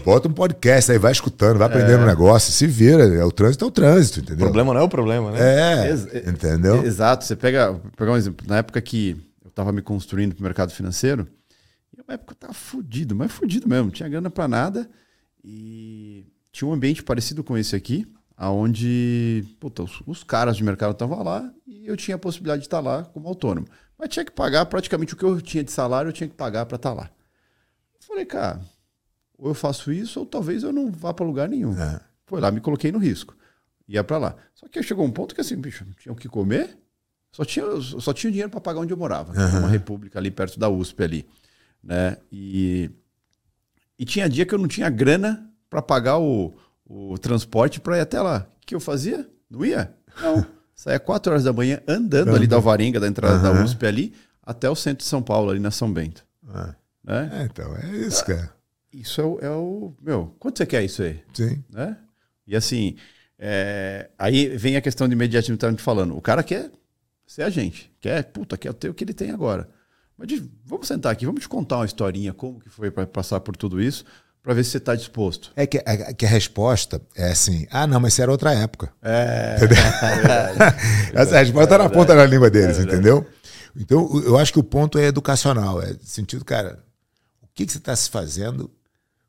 [0.04, 2.02] Bota um podcast aí, vai escutando, vai aprendendo é.
[2.02, 3.04] um negócio, se vira.
[3.04, 4.36] É o trânsito é o trânsito, entendeu?
[4.36, 5.38] O problema não é o problema, né?
[5.40, 6.84] É, Ex entendeu?
[6.84, 7.24] Exato.
[7.24, 8.46] Você pega, pegar um exemplo.
[8.46, 11.26] Na época que eu tava me construindo pro mercado financeiro,
[12.06, 13.84] uma época eu tava fudido, mas fudido mesmo.
[13.84, 14.88] Não tinha grana para nada
[15.42, 18.06] e tinha um ambiente parecido com esse aqui,
[18.36, 22.80] aonde os, os, caras de mercado estavam lá e eu tinha a possibilidade de estar
[22.80, 23.66] lá como autônomo.
[23.98, 26.66] Mas tinha que pagar praticamente o que eu tinha de salário, eu tinha que pagar
[26.66, 27.10] para estar lá.
[28.00, 28.60] falei, cara,
[29.38, 31.80] ou eu faço isso, ou talvez eu não vá para lugar nenhum.
[31.80, 32.00] É.
[32.26, 33.36] Foi lá, me coloquei no risco.
[33.86, 34.36] Ia para lá.
[34.54, 36.76] Só que chegou um ponto que assim, bicho, não tinha o que comer,
[37.30, 39.32] Só tinha, só tinha dinheiro para pagar onde eu morava.
[39.32, 39.58] Uhum.
[39.60, 41.28] Uma república ali perto da USP ali.
[41.82, 42.16] Né?
[42.32, 42.90] E,
[43.98, 46.54] e tinha dia que eu não tinha grana para pagar o,
[46.86, 48.46] o transporte para ir até lá.
[48.62, 49.28] O que eu fazia?
[49.50, 49.94] Não ia?
[50.20, 50.46] Não.
[50.74, 53.54] Saía 4 horas da manhã andando ali da Alvarenga, da entrada uhum.
[53.54, 54.12] da USP ali,
[54.42, 56.24] até o centro de São Paulo, ali na São Bento.
[56.48, 56.74] Ah.
[57.02, 57.30] Né?
[57.32, 58.52] É, então, é isso, cara.
[58.92, 59.94] Isso é o, é o.
[60.00, 61.22] Meu, quanto você quer isso aí?
[61.32, 61.62] Sim.
[61.70, 61.96] Né?
[62.46, 62.96] E assim,
[63.38, 66.16] é, aí vem a questão de imediatismo que gente falando.
[66.16, 66.70] O cara quer
[67.26, 67.92] ser a gente.
[68.00, 69.68] Quer, puta, quer ter o que ele tem agora.
[70.16, 73.40] Mas de, vamos sentar aqui, vamos te contar uma historinha, como que foi para passar
[73.40, 74.04] por tudo isso,
[74.44, 75.50] para ver se você está disposto.
[75.56, 78.92] É que, é que, a resposta é assim: ah, não, mas isso era outra época.
[79.02, 79.56] É.
[79.56, 79.78] Entendeu?
[81.14, 83.26] É Essa resposta está é na ponta da língua deles, é entendeu?
[83.74, 85.82] Então, eu acho que o ponto é educacional.
[85.82, 86.84] É sentido, cara,
[87.42, 88.70] o que, que você está se fazendo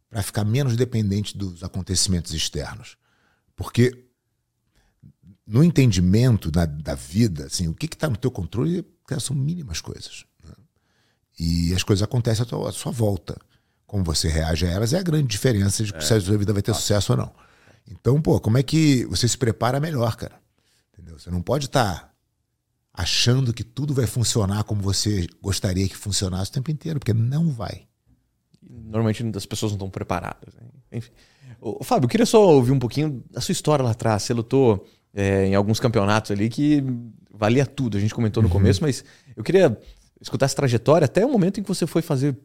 [0.09, 2.97] para ficar menos dependente dos acontecimentos externos?
[3.55, 4.05] Porque
[5.47, 8.85] no entendimento da, da vida, assim, o que está no teu controle
[9.19, 10.25] são mínimas coisas.
[10.43, 10.53] Né?
[11.39, 13.37] E as coisas acontecem à, tua, à sua volta
[13.85, 16.01] como você reage a elas é a grande diferença de é.
[16.01, 17.31] se a sua vida vai ter sucesso ou não.
[17.87, 20.35] Então, pô, como é que você se prepara melhor, cara?
[20.93, 21.19] Entendeu?
[21.19, 22.11] Você não pode estar tá
[22.93, 27.51] achando que tudo vai funcionar como você gostaria que funcionasse o tempo inteiro, porque não
[27.51, 27.87] vai.
[28.61, 30.53] Normalmente as pessoas não estão preparadas.
[30.55, 30.61] Né?
[30.93, 31.11] Enfim.
[31.61, 34.23] Ô, Fábio, eu queria só ouvir um pouquinho da sua história lá atrás.
[34.23, 36.83] Você lutou é, em alguns campeonatos ali que
[37.31, 37.97] valia tudo.
[37.97, 38.53] A gente comentou no uhum.
[38.53, 39.03] começo, mas
[39.35, 39.77] eu queria
[40.19, 42.35] escutar essa trajetória até o momento em que você foi fazer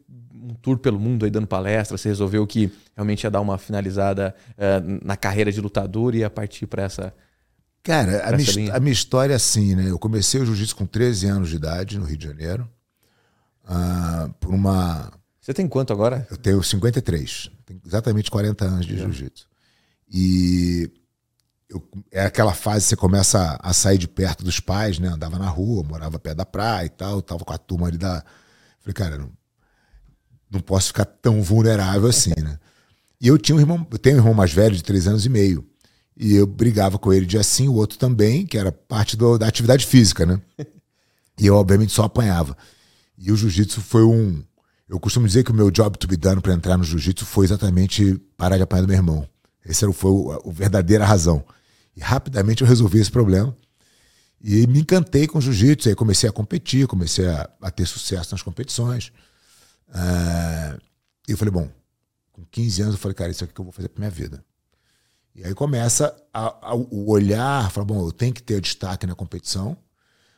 [0.51, 4.35] um tour pelo mundo aí dando palestra, você resolveu que realmente ia dar uma finalizada
[4.51, 7.13] uh, na carreira de lutador e ia partir para essa.
[7.83, 9.89] Cara, a minha, a minha, história é assim, né?
[9.89, 12.69] Eu comecei o jiu-jitsu com 13 anos de idade no Rio de Janeiro.
[13.63, 15.11] Uh, por uma.
[15.39, 16.27] Você tem quanto agora?
[16.29, 17.49] Eu tenho 53.
[17.65, 19.47] Tenho exatamente 40 anos de jiu-jitsu.
[20.13, 20.91] E
[21.67, 25.07] eu, é aquela fase que você começa a, a, sair de perto dos pais, né?
[25.07, 28.23] Andava na rua, morava perto da praia e tal, tava com a turma ali da.
[28.81, 29.31] Falei, cara, não,
[30.51, 32.59] não posso ficar tão vulnerável assim, né?
[33.19, 35.29] E eu tinha um irmão, eu tenho um irmão mais velho de três anos e
[35.29, 35.65] meio.
[36.17, 39.47] E eu brigava com ele de assim, o outro também, que era parte do, da
[39.47, 40.41] atividade física, né?
[41.39, 42.55] E eu, obviamente, só apanhava.
[43.17, 44.43] E o jiu-jitsu foi um.
[44.87, 47.45] Eu costumo dizer que o meu job to be done para entrar no jiu-jitsu foi
[47.45, 49.27] exatamente parar de apanhar do meu irmão.
[49.65, 51.43] Essa foi a, a verdadeira razão.
[51.95, 53.55] E rapidamente eu resolvi esse problema.
[54.39, 55.89] E me encantei com jiu-jitsu.
[55.89, 59.11] Aí comecei a competir, comecei a, a ter sucesso nas competições.
[61.27, 61.69] E eu falei, bom,
[62.31, 64.43] com 15 anos eu falei, cara, isso aqui que eu vou fazer pra minha vida.
[65.33, 69.15] E aí começa a, a, o olhar, fala, bom, eu tenho que ter destaque na
[69.15, 69.77] competição,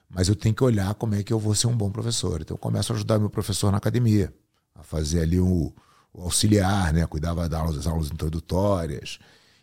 [0.07, 2.41] mas eu tenho que olhar como é que eu vou ser um bom professor.
[2.41, 4.31] Então eu começo a ajudar meu professor na academia,
[4.75, 5.73] a fazer ali o,
[6.13, 7.05] o auxiliar, né?
[7.07, 9.17] Cuidava das aulas, das aulas introdutórias.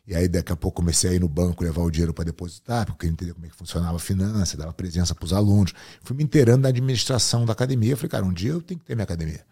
[0.04, 2.84] E aí daqui a pouco comecei a ir no banco levar o dinheiro para depositar,
[2.86, 5.72] porque eu entendia como é que funcionava a finança, dava presença para os alunos.
[6.02, 7.92] Fui me inteirando da administração da academia.
[7.92, 9.44] Eu falei, cara, um dia eu tenho que ter minha academia.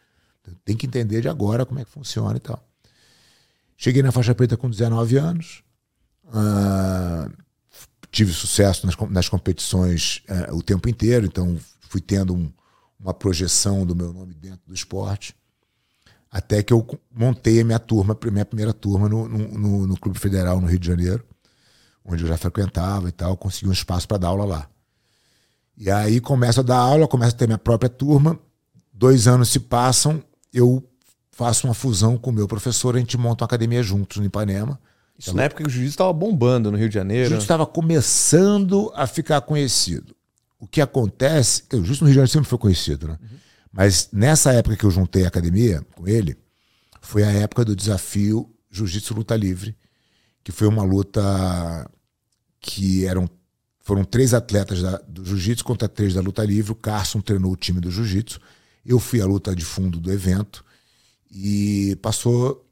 [0.65, 2.63] Tem que entender de agora como é que funciona e tal.
[3.77, 5.63] Cheguei na faixa preta com 19 anos.
[6.27, 7.33] Uh,
[8.11, 12.53] tive sucesso nas, nas competições uh, o tempo inteiro, então fui tendo um,
[12.99, 15.35] uma projeção do meu nome dentro do esporte.
[16.31, 20.61] Até que eu montei a minha turma, minha primeira turma no, no, no Clube Federal
[20.61, 21.25] no Rio de Janeiro,
[22.05, 24.69] onde eu já frequentava e tal, consegui um espaço para dar aula lá.
[25.77, 28.39] E aí começo a dar aula, começo a ter minha própria turma.
[28.93, 30.23] Dois anos se passam,
[30.53, 30.87] eu
[31.33, 34.81] faço uma fusão com o meu professor, a gente monta uma academia juntos no Ipanema.
[35.19, 37.27] Isso na época que o jiu-jitsu estava bombando no Rio de Janeiro.
[37.27, 40.15] O jiu-jitsu estava começando a ficar conhecido.
[40.61, 43.19] O que acontece, o jiu-jitsu no Rio de Janeiro sempre foi conhecido, né?
[43.21, 43.39] Uhum.
[43.73, 46.37] Mas nessa época que eu juntei a academia com ele,
[47.01, 49.77] foi a época do desafio Jiu-Jitsu Luta Livre,
[50.43, 51.89] que foi uma luta
[52.61, 53.29] que eram
[53.81, 56.73] foram três atletas da, do Jiu-Jitsu contra três da luta livre.
[56.73, 58.39] O Carson treinou o time do Jiu-Jitsu
[58.89, 60.65] eu fui à luta de fundo do evento
[61.31, 62.67] e passou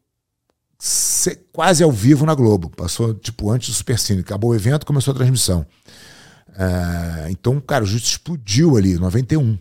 [1.52, 2.70] quase ao vivo na Globo.
[2.70, 4.20] Passou tipo antes do Super Cine.
[4.20, 5.66] Acabou o evento, começou a transmissão.
[6.58, 9.58] É, então, cara, o jiu explodiu ali, 91.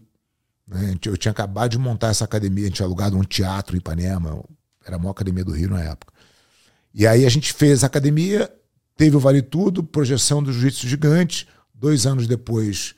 [0.66, 0.96] Né?
[1.06, 4.42] Eu tinha acabado de montar essa academia, a gente tinha alugado um teatro em Ipanema,
[4.86, 6.14] era a maior academia do Rio na época.
[6.94, 8.50] E aí a gente fez a academia,
[8.96, 11.48] teve o Vale Tudo, projeção do Jiu-Jitsu Gigante.
[11.74, 12.96] Dois anos depois,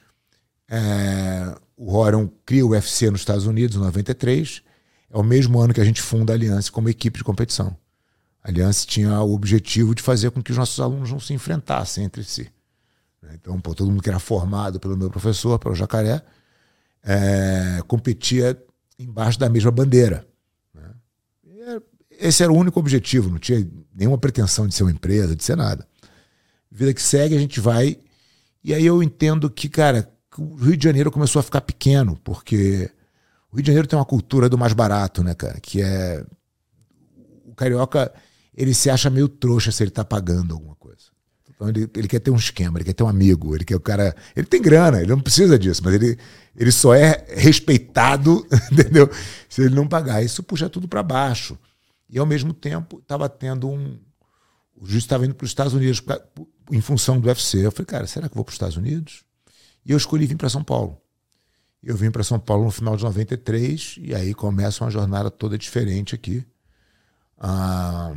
[0.69, 4.63] é, o Horan cria o UFC nos Estados Unidos em 93.
[5.09, 7.77] É o mesmo ano que a gente funda a Aliança como equipe de competição.
[8.43, 12.03] A Aliança tinha o objetivo de fazer com que os nossos alunos não se enfrentassem
[12.03, 12.51] entre si.
[13.33, 16.21] Então, pô, todo mundo que era formado pelo meu professor, pelo Jacaré,
[17.03, 18.57] é, competia
[18.97, 20.25] embaixo da mesma bandeira.
[20.73, 21.81] Né?
[22.09, 25.55] Esse era o único objetivo, não tinha nenhuma pretensão de ser uma empresa, de ser
[25.57, 25.87] nada.
[26.71, 27.99] Vida que segue, a gente vai.
[28.63, 32.89] E aí eu entendo que, cara, o Rio de Janeiro começou a ficar pequeno, porque
[33.51, 35.59] o Rio de Janeiro tem uma cultura do mais barato, né, cara?
[35.59, 36.23] Que é.
[37.45, 38.13] O carioca,
[38.55, 41.05] ele se acha meio trouxa se ele tá pagando alguma coisa.
[41.49, 43.79] Então ele, ele quer ter um esquema, ele quer ter um amigo, ele quer o
[43.79, 44.15] cara.
[44.35, 46.17] Ele tem grana, ele não precisa disso, mas ele,
[46.55, 49.09] ele só é respeitado, entendeu?
[49.49, 50.23] Se ele não pagar.
[50.23, 51.57] Isso puxa tudo para baixo.
[52.09, 53.97] E ao mesmo tempo, estava tendo um.
[54.75, 56.03] O juiz estava indo para os Estados Unidos
[56.71, 57.65] em função do UFC.
[57.65, 59.23] Eu falei, cara, será que eu vou para os Estados Unidos?
[59.87, 61.01] E eu escolhi vir para São Paulo.
[61.81, 65.57] Eu vim para São Paulo no final de 93 e aí começa uma jornada toda
[65.57, 66.45] diferente aqui.
[67.37, 68.13] Ah,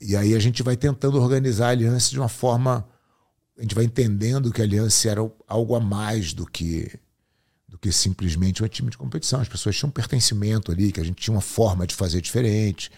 [0.00, 2.84] e aí a gente vai tentando organizar a aliança de uma forma.
[3.56, 6.90] A gente vai entendendo que a aliança era algo a mais do que
[7.68, 9.40] do que simplesmente um time de competição.
[9.40, 12.90] As pessoas tinham um pertencimento ali, que a gente tinha uma forma de fazer diferente.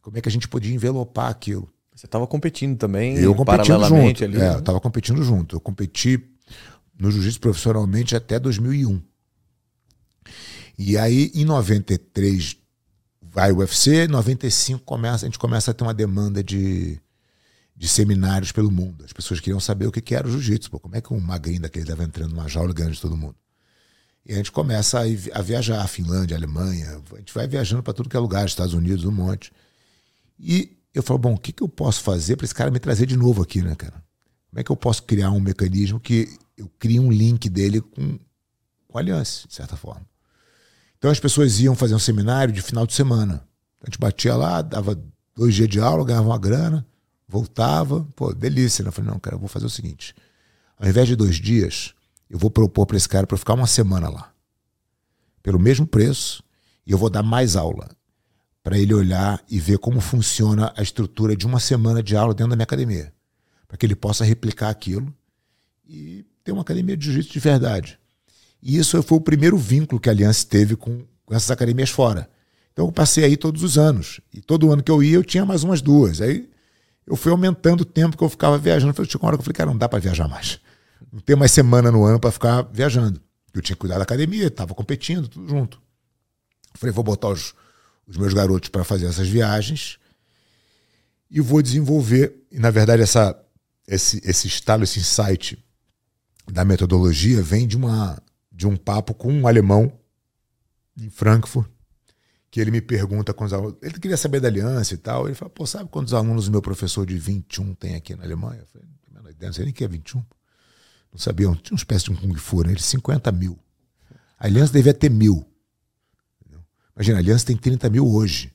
[0.00, 1.68] Como é que a gente podia envelopar aquilo?
[1.94, 4.24] Você estava competindo também, eu competindo junto.
[4.24, 4.54] Ali, é, né?
[4.54, 5.56] eu estava competindo junto.
[5.56, 6.31] Eu competi
[6.98, 9.02] no jiu-jitsu profissionalmente até 2001.
[10.78, 12.56] E aí, em 93,
[13.20, 17.00] vai o UFC, 95 começa, a gente começa a ter uma demanda de,
[17.76, 19.04] de seminários pelo mundo.
[19.04, 20.70] As pessoas queriam saber o que, que era o jiu-jitsu.
[20.70, 23.36] Como é que um magrinho daquele estava entrando numa jaula ganhando de todo mundo?
[24.24, 28.08] E a gente começa a, a viajar, Finlândia, Alemanha, a gente vai viajando para tudo
[28.08, 29.52] que é lugar, Estados Unidos, um monte.
[30.38, 33.06] E eu falo, bom, o que, que eu posso fazer para esse cara me trazer
[33.06, 34.02] de novo aqui, né, cara?
[34.50, 38.18] Como é que eu posso criar um mecanismo que eu crie um link dele com,
[38.88, 40.06] com a aliança, de certa forma?
[40.98, 43.46] Então as pessoas iam fazer um seminário de final de semana.
[43.82, 44.96] A gente batia lá, dava
[45.34, 46.86] dois dias de aula, ganhava uma grana,
[47.26, 48.06] voltava.
[48.14, 48.82] Pô, delícia.
[48.82, 48.88] Né?
[48.88, 50.14] Eu falei, não, cara, eu vou fazer o seguinte.
[50.78, 51.92] Ao invés de dois dias,
[52.30, 54.32] eu vou propor para esse cara para ficar uma semana lá.
[55.42, 56.42] Pelo mesmo preço,
[56.86, 57.90] e eu vou dar mais aula.
[58.62, 62.50] Para ele olhar e ver como funciona a estrutura de uma semana de aula dentro
[62.50, 63.12] da minha academia.
[63.66, 65.12] Para que ele possa replicar aquilo
[65.84, 67.98] e ter uma academia de jiu-jitsu de verdade.
[68.62, 72.28] E isso foi o primeiro vínculo que a Aliança teve com, essas academias fora.
[72.72, 74.20] Então eu passei aí todos os anos.
[74.32, 76.20] E todo ano que eu ia, eu tinha mais umas duas.
[76.20, 76.48] Aí
[77.06, 78.92] eu fui aumentando o tempo que eu ficava viajando.
[79.06, 80.60] Tinha uma hora que eu falei, cara, não dá para viajar mais.
[81.12, 83.20] Não tem mais semana no ano para ficar viajando.
[83.52, 85.80] Eu tinha que cuidar da academia, estava competindo, tudo junto.
[86.72, 87.54] Eu falei, vou botar os,
[88.06, 89.98] os meus garotos para fazer essas viagens
[91.30, 92.34] e vou desenvolver.
[92.50, 93.38] E na verdade, essa,
[93.86, 95.62] esse, esse estalo, esse insight
[96.52, 99.98] da metodologia vem de uma de um papo com um alemão
[100.98, 101.66] em Frankfurt,
[102.50, 103.78] que ele me pergunta quantos alunos.
[103.80, 105.26] Ele queria saber da aliança e tal.
[105.26, 108.60] Ele fala, pô, sabe quantos alunos o meu professor de 21 tem aqui na Alemanha?
[108.60, 108.86] Eu falei,
[109.40, 110.22] não sei nem que é 21.
[111.10, 112.72] Não sabia, tinha uma espécie de um Kung Fu, né?
[112.72, 113.58] Ele 50 mil.
[114.38, 115.50] A aliança devia ter mil.
[116.94, 118.52] Imagina, a aliança tem 30 mil hoje.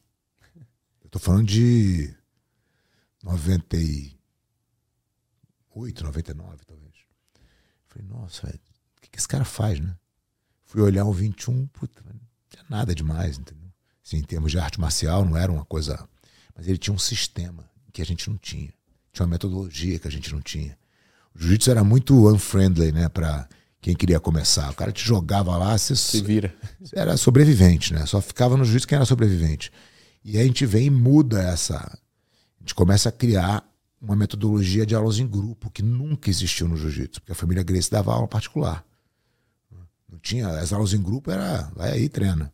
[1.04, 2.16] Eu tô falando de
[3.24, 6.77] 98, 99, talvez.
[7.98, 8.60] Falei, nossa, velho
[9.08, 9.96] que, que esse cara faz, né?
[10.66, 12.20] Fui olhar o 21, puta, não
[12.50, 13.70] tinha nada demais, entendeu?
[14.06, 16.08] Assim, em termos de arte marcial, não era uma coisa.
[16.56, 18.74] Mas ele tinha um sistema que a gente não tinha.
[19.12, 20.78] Tinha uma metodologia que a gente não tinha.
[21.34, 23.48] O jiu-jitsu era muito unfriendly, né, para
[23.82, 24.70] quem queria começar.
[24.72, 26.54] O cara te jogava lá, você se vira.
[26.94, 28.06] Era sobrevivente, né?
[28.06, 29.72] Só ficava no jiu-jitsu quem era sobrevivente.
[30.24, 31.78] E aí a gente vem e muda essa.
[31.78, 33.64] A gente começa a criar
[34.02, 37.90] uma metodologia de aulas em grupo que nunca existiu no jiu-jitsu, porque a família Grace
[37.90, 38.86] dava aula particular.
[40.10, 42.52] Não tinha, as aulas em grupo era, vai aí, treina.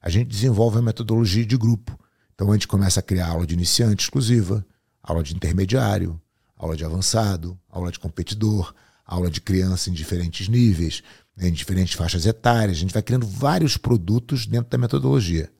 [0.00, 1.98] A gente desenvolve a metodologia de grupo.
[2.34, 4.64] Então a gente começa a criar aula de iniciante exclusiva,
[5.02, 6.20] aula de intermediário,
[6.56, 8.72] aula de avançado, aula de competidor,
[9.04, 11.02] aula de criança em diferentes níveis,
[11.36, 12.76] né, em diferentes faixas etárias.
[12.76, 15.50] A gente vai criando vários produtos dentro da metodologia.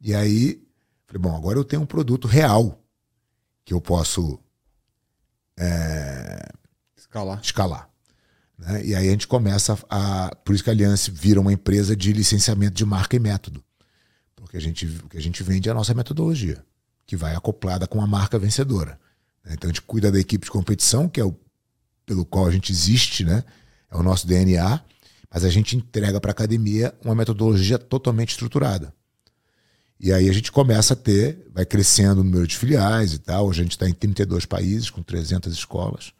[0.00, 0.62] E aí,
[1.06, 2.85] falei, bom, agora eu tenho um produto real
[3.66, 4.38] que eu posso
[5.58, 6.48] é,
[6.96, 7.40] escalar.
[7.42, 7.90] escalar.
[8.56, 8.86] Né?
[8.86, 10.34] E aí a gente começa a.
[10.36, 13.62] Por isso que a Aliança vira uma empresa de licenciamento de marca e método.
[14.36, 16.64] Porque a gente, o que a gente vende é a nossa metodologia,
[17.04, 19.00] que vai acoplada com a marca vencedora.
[19.44, 19.54] Né?
[19.54, 21.36] Então a gente cuida da equipe de competição, que é o
[22.06, 23.42] pelo qual a gente existe, né?
[23.90, 24.80] é o nosso DNA,
[25.28, 28.94] mas a gente entrega para a academia uma metodologia totalmente estruturada.
[29.98, 33.46] E aí a gente começa a ter, vai crescendo o número de filiais e tal.
[33.46, 36.12] Hoje a gente está em 32 países, com 300 escolas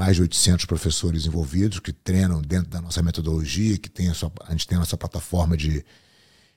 [0.00, 4.32] mais de 800 professores envolvidos que treinam dentro da nossa metodologia, que tem a, sua,
[4.46, 5.84] a gente tem a nossa plataforma de,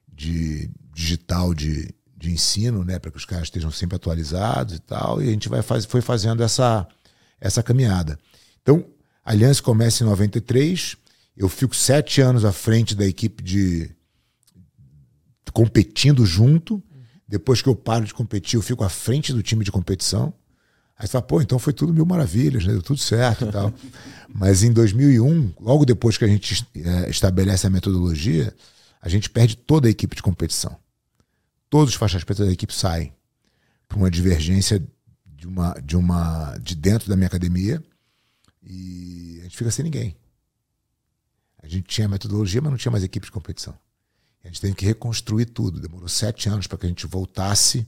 [0.07, 5.22] de digital de, de ensino, né, para que os caras estejam sempre atualizados e tal,
[5.22, 6.88] e a gente vai faz, foi fazendo essa,
[7.41, 8.18] essa caminhada.
[8.61, 8.86] Então,
[9.26, 10.95] a Aliança começa em 93,
[11.36, 13.91] eu fico sete anos à frente da equipe de
[15.52, 16.82] competindo junto.
[17.28, 20.34] Depois que eu paro de competir, eu fico à frente do time de competição.
[20.98, 22.74] Aí você fala, pô, então foi tudo mil maravilhas, né?
[22.74, 23.74] deu tudo certo e tal.
[24.34, 28.53] Mas em 2001, logo depois que a gente é, estabelece a metodologia,
[29.02, 30.78] a gente perde toda a equipe de competição.
[31.70, 33.11] Todos os faixas pretas da equipe saem
[33.88, 34.82] por uma divergência
[35.26, 37.84] de uma de uma de dentro da minha academia
[38.64, 40.15] e a gente fica sem ninguém.
[41.61, 43.78] A gente tinha metodologia, mas não tinha mais equipe de competição.
[44.44, 45.80] A gente teve que reconstruir tudo.
[45.80, 47.88] Demorou sete anos para que a gente voltasse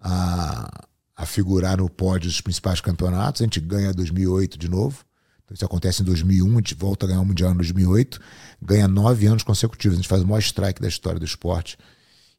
[0.00, 3.40] a, a figurar no pódio dos principais campeonatos.
[3.40, 5.04] A gente ganha 2008 de novo.
[5.44, 8.20] Então, isso acontece em 2001, a gente volta a ganhar o Mundial em 2008,
[8.60, 9.96] ganha nove anos consecutivos.
[9.96, 11.78] A gente faz o maior strike da história do esporte.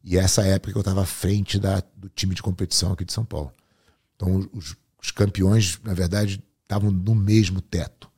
[0.04, 3.14] E essa época que eu estava à frente da, do time de competição aqui de
[3.14, 3.54] São Paulo.
[4.16, 8.12] Então, os, os campeões, na verdade, estavam no mesmo teto.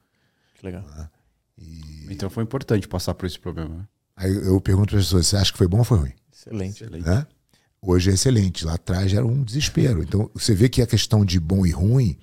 [0.55, 0.83] Que legal.
[0.83, 1.09] Né?
[1.57, 2.07] E...
[2.09, 3.75] Então foi importante passar por esse problema.
[3.75, 3.87] Né?
[4.19, 6.13] Aí eu pergunto para as pessoas: você acha que foi bom ou foi ruim?
[6.31, 6.83] Excelente.
[6.83, 7.05] excelente.
[7.05, 7.25] Né?
[7.81, 8.65] Hoje é excelente.
[8.65, 10.03] Lá atrás era um desespero.
[10.03, 12.17] Então você vê que a questão de bom e ruim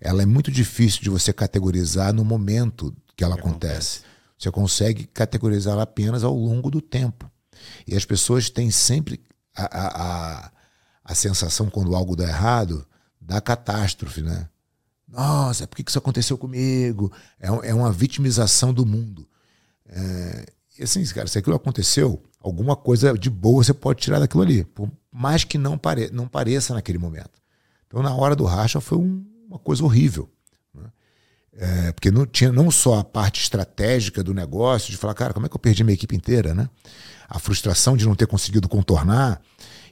[0.00, 3.98] ela é muito difícil de você categorizar no momento que ela que acontece.
[3.98, 4.12] acontece.
[4.38, 7.30] Você consegue categorizá-la apenas ao longo do tempo.
[7.86, 9.20] E as pessoas têm sempre
[9.56, 9.86] a, a,
[10.46, 10.52] a,
[11.04, 12.86] a sensação, quando algo dá errado,
[13.20, 14.48] da catástrofe, né?
[15.06, 17.12] Nossa, por que isso aconteceu comigo?
[17.38, 19.28] É, é uma vitimização do mundo.
[19.86, 20.46] É,
[20.78, 24.64] e assim, cara, se aquilo aconteceu, alguma coisa de boa você pode tirar daquilo ali,
[24.64, 27.40] por mais que não, pare, não pareça naquele momento.
[27.86, 30.30] Então, na hora do racha, foi um, uma coisa horrível.
[30.74, 30.90] Né?
[31.52, 35.44] É, porque não tinha não só a parte estratégica do negócio, de falar, cara, como
[35.44, 36.70] é que eu perdi minha equipe inteira, né?
[37.28, 39.42] A frustração de não ter conseguido contornar.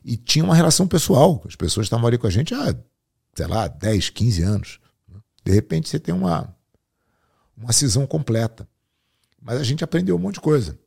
[0.03, 1.43] E tinha uma relação pessoal.
[1.47, 2.75] As pessoas estavam ali com a gente há,
[3.35, 4.81] sei lá, 10, 15 anos.
[5.45, 6.55] De repente você tem uma,
[7.55, 8.67] uma cisão completa.
[9.41, 10.79] Mas a gente aprendeu um monte de coisa.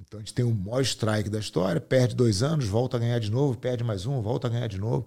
[0.00, 3.18] Então a gente tem o maior strike da história, perde dois anos, volta a ganhar
[3.18, 5.06] de novo, perde mais um, volta a ganhar de novo.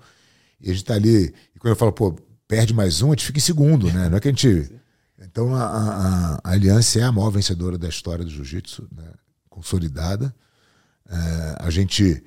[0.59, 2.15] E a gente está ali, e quando eu falo, pô,
[2.47, 4.09] perde mais um, a gente fica em segundo, né?
[4.09, 4.71] Não é que a gente.
[5.21, 9.03] Então a, a, a Aliança é a maior vencedora da história do jiu-jitsu, né?
[9.49, 10.33] consolidada.
[11.09, 12.23] É, a gente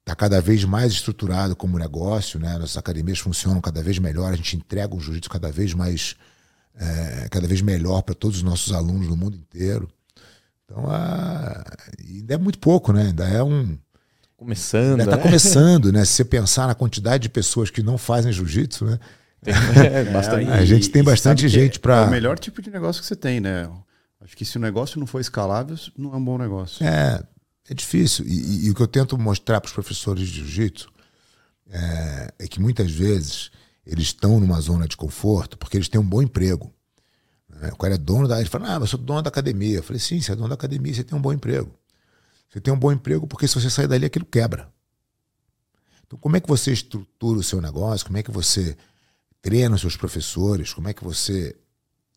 [0.00, 2.58] está cada vez mais estruturado como negócio, né?
[2.58, 6.16] Nossas academias funcionam cada vez melhor, a gente entrega um jiu-jitsu cada vez mais,
[6.74, 9.88] é, cada vez melhor para todos os nossos alunos no mundo inteiro.
[10.70, 11.64] Então, a,
[12.06, 13.04] ainda é muito pouco, né?
[13.04, 13.78] Ainda é um
[14.36, 15.22] começando, está né?
[15.22, 16.04] começando, né?
[16.04, 18.98] Se você pensar na quantidade de pessoas que não fazem jiu-jitsu, né?
[19.42, 22.02] Tem, é, bastante, a gente tem bastante gente para.
[22.02, 23.68] É o melhor tipo de negócio que você tem, né?
[24.20, 26.84] Acho que se o negócio não for escalável, não é um bom negócio.
[26.84, 27.22] É,
[27.70, 28.26] é difícil.
[28.26, 30.90] E, e, e o que eu tento mostrar para os professores de jiu-jitsu
[31.70, 33.50] é, é, que muitas vezes
[33.86, 36.72] eles estão numa zona de conforto porque eles têm um bom emprego.
[37.60, 37.70] Né?
[37.72, 38.40] O cara é dono da.
[38.40, 39.78] Ele fala, ah, mas eu sou dono da academia.
[39.78, 41.72] Eu falei, sim, você é dono da academia, você tem um bom emprego.
[42.50, 44.72] Você tem um bom emprego porque se você sair dali, aquilo quebra.
[46.06, 48.06] Então, como é que você estrutura o seu negócio?
[48.06, 48.76] Como é que você
[49.42, 50.72] treina os seus professores?
[50.72, 51.54] Como é que você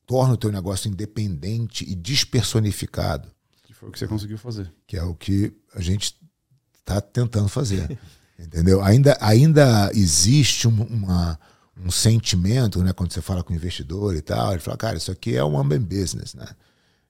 [0.05, 3.29] torna o teu negócio independente e despersonificado?
[3.73, 4.71] Foi o que você conseguiu fazer.
[4.85, 6.15] Que é o que a gente
[6.79, 7.97] está tentando fazer.
[8.37, 8.83] entendeu?
[8.83, 11.39] Ainda, ainda existe uma,
[11.83, 12.93] um sentimento, né?
[12.93, 15.59] Quando você fala com o investidor e tal, ele fala, cara, isso aqui é um
[15.59, 16.47] open business, né?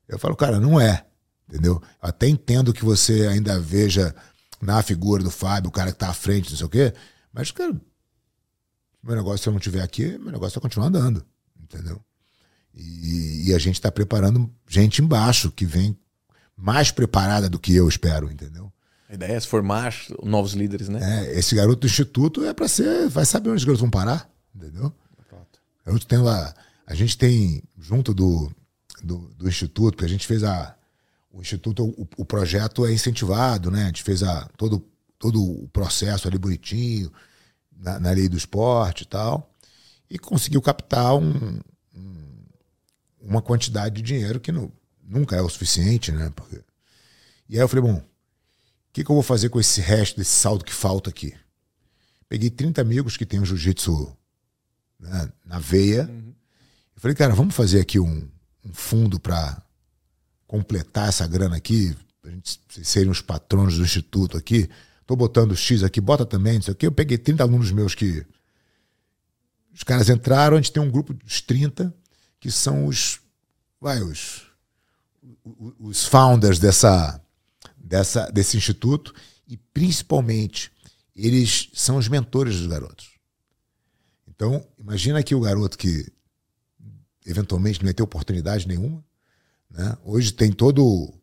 [0.08, 1.06] Eu falo, cara, não é.
[1.48, 1.82] Entendeu?
[2.02, 4.16] Eu até entendo que você ainda veja
[4.62, 6.94] na figura do Fábio, o cara que está à frente, não sei o quê,
[7.34, 7.74] mas, cara,
[9.04, 11.26] meu negócio, se eu não estiver aqui, meu negócio vai continuar andando.
[11.60, 12.02] Entendeu?
[12.74, 15.98] E, e a gente está preparando gente embaixo que vem
[16.56, 18.72] mais preparada do que eu espero, entendeu?
[19.10, 19.94] A ideia é formar
[20.24, 21.28] novos líderes, né?
[21.28, 24.30] É, esse garoto do instituto é para ser, vai saber onde os garotos vão parar,
[24.56, 24.94] entendeu?
[25.86, 26.54] Garoto tem lá,
[26.86, 28.52] a gente tem junto do,
[29.04, 30.78] do, do instituto, que a gente fez a
[31.34, 33.84] o instituto, o, o, projeto é incentivado, né?
[33.84, 34.86] A gente fez a todo
[35.18, 37.12] todo o processo ali bonitinho
[37.72, 39.54] na, na lei do esporte e tal,
[40.10, 41.60] e conseguiu captar um,
[41.96, 42.44] um,
[43.22, 44.72] uma quantidade de dinheiro que não,
[45.04, 46.32] nunca é o suficiente, né?
[46.36, 46.62] Porque...
[47.48, 48.04] E aí eu falei, bom, o
[48.92, 51.36] que, que eu vou fazer com esse resto desse saldo que falta aqui?
[52.28, 54.18] Peguei 30 amigos que têm o jiu-jitsu
[55.02, 56.04] né, na veia.
[56.04, 56.34] Uhum.
[56.96, 58.30] Eu falei, cara, vamos fazer aqui um,
[58.64, 59.62] um fundo para
[60.48, 64.70] completar essa grana aqui, para gente serem os patronos do instituto aqui.
[65.06, 66.86] Tô botando X aqui, bota também, isso aqui.
[66.86, 68.26] Eu peguei 30 alunos meus que.
[69.74, 71.94] Os caras entraram, a gente tem um grupo dos 30
[72.40, 73.20] que são os.
[73.80, 74.52] Vai, os
[75.80, 77.22] os founders dessa,
[77.78, 79.14] dessa, desse instituto
[79.48, 80.72] e, principalmente,
[81.16, 83.11] eles são os mentores dos garotos.
[84.42, 86.12] Então, imagina que o garoto que
[87.28, 89.06] eventualmente não ia ter oportunidade nenhuma,
[89.70, 89.96] né?
[90.04, 91.14] hoje tem todo,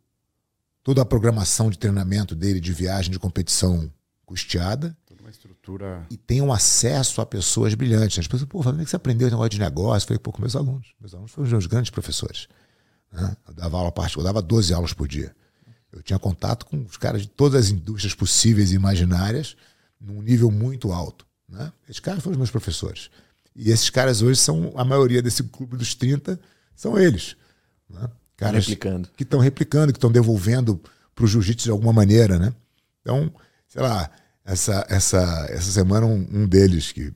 [0.84, 3.92] toda a programação de treinamento dele, de viagem, de competição
[4.24, 4.96] custeada.
[5.20, 6.06] Uma estrutura.
[6.08, 8.20] E tem um acesso a pessoas brilhantes.
[8.20, 10.04] As pessoas, pô, que você aprendeu esse negócio de negócio?
[10.04, 10.94] Eu falei, pô, com meus alunos.
[11.00, 12.46] Meus alunos foram os meus grandes professores.
[13.12, 13.36] Né?
[13.48, 15.34] Eu dava aula particular, eu dava 12 aulas por dia.
[15.90, 19.56] Eu tinha contato com os caras de todas as indústrias possíveis e imaginárias,
[20.00, 21.27] num nível muito alto.
[21.48, 21.72] Né?
[21.88, 23.10] Esses caras foram os meus professores.
[23.56, 26.38] E esses caras hoje são, a maioria desse clube dos 30,
[26.76, 27.36] são eles.
[27.88, 28.08] Né?
[28.36, 29.08] Caras replicando.
[29.16, 30.80] que estão replicando, que estão devolvendo
[31.14, 32.38] para o jiu-jitsu de alguma maneira.
[32.38, 32.54] Né?
[33.00, 33.32] Então,
[33.66, 34.10] sei lá,
[34.44, 37.12] essa, essa, essa semana um, um deles que,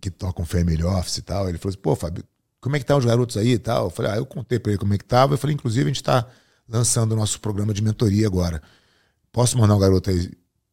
[0.00, 2.22] que toca um family office e tal, ele falou assim, pô, Fábio,
[2.60, 3.86] como é que tá os garotos aí e tal?
[3.86, 5.34] Eu falei, ah, eu contei para ele como é que tava.
[5.34, 6.26] Eu falei, inclusive, a gente está
[6.68, 8.62] lançando o nosso programa de mentoria agora.
[9.32, 10.30] Posso mandar um garoto aí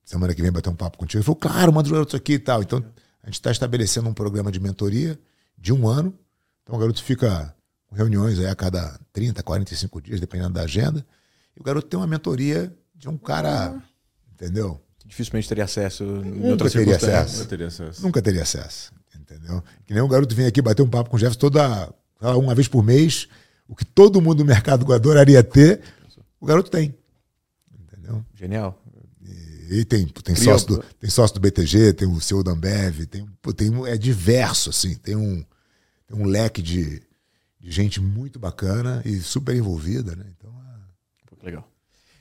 [0.07, 1.19] semana que vem bater um papo contigo?
[1.19, 2.63] Ele falou, claro, manda os garotos aqui e tal.
[2.63, 2.83] Então,
[3.21, 5.19] a gente está estabelecendo um programa de mentoria
[5.57, 6.17] de um ano.
[6.63, 7.53] Então, o garoto fica
[7.87, 11.05] com reuniões aí a cada 30, 45 dias, dependendo da agenda.
[11.55, 13.81] E o garoto tem uma mentoria de um cara, uhum.
[14.33, 14.81] entendeu?
[15.05, 17.37] Dificilmente teria acesso Nunca teria acesso.
[17.37, 18.03] Nunca teria acesso.
[18.03, 18.93] Nunca teria acesso.
[19.19, 19.63] Entendeu?
[19.85, 21.93] Que nem um garoto vem aqui bater um papo com o Jefferson toda
[22.37, 23.27] uma vez por mês,
[23.67, 25.81] o que todo mundo do mercado adoraria ter,
[26.39, 26.95] o garoto tem.
[27.77, 28.25] Entendeu?
[28.33, 28.81] Genial.
[29.69, 33.85] E, tem, tem, sócio do, tem sócio do BTG, tem o seu Dambev, tem, tem,
[33.87, 35.43] é diverso, assim, tem um,
[36.07, 37.01] tem um leque de,
[37.59, 40.25] de gente muito bacana e super envolvida, né?
[40.37, 40.51] Então,
[41.41, 41.45] é...
[41.45, 41.69] legal.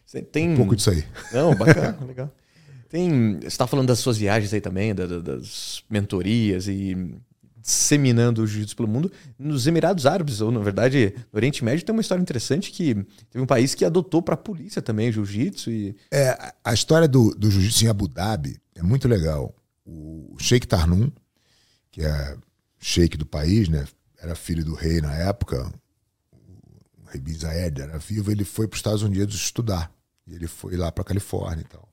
[0.04, 1.04] Você tem um pouco disso aí.
[1.32, 2.32] Não, bacana, legal.
[2.88, 6.96] Tem, você está falando das suas viagens aí também, da, das mentorias e
[7.66, 9.10] disseminando o jiu-jitsu pelo mundo.
[9.36, 13.42] Nos Emirados Árabes, ou na verdade no Oriente Médio, tem uma história interessante que teve
[13.42, 15.70] um país que adotou para a polícia também jiu-jitsu.
[15.70, 15.96] E...
[16.10, 19.52] É, a história do, do jiu-jitsu em Abu Dhabi é muito legal.
[19.84, 21.10] O Sheikh Tarnum,
[21.90, 22.36] que é
[22.78, 23.84] sheik do país, né?
[24.20, 25.72] era filho do rei na época,
[26.32, 29.92] o rei Bin era vivo, ele foi para os Estados Unidos estudar.
[30.26, 31.86] Ele foi lá para a Califórnia e tal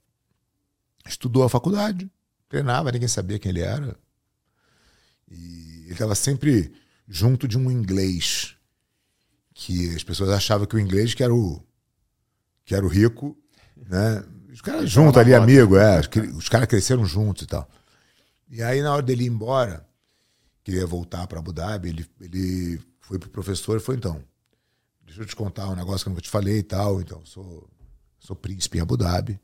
[1.07, 2.09] estudou a faculdade,
[2.47, 3.95] treinava, ninguém sabia quem ele era.
[5.34, 6.72] E ele estava sempre
[7.07, 8.55] junto de um inglês
[9.53, 11.61] que as pessoas achavam que o inglês que era o
[12.65, 13.38] que era o rico,
[13.76, 14.23] né?
[14.51, 15.99] Os caras juntos ali, amigo, é,
[16.35, 17.68] os caras cresceram juntos e tal.
[18.49, 19.85] E aí na hora dele ir embora,
[20.64, 24.23] queria voltar para Abu Dhabi, ele, ele foi pro professor e foi então,
[25.01, 27.68] deixa eu te contar um negócio que eu nunca te falei e tal, então sou
[28.23, 29.39] sou príncipe em Abu Dhabi.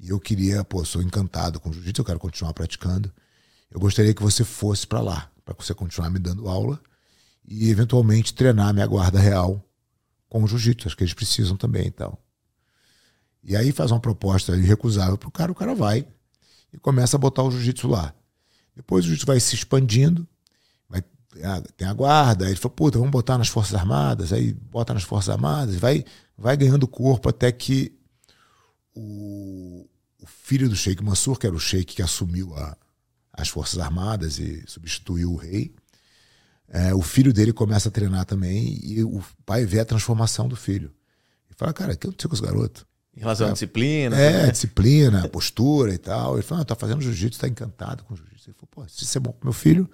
[0.00, 3.12] E eu queria, pô, sou encantado com jiu-jitsu, eu quero continuar praticando.
[3.70, 6.80] Eu gostaria que você fosse para lá, para você continuar me dando aula
[7.46, 9.64] e eventualmente treinar minha guarda real
[10.28, 10.88] com o jiu-jitsu.
[10.88, 12.22] Acho que eles precisam também e tal.
[13.42, 16.06] E aí faz uma proposta irrecusável pro cara, o cara vai
[16.72, 18.14] e começa a botar o jiu-jitsu lá.
[18.74, 20.26] Depois o jiu-jitsu vai se expandindo,
[20.88, 21.02] vai,
[21.76, 25.02] tem a guarda, aí ele fala, puta, vamos botar nas Forças Armadas, aí bota nas
[25.02, 26.04] Forças Armadas, vai,
[26.36, 27.96] vai ganhando corpo até que
[28.94, 29.88] o,
[30.20, 32.76] o filho do Sheikh Mansur, que era o Sheikh que assumiu a,
[33.38, 35.72] as Forças Armadas e substituiu o rei,
[36.68, 40.56] é, o filho dele começa a treinar também e o pai vê a transformação do
[40.56, 40.92] filho.
[41.50, 42.86] E fala, cara, o que aconteceu com esse garoto?
[43.16, 44.16] Em relação é, à disciplina?
[44.16, 44.50] É, né?
[44.50, 46.34] disciplina, postura e tal.
[46.34, 48.50] Ele falou, ah, tá fazendo jiu-jitsu, tá encantado com jiu-jitsu.
[48.50, 49.88] Ele falou, pô, se isso é bom pro meu filho,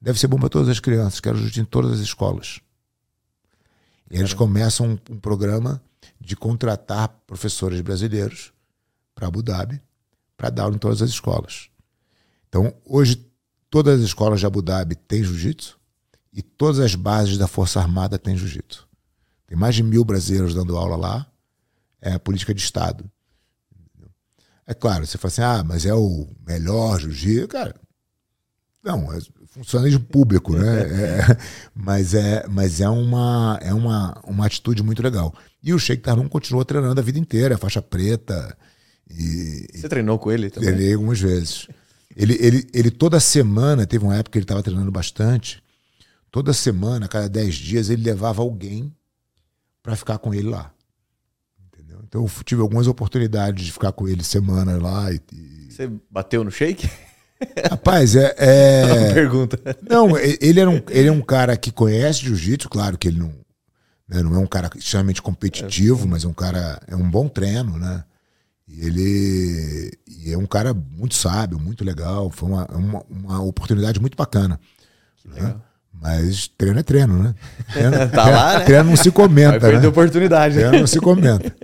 [0.00, 1.20] deve ser bom para todas as crianças.
[1.20, 2.60] Quero jiu-jitsu em todas as escolas.
[4.10, 5.82] E eles começam um, um programa
[6.20, 8.52] de contratar professores brasileiros
[9.14, 9.82] para Abu Dhabi
[10.36, 11.68] para dar aula em todas as escolas.
[12.56, 13.22] Então, hoje,
[13.68, 15.78] todas as escolas de Abu Dhabi têm jiu-jitsu
[16.32, 18.88] e todas as bases da Força Armada têm jiu-jitsu.
[19.46, 21.26] Tem mais de mil brasileiros dando aula lá.
[22.00, 23.04] É a política de Estado.
[24.66, 27.46] É claro, você fala assim, ah, mas é o melhor jiu-jitsu.
[27.46, 27.74] Cara,
[28.82, 29.18] não, é
[29.50, 30.86] funcionário público, né?
[30.96, 31.36] É,
[31.74, 35.34] mas é, mas é, uma, é uma, uma atitude muito legal.
[35.62, 38.56] E o Sheik Tarnum continuou treinando a vida inteira, faixa preta.
[39.10, 40.70] E, Você treinou com ele também?
[40.70, 41.68] Treinei algumas vezes.
[42.16, 45.62] Ele, ele, ele toda semana, teve uma época que ele estava treinando bastante.
[46.30, 48.90] Toda semana, a cada 10 dias, ele levava alguém
[49.82, 50.72] para ficar com ele lá.
[51.66, 52.00] Entendeu?
[52.08, 55.12] Então eu tive algumas oportunidades de ficar com ele semana lá.
[55.12, 55.70] E, e...
[55.70, 56.88] Você bateu no shake?
[57.70, 58.34] Rapaz, é.
[58.38, 59.12] é...
[59.12, 59.60] pergunta.
[59.88, 63.32] Não, ele, era um, ele é um cara que conhece jiu-jitsu, claro que ele não,
[64.08, 66.80] né, não é um cara extremamente competitivo, é, mas é um cara.
[66.86, 68.04] É um bom treino, né?
[68.76, 72.30] E ele e é um cara muito sábio, muito legal.
[72.30, 74.60] Foi uma, uma, uma oportunidade muito bacana.
[75.24, 75.56] Né?
[75.94, 77.34] Mas treino é treino, né?
[77.72, 78.64] Treino, tá treino, lá, né?
[78.66, 79.58] treino não se comenta.
[79.58, 79.88] Vai né?
[79.88, 80.56] oportunidade.
[80.56, 81.56] Treino não se comenta.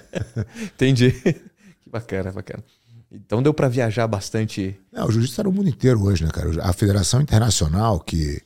[0.74, 1.10] Entendi.
[1.10, 2.64] Que bacana, bacana.
[3.12, 4.74] Então deu para viajar bastante.
[4.90, 6.50] Não, o jiu-jitsu está no mundo inteiro hoje, né, cara?
[6.64, 8.40] A Federação Internacional, que,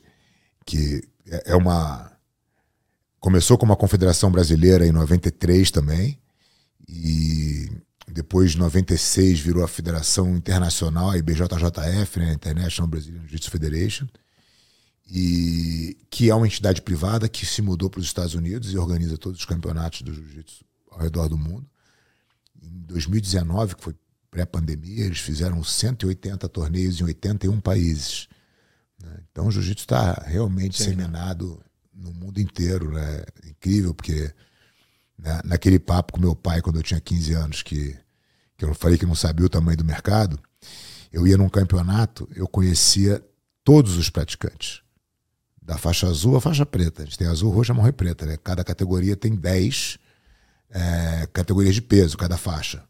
[0.65, 2.11] que é, é uma.
[3.17, 6.19] Começou como uma confederação brasileira em 93 também.
[6.87, 7.69] E
[8.11, 14.07] depois de 96 virou a Federação Internacional, a IBJJF, né, International Brazilian Jiu-Jitsu Federation,
[15.11, 19.17] e que é uma entidade privada que se mudou para os Estados Unidos e organiza
[19.17, 21.67] todos os campeonatos do jiu-jitsu ao redor do mundo.
[22.61, 23.95] Em 2019, que foi
[24.29, 28.27] pré-pandemia, eles fizeram 180 torneios em 81 países.
[29.01, 29.23] Né?
[29.31, 31.59] Então o jiu-jitsu está realmente Sim, seminado
[31.91, 32.91] no mundo inteiro.
[32.91, 33.23] Né?
[33.45, 34.31] Incrível, porque
[35.21, 37.95] né, naquele papo com meu pai, quando eu tinha 15 anos, que,
[38.57, 40.39] que eu falei que não sabia o tamanho do mercado,
[41.11, 43.23] eu ia num campeonato, eu conhecia
[43.63, 44.81] todos os praticantes.
[45.61, 47.03] Da faixa azul à faixa preta.
[47.03, 48.25] A gente tem azul, roxa, marrom e preta.
[48.25, 48.37] Né?
[48.43, 49.99] Cada categoria tem 10
[50.71, 52.83] é, categorias de peso, cada faixa.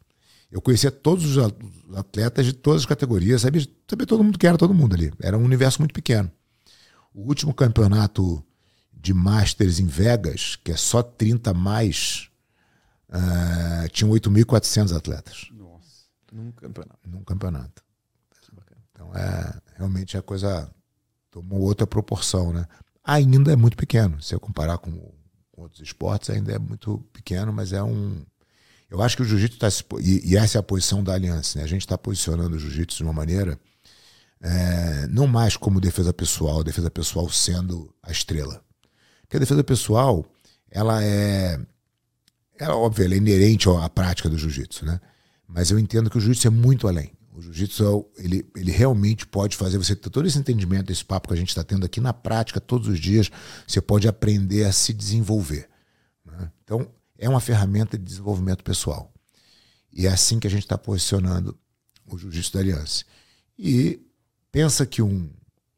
[0.50, 1.52] Eu conhecia todos os
[1.94, 5.12] atletas de todas as categorias, sabia, sabia todo mundo que era todo mundo ali.
[5.20, 6.30] Era um universo muito pequeno.
[7.14, 8.42] O último campeonato
[9.00, 12.28] de Masters em Vegas, que é só 30 mais,
[13.08, 15.48] uh, tinham 8.400 atletas.
[15.52, 17.08] Nossa, num campeonato.
[17.08, 17.82] Num campeonato.
[18.92, 20.70] Então, é, realmente a coisa
[21.30, 22.66] tomou outra proporção, né?
[23.02, 24.92] Ainda é muito pequeno, se eu comparar com,
[25.50, 28.22] com outros esportes, ainda é muito pequeno, mas é um...
[28.90, 29.68] Eu acho que o jiu-jitsu está...
[30.00, 31.64] E, e, essa é a posição da aliança, né?
[31.64, 33.58] A gente está posicionando o jiu-jitsu de uma maneira...
[34.42, 38.64] É, não mais como defesa pessoal, defesa pessoal sendo a estrela.
[39.30, 40.26] Porque a defesa pessoal,
[40.68, 41.56] ela é.
[42.58, 45.00] Ela, óbvio, ela é inerente à prática do jiu-jitsu, né?
[45.46, 47.12] Mas eu entendo que o jiu-jitsu é muito além.
[47.32, 51.34] O jiu-jitsu, ele, ele realmente pode fazer você ter todo esse entendimento, esse papo que
[51.34, 53.30] a gente está tendo aqui na prática, todos os dias,
[53.64, 55.68] você pode aprender a se desenvolver.
[56.26, 56.50] Né?
[56.64, 59.14] Então, é uma ferramenta de desenvolvimento pessoal.
[59.92, 61.56] E é assim que a gente está posicionando
[62.04, 63.04] o jiu-jitsu da Aliança.
[63.56, 64.04] E
[64.50, 65.30] pensa que um,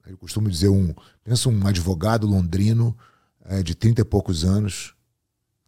[0.07, 2.97] eu costumo dizer um, pensa um advogado londrino
[3.47, 4.95] é, de 30 e poucos anos.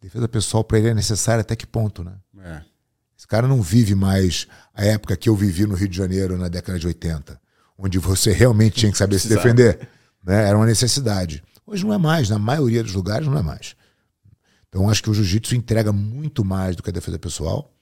[0.01, 2.13] Defesa pessoal para ele é necessária até que ponto, né?
[2.39, 2.61] É.
[3.17, 6.47] Esse cara não vive mais a época que eu vivi no Rio de Janeiro na
[6.47, 7.39] década de 80,
[7.77, 9.87] onde você realmente tinha que saber se defender.
[10.23, 10.47] Né?
[10.47, 11.43] Era uma necessidade.
[11.65, 13.75] Hoje não é mais, na maioria dos lugares não é mais.
[14.67, 17.73] Então acho que o jiu-jitsu entrega muito mais do que a defesa pessoal.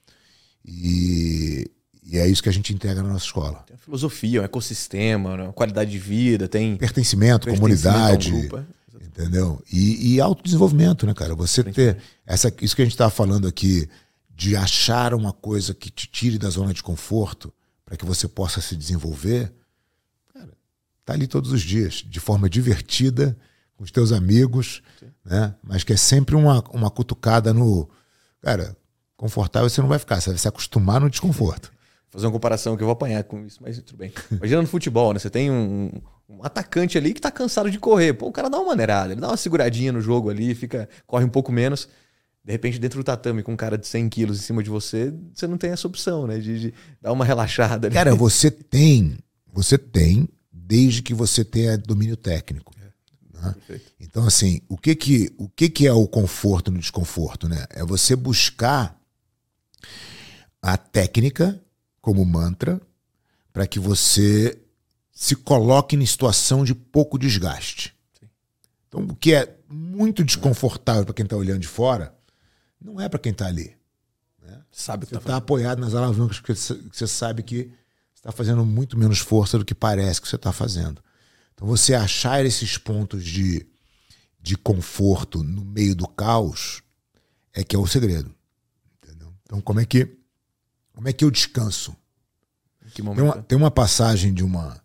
[0.64, 1.70] E,
[2.02, 3.64] e é isso que a gente entrega na nossa escola.
[3.66, 6.76] Tem filosofia, um ecossistema, uma qualidade de vida, tem.
[6.76, 8.30] Pertencimento, pertencimento comunidade.
[9.04, 9.62] Entendeu?
[9.70, 11.34] E, e autodesenvolvimento, né, cara?
[11.34, 11.98] Você ter.
[12.26, 13.88] Essa, isso que a gente estava falando aqui,
[14.34, 17.52] de achar uma coisa que te tire da zona de conforto
[17.84, 19.52] para que você possa se desenvolver,
[20.32, 20.50] cara,
[21.04, 23.36] tá ali todos os dias, de forma divertida,
[23.76, 25.06] com os teus amigos, Sim.
[25.24, 25.54] né?
[25.62, 27.88] Mas que é sempre uma, uma cutucada no.
[28.40, 28.76] Cara,
[29.16, 31.66] confortável você não vai ficar, você vai se acostumar no desconforto.
[31.66, 34.12] Vou fazer uma comparação que eu vou apanhar com isso, mas tudo bem.
[34.30, 35.18] Imagina no futebol, né?
[35.18, 35.90] Você tem um,
[36.28, 38.14] um atacante ali que tá cansado de correr.
[38.14, 41.24] Pô, o cara dá uma maneirada, ele dá uma seguradinha no jogo ali, fica corre
[41.24, 41.88] um pouco menos.
[42.44, 45.14] De repente, dentro do tatame, com um cara de 100 quilos em cima de você,
[45.32, 46.38] você não tem essa opção, né?
[46.38, 47.86] De, de dar uma relaxada.
[47.86, 47.94] Ali.
[47.94, 49.18] Cara, você tem,
[49.50, 52.70] você tem, desde que você tenha domínio técnico.
[52.78, 53.80] É, né?
[53.98, 57.64] Então, assim, o que que, o que que é o conforto no desconforto, né?
[57.70, 58.98] É você buscar
[60.60, 61.58] a técnica
[62.00, 62.78] como mantra
[63.54, 64.58] para que você
[65.14, 67.94] se coloque em situação de pouco desgaste.
[68.18, 68.28] Sim.
[68.88, 72.12] Então, o que é muito desconfortável para quem está olhando de fora,
[72.80, 73.76] não é para quem está ali.
[74.42, 74.60] Né?
[74.72, 77.70] Sabe você está tá apoiado nas alavancas porque você sabe que
[78.12, 81.02] está fazendo muito menos força do que parece que você está fazendo.
[81.54, 83.64] Então, você achar esses pontos de,
[84.40, 86.82] de conforto no meio do caos
[87.52, 88.34] é que é o segredo.
[88.98, 89.32] Entendeu?
[89.44, 90.18] Então, como é que
[90.92, 91.96] como é que eu descanso?
[92.94, 94.83] Tem uma, tem uma passagem de uma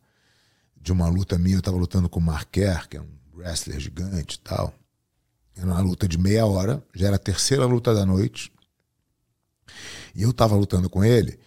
[0.81, 4.35] de uma luta minha, eu estava lutando com o Marquer, que é um wrestler gigante
[4.35, 4.73] e tal.
[5.55, 8.51] Era uma luta de meia hora, já era a terceira luta da noite.
[10.15, 11.37] E eu estava lutando com ele,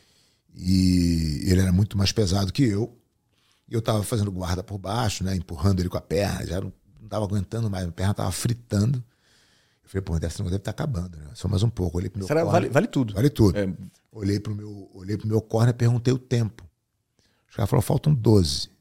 [0.54, 2.96] e ele era muito mais pesado que eu.
[3.68, 6.72] E eu estava fazendo guarda por baixo, né, empurrando ele com a perna, já não
[7.02, 9.02] estava aguentando mais, a perna estava fritando.
[9.82, 11.30] Eu falei, pô, deve estar acabando, né?
[11.34, 11.98] Só mais um pouco.
[11.98, 13.14] Olhei pro meu corner, vale, vale tudo.
[13.14, 13.58] Vale tudo.
[13.58, 13.68] É.
[14.10, 16.64] Olhei pro meu, olhei pro meu corner e perguntei o tempo.
[17.48, 18.71] Os caras falaram, faltam 12.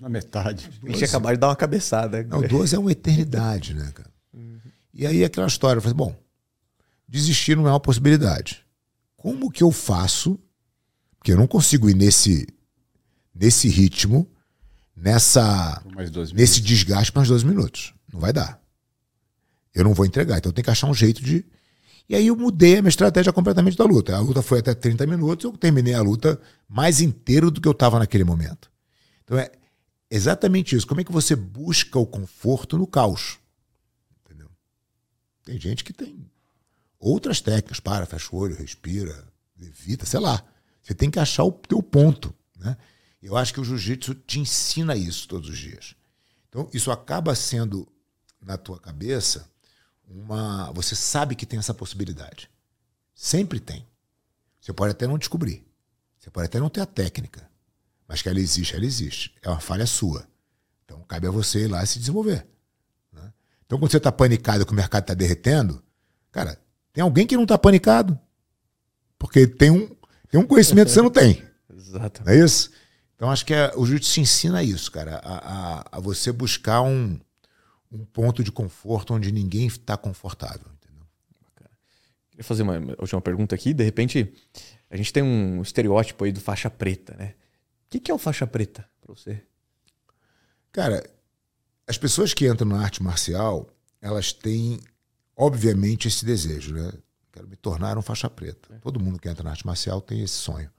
[0.00, 0.70] Na metade.
[0.84, 2.22] A gente acabar de dar uma cabeçada.
[2.24, 4.10] Não, 12 é uma eternidade, né, cara?
[4.34, 4.58] Uhum.
[4.92, 6.14] E aí aquela história, eu falei, bom,
[7.08, 8.64] desistir não é uma possibilidade.
[9.16, 10.38] Como que eu faço?
[11.18, 12.46] Porque eu não consigo ir nesse,
[13.34, 14.28] nesse ritmo,
[14.94, 15.82] nessa
[16.32, 17.94] nesse desgaste para uns 12 minutos.
[18.12, 18.60] Não vai dar.
[19.74, 20.38] Eu não vou entregar.
[20.38, 21.44] Então eu tenho que achar um jeito de.
[22.08, 24.16] E aí eu mudei a minha estratégia completamente da luta.
[24.16, 27.72] A luta foi até 30 minutos, eu terminei a luta mais inteiro do que eu
[27.72, 28.70] estava naquele momento.
[29.24, 29.50] Então é,
[30.10, 30.86] exatamente isso.
[30.86, 33.38] Como é que você busca o conforto no caos?
[34.24, 34.50] Entendeu?
[35.44, 36.30] Tem gente que tem
[36.98, 37.80] outras técnicas.
[37.80, 39.26] Para, fecha o olho, respira,
[39.58, 40.44] levita, sei lá.
[40.82, 42.76] Você tem que achar o teu ponto, né?
[43.22, 45.96] Eu acho que o jiu-jitsu te ensina isso todos os dias.
[46.48, 47.88] Então, isso acaba sendo
[48.40, 49.50] na tua cabeça
[50.06, 52.48] uma, você sabe que tem essa possibilidade.
[53.14, 53.84] Sempre tem.
[54.60, 55.66] Você pode até não descobrir.
[56.18, 57.50] Você pode até não ter a técnica.
[58.08, 59.34] Mas que ela existe, ela existe.
[59.42, 60.26] É uma falha sua.
[60.84, 62.46] Então cabe a você ir lá e se desenvolver.
[63.12, 63.32] Né?
[63.64, 65.82] Então, quando você está panicado que o mercado está derretendo,
[66.30, 66.58] cara,
[66.92, 68.18] tem alguém que não está panicado.
[69.18, 69.88] Porque tem um,
[70.30, 71.42] tem um conhecimento que você não tem.
[71.74, 72.22] Exato.
[72.24, 72.70] Não é isso?
[73.14, 75.16] Então, acho que é, o jiu-jitsu te ensina isso, cara.
[75.16, 77.18] A, a, a, você buscar um,
[77.90, 80.66] um ponto de conforto onde ninguém está confortável.
[80.74, 81.06] Entendeu?
[82.30, 83.72] Queria fazer uma última pergunta aqui.
[83.72, 84.32] De repente,
[84.90, 87.34] a gente tem um estereótipo aí do faixa preta, né?
[87.86, 89.42] O que, que é o faixa preta para você?
[90.72, 91.08] Cara,
[91.86, 93.68] as pessoas que entram na arte marcial,
[94.00, 94.80] elas têm,
[95.36, 96.92] obviamente, esse desejo, né?
[97.32, 98.74] Quero me tornar um faixa preta.
[98.74, 98.78] É.
[98.78, 100.70] Todo mundo que entra na arte marcial tem esse sonho.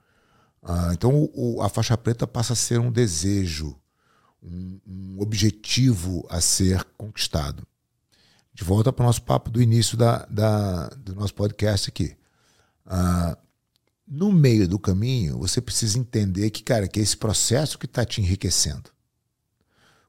[0.62, 3.80] Ah, então, o, a faixa preta passa a ser um desejo,
[4.44, 7.66] um, um objetivo a ser conquistado.
[8.54, 12.18] De volta para o nosso papo do início da, da, do nosso podcast aqui.
[12.86, 13.38] Ah,
[14.08, 18.06] no meio do caminho, você precisa entender que, cara, que é esse processo que está
[18.06, 18.90] te enriquecendo.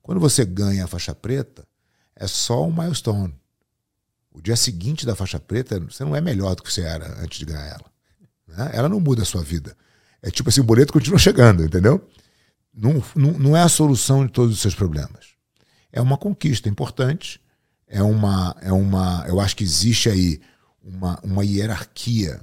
[0.01, 1.67] Quando você ganha a faixa preta,
[2.15, 3.35] é só um milestone.
[4.31, 7.39] O dia seguinte da faixa preta, você não é melhor do que você era antes
[7.41, 7.93] de ganhar ela.
[8.47, 8.71] Né?
[8.73, 9.77] Ela não muda a sua vida.
[10.23, 12.09] É tipo assim, o boleto continua chegando, entendeu?
[12.73, 15.35] Não, não, não é a solução de todos os seus problemas.
[15.93, 17.41] É uma conquista importante,
[17.87, 20.41] é uma, é uma eu acho que existe aí
[20.83, 22.41] uma, uma hierarquia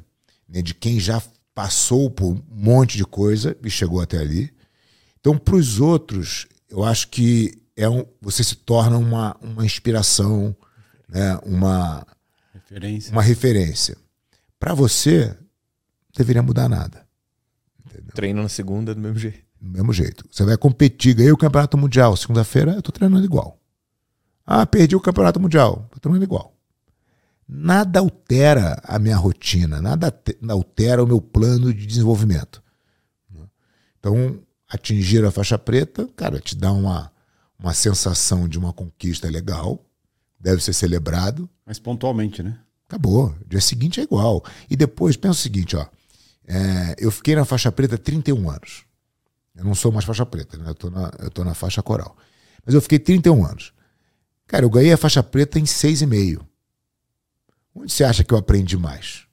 [0.47, 1.21] né, de quem já
[1.55, 4.53] passou por um monte de coisa e chegou até ali.
[5.19, 10.55] Então, para os outros, eu acho que é um, você se torna uma, uma inspiração,
[11.07, 11.39] né?
[11.45, 12.05] uma
[12.53, 13.11] referência.
[13.11, 13.97] Uma referência.
[14.59, 15.35] Para você, não
[16.17, 17.07] deveria mudar nada.
[17.85, 18.13] Entendeu?
[18.13, 19.45] Treino na segunda do mesmo jeito.
[19.59, 20.25] Do mesmo jeito.
[20.29, 22.15] Você vai competir, ganhei o campeonato mundial.
[22.17, 23.59] Segunda-feira eu estou treinando igual.
[24.45, 25.83] Ah, perdi o campeonato mundial.
[25.85, 26.54] Estou treinando igual.
[27.47, 30.13] Nada altera a minha rotina, nada
[30.49, 32.63] altera o meu plano de desenvolvimento.
[33.99, 34.39] Então,
[34.69, 37.11] atingir a faixa preta, cara, te dá uma,
[37.57, 39.83] uma sensação de uma conquista legal,
[40.39, 41.49] deve ser celebrado.
[41.65, 42.59] Mas pontualmente, né?
[42.87, 43.35] Acabou.
[43.47, 44.43] Dia seguinte é igual.
[44.69, 45.85] E depois, pensa o seguinte, ó.
[46.47, 48.85] É, eu fiquei na faixa preta 31 anos.
[49.55, 50.69] Eu não sou mais faixa preta, né?
[50.69, 52.15] Eu tô, na, eu tô na faixa coral.
[52.65, 53.73] Mas eu fiquei 31 anos.
[54.45, 56.45] Cara, eu ganhei a faixa preta em 6,5.
[57.75, 59.27] Onde você acha que eu aprendi mais?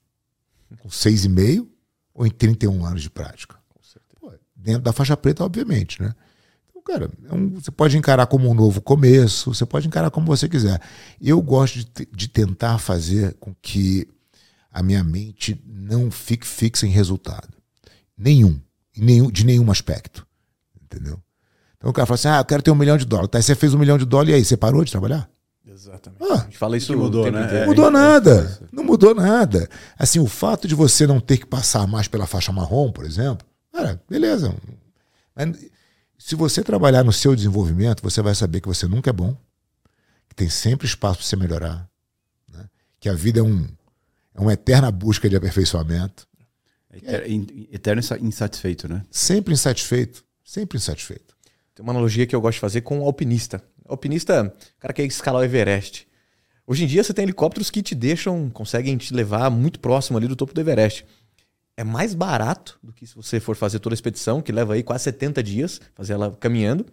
[0.79, 1.67] Com 6,5
[2.13, 3.63] ou em 31 anos de prática?
[4.63, 6.13] dentro da faixa preta, obviamente, né?
[6.69, 10.25] Então, cara, é um, você pode encarar como um novo começo, você pode encarar como
[10.25, 10.81] você quiser.
[11.21, 14.07] Eu gosto de, de tentar fazer com que
[14.71, 17.49] a minha mente não fique fixa em resultado.
[18.17, 18.59] Nenhum.
[18.97, 20.25] nenhum de nenhum aspecto.
[20.81, 21.21] Entendeu?
[21.77, 23.31] Então o cara fala assim: ah, eu quero ter um milhão de dólares.
[23.31, 25.29] Tá, aí você fez um milhão de dólares e aí você parou de trabalhar?
[25.83, 26.23] Exatamente.
[26.23, 27.59] Ah, a gente fala isso mudou, né?
[27.59, 28.59] Não mudou nada.
[28.71, 29.69] Não mudou nada.
[29.97, 33.45] Assim, o fato de você não ter que passar mais pela faixa marrom, por exemplo,
[33.73, 34.55] Cara, beleza.
[35.35, 35.65] Mas
[36.17, 39.35] se você trabalhar no seu desenvolvimento, você vai saber que você nunca é bom,
[40.29, 41.89] que tem sempre espaço para você melhorar,
[42.47, 42.69] né?
[42.99, 43.67] que a vida é, um,
[44.35, 46.27] é uma eterna busca de aperfeiçoamento.
[47.01, 47.27] É
[47.71, 49.03] eterno insatisfeito, né?
[49.09, 50.23] Sempre insatisfeito.
[50.45, 51.35] Sempre insatisfeito.
[51.73, 53.63] Tem uma analogia que eu gosto de fazer com o alpinista.
[53.87, 56.07] Alpinista, o cara quer escalar o Everest.
[56.65, 60.27] Hoje em dia você tem helicópteros que te deixam, conseguem te levar muito próximo ali
[60.27, 61.05] do topo do Everest
[61.75, 64.83] é mais barato do que se você for fazer toda a expedição, que leva aí
[64.83, 66.85] quase 70 dias, fazer ela caminhando.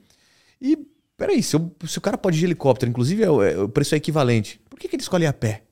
[0.60, 0.76] E,
[1.16, 3.94] peraí, se, eu, se o cara pode ir de helicóptero, inclusive é, é, o preço
[3.94, 5.64] é equivalente, por que, que ele escolhe a pé?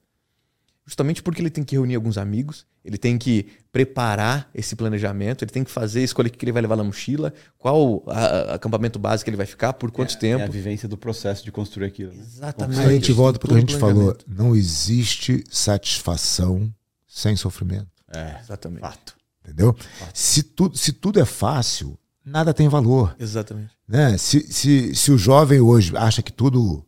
[0.88, 5.50] Justamente porque ele tem que reunir alguns amigos, ele tem que preparar esse planejamento, ele
[5.50, 8.98] tem que fazer, escolher o que ele vai levar na mochila, qual a, a, acampamento
[8.98, 10.44] básico que ele vai ficar, por quanto é, tempo.
[10.44, 12.10] É a vivência do processo de construir aquilo.
[12.14, 12.22] Né?
[12.22, 12.80] Exatamente.
[12.80, 14.16] a gente volta para o que a gente falou.
[14.26, 16.72] Não existe satisfação
[17.06, 17.88] sem sofrimento.
[18.10, 18.80] É, exatamente.
[18.80, 19.14] Fato.
[19.44, 19.74] Entendeu?
[19.74, 20.10] Fato.
[20.14, 23.14] Se, tu, se tudo é fácil, nada tem valor.
[23.20, 23.72] Exatamente.
[23.86, 24.16] Né?
[24.16, 26.82] Se, se, se o jovem hoje acha que tudo.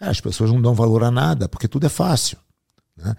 [0.00, 2.36] É, as pessoas não dão valor a nada, porque tudo é fácil.
[2.96, 3.14] Né?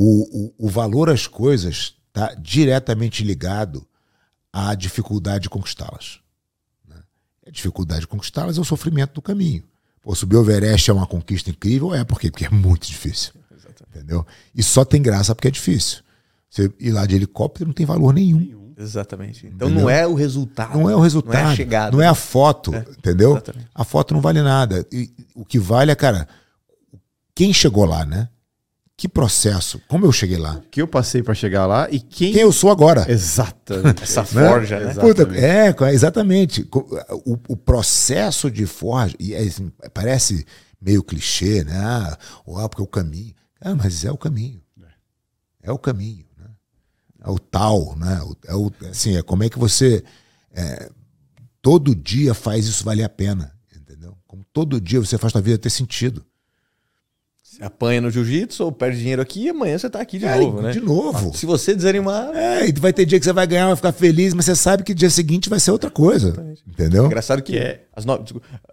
[0.00, 3.84] O, o, o valor às coisas está diretamente ligado
[4.52, 6.20] à dificuldade de conquistá-las.
[6.88, 6.94] Né?
[7.44, 9.64] A dificuldade de conquistá-las é o sofrimento do caminho.
[10.00, 11.92] Pô, subir o Everest é uma conquista incrível?
[11.92, 12.30] É, por quê?
[12.30, 13.32] Porque é muito difícil.
[13.50, 13.96] Exatamente.
[13.96, 14.24] Entendeu?
[14.54, 16.04] E só tem graça porque é difícil.
[16.48, 18.38] Você ir lá de helicóptero não tem valor nenhum.
[18.38, 18.74] nenhum.
[18.78, 19.48] Exatamente.
[19.48, 19.82] Então entendeu?
[19.82, 20.78] não é o resultado.
[20.78, 21.34] Não é o resultado.
[21.34, 21.96] Não é a chegada.
[21.96, 23.32] Não é a foto, é, entendeu?
[23.32, 23.66] Exatamente.
[23.74, 24.86] A foto não vale nada.
[24.92, 26.28] E, o que vale é, cara,
[27.34, 28.28] quem chegou lá, né?
[28.98, 30.60] Que processo, como eu cheguei lá.
[30.72, 32.32] que eu passei para chegar lá e quem.
[32.32, 33.06] Quem eu sou agora.
[33.08, 34.02] Exatamente.
[34.02, 34.92] Essa forja, né?
[34.92, 36.66] Puta, é, exatamente.
[37.24, 40.44] O, o, processo de forja, e é, assim, parece
[40.82, 41.78] meio clichê, né?
[41.78, 42.18] Ah,
[42.68, 43.32] porque é o caminho.
[43.60, 44.60] Ah, mas é o caminho.
[45.62, 46.26] É o caminho.
[46.36, 46.46] Né?
[47.24, 48.20] É o tal, né?
[48.46, 50.02] É o, assim, é como é que você
[50.52, 50.90] é,
[51.62, 54.18] todo dia faz isso valer a pena, entendeu?
[54.26, 56.26] Como todo dia você faz a vida ter sentido.
[57.58, 60.38] Você apanha no jiu-jitsu ou perde dinheiro aqui e amanhã você tá aqui de é,
[60.38, 60.70] novo, né?
[60.70, 61.36] De novo.
[61.36, 62.30] Se você desanimar.
[62.32, 64.84] É, e vai ter dia que você vai ganhar, vai ficar feliz, mas você sabe
[64.84, 66.28] que dia seguinte vai ser outra coisa.
[66.28, 66.62] Exatamente.
[66.68, 67.06] Entendeu?
[67.06, 67.82] Engraçado que é.
[67.92, 68.24] Às no...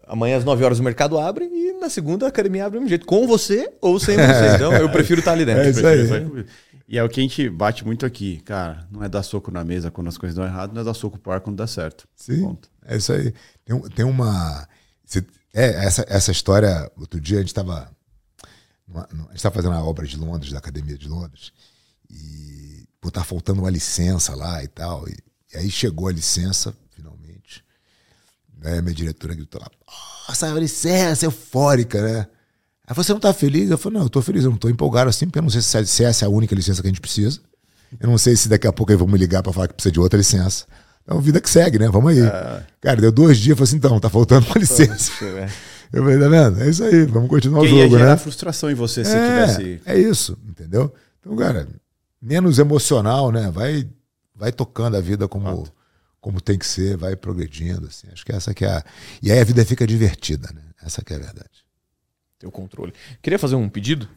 [0.07, 2.90] amanhã às 9 horas o mercado abre e na segunda a academia abre do mesmo
[2.90, 3.07] jeito.
[3.07, 4.45] Com você ou sem você.
[4.56, 5.64] Então eu prefiro estar ali dentro.
[5.64, 6.45] É isso aí.
[6.88, 8.88] E é o que a gente bate muito aqui, cara.
[8.91, 11.18] Não é dar soco na mesa quando as coisas dão errado, não é dar soco
[11.18, 12.07] pro ar quando dá certo.
[12.16, 12.44] Sim.
[12.44, 12.70] Ponto.
[12.86, 13.34] É isso aí.
[13.66, 14.68] Tem, tem uma.
[15.53, 16.91] É, essa, essa história.
[16.99, 17.90] Outro dia a gente estava.
[18.94, 21.52] A gente estava fazendo a obra de Londres, da Academia de Londres,
[22.10, 25.07] e pô, tá faltando uma licença lá e tal.
[25.07, 25.18] E,
[25.53, 27.64] e aí chegou a licença, finalmente.
[28.64, 29.70] Aí a minha diretora gritou lá:
[30.28, 32.28] Nossa, a licença eufórica, né?
[32.88, 33.70] Aí você não tá feliz?
[33.72, 35.62] Eu falei, não, eu tô feliz, eu não tô empolgado assim, porque eu não sei
[35.62, 37.40] se essa é a única licença que a gente precisa.
[37.99, 39.91] Eu não sei se daqui a pouco aí vão me ligar para falar que precisa
[39.91, 40.66] de outra licença.
[41.03, 41.88] Então, vida que segue, né?
[41.88, 42.20] Vamos aí.
[42.20, 42.64] É.
[42.82, 45.12] Cara, deu dois dias, eu falei assim, então, tá faltando uma licença.
[45.24, 45.49] É.
[45.96, 46.62] Eu falei, tá vendo?
[46.62, 48.18] É isso aí, vamos continuar Quem o jogo, ia né?
[48.18, 49.82] frustração em você se é, tivesse...
[49.86, 50.94] É isso, entendeu?
[51.20, 51.68] Então, cara,
[52.22, 53.50] menos emocional, né?
[53.50, 53.88] Vai,
[54.36, 55.68] vai tocando a vida como,
[56.20, 58.08] como tem que ser, vai progredindo, assim.
[58.12, 58.84] Acho que essa que é a...
[59.22, 60.62] E aí a vida fica divertida, né?
[60.84, 61.66] Essa que é a verdade
[62.38, 62.94] ter o controle.
[63.22, 64.08] Queria fazer um pedido?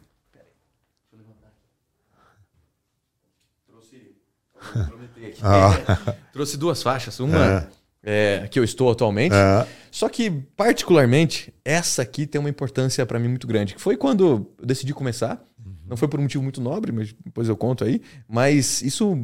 [3.67, 4.15] Trouxe.
[4.61, 5.39] Aqui.
[5.41, 6.15] Ah.
[6.31, 7.19] Trouxe duas faixas.
[7.19, 7.67] Uma
[8.03, 8.43] é.
[8.43, 9.33] É, que eu estou atualmente.
[9.35, 9.67] É.
[9.91, 13.75] Só que, particularmente, essa aqui tem uma importância para mim muito grande.
[13.75, 14.27] Que foi quando
[14.59, 15.43] eu decidi começar.
[15.63, 15.73] Uhum.
[15.87, 18.01] Não foi por um motivo muito nobre, mas depois eu conto aí.
[18.27, 19.17] Mas isso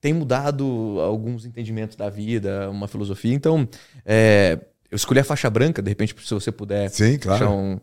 [0.00, 0.64] tem mudado
[1.00, 3.34] alguns entendimentos da vida, uma filosofia.
[3.34, 3.68] Então,
[4.04, 4.58] é,
[4.90, 7.38] eu escolhi a faixa branca, de repente, se você puder Sim, claro.
[7.38, 7.80] deixar um,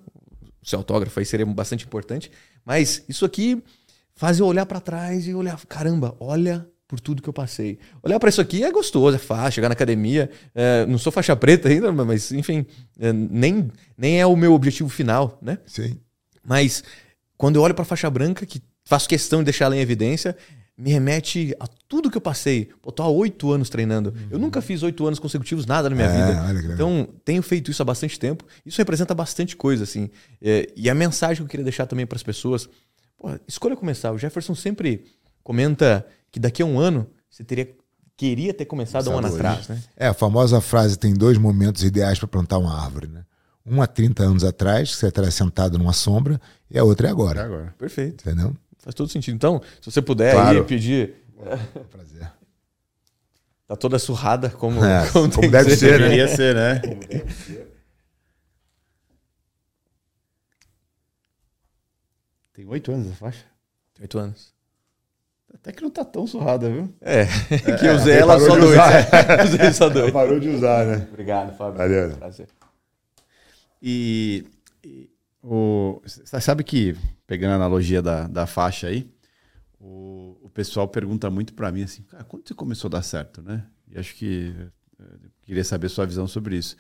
[0.64, 2.32] seu autógrafo aí seria bastante importante.
[2.66, 3.62] Mas isso aqui
[4.16, 7.80] faz eu olhar para trás e olhar, caramba, olha por tudo que eu passei.
[8.04, 10.30] Olhar para isso aqui é gostoso, é fácil, chegar na academia.
[10.54, 12.68] É, não sou faixa preta ainda, mas enfim,
[13.00, 15.58] é, nem, nem é o meu objetivo final, né?
[15.66, 15.98] Sim.
[16.46, 16.84] Mas
[17.36, 20.38] quando eu olho para faixa branca, que faço questão de deixar ela em evidência,
[20.78, 22.70] me remete a tudo que eu passei.
[22.80, 24.12] Pô, tô há oito anos treinando.
[24.12, 24.28] Uhum.
[24.30, 26.74] Eu nunca fiz oito anos consecutivos, nada na minha é, vida.
[26.76, 28.46] Então, tenho feito isso há bastante tempo.
[28.64, 30.12] Isso representa bastante coisa, assim.
[30.40, 32.70] É, e a mensagem que eu queria deixar também para as pessoas:
[33.18, 34.12] pô, escolha começar.
[34.12, 35.06] O Jefferson sempre
[35.44, 37.76] comenta que daqui a um ano você teria
[38.16, 39.82] queria ter começado há um ano atrás, né?
[39.98, 43.26] É, a famosa frase tem dois momentos ideais para plantar uma árvore, né?
[43.66, 46.40] Um há 30 anos atrás, que você estaria sentado numa sombra,
[46.70, 47.42] e a outra é agora.
[47.42, 47.76] É agora.
[47.78, 48.28] Perfeito.
[48.28, 48.56] Entendeu?
[48.78, 49.36] Faz todo sentido.
[49.36, 50.60] Então, se você puder claro.
[50.60, 51.16] aí pedir.
[51.90, 52.32] Prazer.
[53.68, 55.78] Tá toda surrada, como, é, como, como deve ser.
[55.78, 55.98] ser né?
[55.98, 56.80] Deveria ser, né?
[56.80, 57.74] Como deve ser.
[62.54, 63.46] Tem oito anos a faixa?
[63.96, 64.53] Tem oito anos.
[65.54, 66.94] Até que não tá tão surrada, viu?
[67.00, 68.78] É, é que eu usei ela só dois.
[68.78, 69.44] É.
[69.44, 70.12] usei só dois.
[70.12, 71.08] Parou de usar, né?
[71.10, 71.78] Obrigado, Fábio.
[71.78, 72.18] Valeu.
[72.18, 72.48] Prazer.
[73.82, 74.46] E,
[74.84, 75.10] e
[75.42, 76.96] o, você sabe que,
[77.28, 79.10] pegando a analogia da, da faixa aí,
[79.80, 83.42] o, o pessoal pergunta muito para mim assim, cara, quando você começou a dar certo,
[83.42, 83.66] né?
[83.90, 84.56] E acho que
[84.98, 86.78] eu eh, queria saber sua visão sobre isso.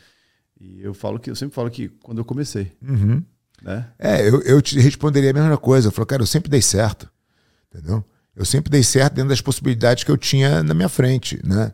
[0.59, 3.21] E eu falo que eu sempre falo que quando eu comecei, uhum.
[3.61, 3.91] né?
[3.99, 5.89] É, eu, eu te responderia a mesma coisa.
[5.89, 7.11] Eu falo, cara, eu sempre dei certo,
[7.69, 8.03] entendeu?
[8.35, 11.71] Eu sempre dei certo dentro das possibilidades que eu tinha na minha frente, né?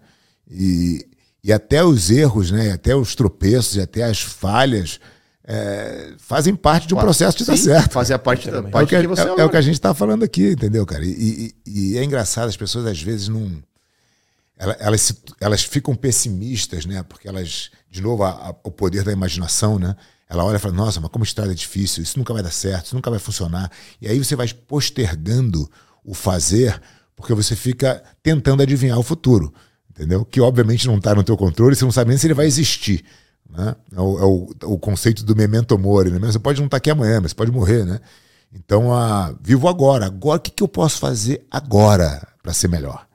[0.50, 1.08] E,
[1.44, 2.72] e até os erros, né?
[2.72, 5.00] Até os tropeços, e até as falhas
[5.52, 7.94] é, fazem parte de um processo de Sim, dar certo.
[7.94, 9.96] Fazem a parte da parte é, que você é, é, o que a gente está
[9.96, 11.04] falando aqui, entendeu, cara?
[11.04, 13.52] E, e, e, é engraçado, as pessoas às vezes não.
[14.56, 17.02] Elas, elas, se, elas ficam pessimistas, né?
[17.02, 19.96] Porque elas, de novo, a, a, o poder da imaginação, né?
[20.30, 22.86] Ela olha e fala: Nossa, mas como estrada é difícil, isso nunca vai dar certo,
[22.86, 23.72] isso nunca vai funcionar.
[24.00, 25.68] E aí você vai postergando
[26.10, 26.82] o fazer,
[27.16, 29.54] porque você fica tentando adivinhar o futuro,
[29.92, 30.26] entendeu?
[30.26, 33.06] Que obviamente não está no teu controle, você não sabe nem se ele vai existir.
[33.48, 33.76] Né?
[33.96, 36.10] É, o, é o, o, conceito do memento mori.
[36.10, 36.20] Né?
[36.20, 37.86] Você pode não estar aqui amanhã, mas você pode morrer.
[37.86, 38.00] Né?
[38.52, 40.08] Então, a, vivo agora.
[40.08, 43.08] Agora, o que, que eu posso fazer agora para ser melhor?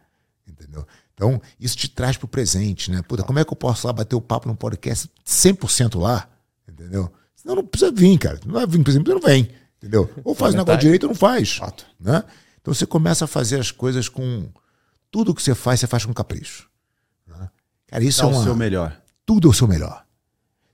[0.46, 0.86] Entendeu?
[1.14, 2.90] Então, isso te traz para o presente.
[2.90, 3.02] Né?
[3.02, 6.28] Puta, como é que eu posso lá bater o papo num podcast 100% lá?
[6.68, 7.10] Entendeu?
[7.34, 8.40] Senão não precisa vir, cara.
[8.46, 9.50] Não vai vir, por exemplo, não vem.
[9.78, 10.10] Entendeu?
[10.24, 11.56] Ou faz o negócio direito ou não faz.
[11.56, 11.84] Fato.
[12.00, 12.22] Né?
[12.64, 14.48] Então você começa a fazer as coisas com.
[15.10, 16.66] Tudo que você faz, você faz com capricho.
[17.26, 17.50] Né?
[17.86, 18.98] Cara, isso Dá é uma, o seu melhor.
[19.26, 20.02] Tudo é o seu melhor.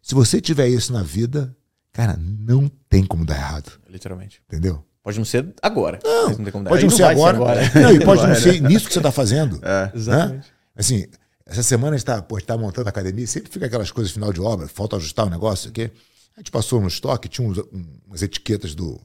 [0.00, 1.54] Se você tiver isso na vida,
[1.92, 3.72] cara, não tem como dar errado.
[3.88, 4.40] Literalmente.
[4.46, 4.84] Entendeu?
[5.02, 5.98] Pode não ser agora.
[6.04, 7.36] Não, não pode não, não ser, agora.
[7.36, 7.60] agora.
[7.74, 9.58] Não, e pode não ser nisso que você está fazendo.
[9.60, 9.90] É.
[9.92, 10.36] Exatamente.
[10.36, 10.54] Né?
[10.76, 11.06] Assim,
[11.44, 14.40] essa semana a gente está tá montando a academia, sempre fica aquelas coisas final de
[14.40, 15.90] obra, falta ajustar o negócio aqui.
[16.36, 17.58] A gente passou no estoque, tinha uns,
[18.06, 19.00] umas etiquetas do,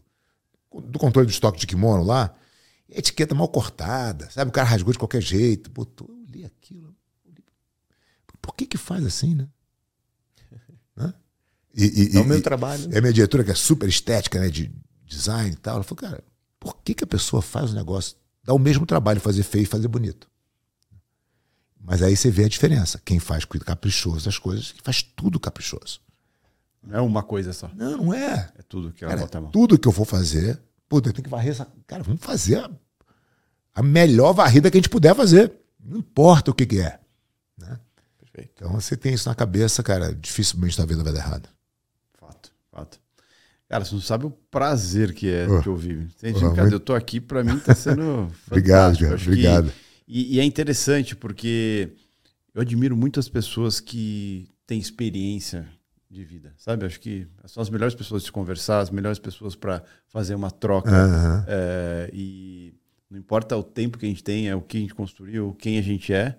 [0.72, 2.32] do controle do estoque de kimono lá,
[2.90, 4.50] etiqueta mal cortada, sabe?
[4.50, 5.70] O cara rasgou de qualquer jeito.
[5.70, 6.96] Botou, eu li aquilo.
[8.42, 9.48] Por que que faz assim, né?
[11.78, 12.88] E, e, é o meu e, trabalho.
[12.90, 14.48] É a minha diretora, que é super estética, né?
[14.50, 14.72] De
[15.06, 15.76] design e tal.
[15.76, 16.24] Ela falou, cara,
[16.58, 18.16] por que, que a pessoa faz um negócio?
[18.46, 20.30] Dá o mesmo trabalho fazer feio e fazer bonito.
[21.78, 23.02] Mas aí você vê a diferença.
[23.04, 26.00] Quem faz caprichoso as coisas, faz tudo caprichoso.
[26.82, 27.70] Não é uma coisa só.
[27.76, 28.52] Não, não é.
[28.58, 29.52] É tudo que ela cara, bota a mão.
[29.52, 31.68] Tudo que eu for fazer, pô, eu tenho que varrer essa.
[31.88, 32.70] Cara, vamos fazer a,
[33.74, 35.52] a melhor varrida que a gente puder fazer.
[35.84, 37.00] Não importa o que, que é.
[37.58, 37.80] Né?
[38.20, 38.52] Perfeito.
[38.56, 41.50] Então você tem isso na cabeça, cara, dificilmente na vida vai dar errado.
[42.20, 43.00] Fato, fato.
[43.68, 45.62] Cara, você não sabe o prazer que é oh.
[45.62, 46.12] te ouvir.
[46.18, 46.44] Entende?
[46.46, 49.16] Oh, cara, eu tô aqui, para mim tá sendo Obrigado, cara.
[49.16, 49.70] Obrigado.
[49.70, 49.76] Que,
[50.08, 51.92] e, e, é interessante porque
[52.54, 55.68] eu admiro muito as pessoas que têm experiência
[56.10, 56.86] de vida, sabe?
[56.86, 60.92] Acho que são as melhores pessoas de conversar, as melhores pessoas para fazer uma troca.
[60.92, 61.44] Uhum.
[61.48, 62.74] É, e
[63.10, 65.78] não importa o tempo que a gente tem, é o que a gente construiu, quem
[65.78, 66.38] a gente é.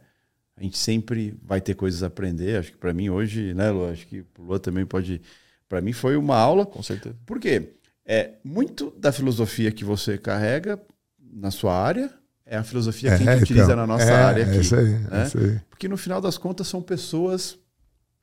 [0.57, 2.59] A gente sempre vai ter coisas a aprender.
[2.59, 3.91] Acho que para mim hoje, né, Lu?
[3.91, 5.21] Acho que o Lu também pode.
[5.69, 6.65] Para mim foi uma aula.
[6.65, 7.15] Com certeza.
[7.27, 7.75] Por quê?
[8.07, 10.81] É, muito da filosofia que você carrega
[11.19, 12.11] na sua área
[12.47, 14.57] é a filosofia é, que a gente então, utiliza na nossa é, área aqui.
[14.57, 15.09] É isso aí, né?
[15.11, 15.61] é isso aí.
[15.69, 17.59] Porque no final das contas são pessoas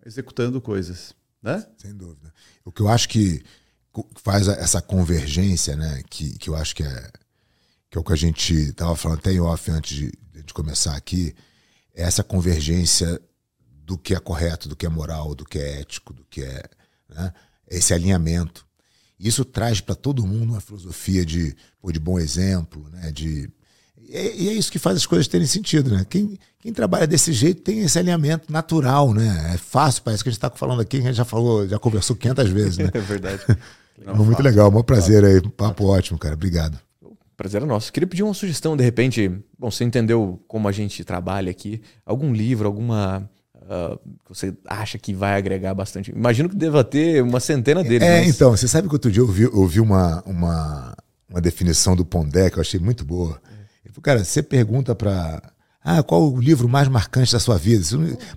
[0.05, 1.13] executando coisas.
[1.43, 1.63] Né?
[1.77, 2.33] Sem dúvida.
[2.63, 3.43] O que eu acho que
[4.23, 6.01] faz essa convergência, né?
[6.09, 7.11] Que, que eu acho que é,
[7.91, 10.11] que é o que a gente estava falando até em off antes de,
[10.43, 11.35] de começar aqui,
[11.93, 13.21] é essa convergência
[13.85, 16.63] do que é correto, do que é moral, do que é ético, do que é
[17.09, 17.33] né?
[17.67, 18.65] esse alinhamento.
[19.19, 21.55] Isso traz para todo mundo uma filosofia de,
[21.91, 23.11] de bom exemplo, né?
[23.11, 23.51] de
[24.13, 26.05] e é isso que faz as coisas terem sentido, né?
[26.07, 29.53] Quem, quem trabalha desse jeito tem esse alinhamento natural, né?
[29.53, 32.15] É fácil, parece que a gente está falando aqui, a gente já falou, já conversou
[32.15, 32.89] 500 vezes, né?
[32.93, 33.41] é verdade.
[34.05, 34.43] Não, muito fácil.
[34.43, 36.35] legal, um prazer aí, papo ótimo, cara.
[36.35, 36.77] Obrigado.
[37.35, 37.91] Prazer é nosso.
[37.91, 42.31] Queria pedir uma sugestão, de repente, bom, você entendeu como a gente trabalha aqui, algum
[42.31, 43.27] livro, alguma
[43.63, 46.11] Uh, você acha que vai agregar bastante?
[46.11, 48.05] Imagino que deva ter uma centena deles.
[48.05, 48.35] É, mas...
[48.35, 50.93] então, você sabe que outro dia eu ouvi, eu ouvi uma, uma,
[51.29, 53.41] uma definição do Pondé que eu achei muito boa.
[54.01, 55.53] Cara, você pergunta para
[55.83, 57.83] ah, qual o livro mais marcante da sua vida?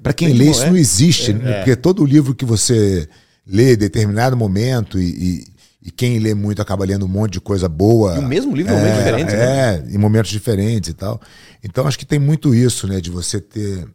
[0.03, 1.51] Para quem lê, isso não existe, é, né?
[1.51, 1.57] é.
[1.59, 3.09] porque todo livro que você
[3.47, 5.47] lê em determinado momento e, e,
[5.85, 8.17] e, quem lê muito acaba lendo um monte de coisa boa.
[8.17, 9.75] E o mesmo livro em é, momentos diferentes, é, né?
[9.75, 11.21] É, em momentos diferentes e tal.
[11.63, 13.89] Então acho que tem muito isso, né, de você ter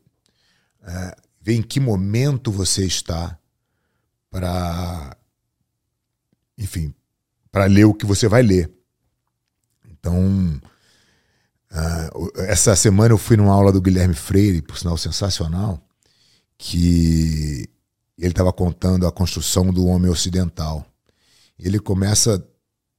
[0.87, 3.37] é, ver em que momento você está
[4.29, 5.17] para,
[6.57, 6.93] enfim,
[7.51, 8.71] para ler o que você vai ler.
[9.91, 10.61] Então
[11.71, 15.81] Uh, essa semana eu fui numa aula do Guilherme Freire, por sinal sensacional,
[16.57, 17.69] que
[18.17, 20.85] ele estava contando a construção do homem ocidental.
[21.57, 22.45] Ele começa,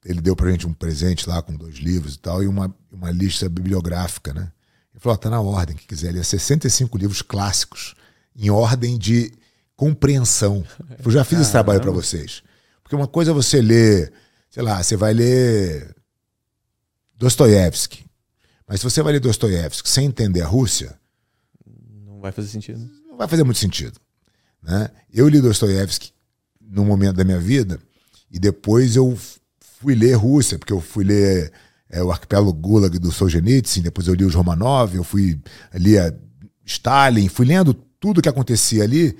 [0.04, 3.10] ele deu para gente um presente lá com dois livros e tal, e uma, uma
[3.10, 4.50] lista bibliográfica, né?
[4.92, 7.94] Ele falou: tá na ordem, que quiser ler 65 livros clássicos,
[8.34, 9.32] em ordem de
[9.76, 10.64] compreensão.
[11.04, 12.42] Eu já fiz esse trabalho para vocês.
[12.82, 14.12] Porque uma coisa é você ler,
[14.50, 15.94] sei lá, você vai ler
[17.16, 18.04] Dostoiévski.
[18.72, 20.98] Mas se você vai ler Dostoiévski sem entender a Rússia.
[22.06, 22.88] Não vai fazer sentido.
[23.06, 24.00] Não vai fazer muito sentido.
[24.62, 24.88] Né?
[25.12, 26.10] Eu li Dostoiévski
[26.58, 27.78] num momento da minha vida
[28.30, 29.14] e depois eu
[29.78, 31.52] fui ler Rússia, porque eu fui ler
[31.90, 35.38] é, o Arquipélago Gulag do Solzhenitsyn, depois eu li os Romanov, eu fui
[35.70, 36.10] ali a
[36.64, 39.18] Stalin, fui lendo tudo que acontecia ali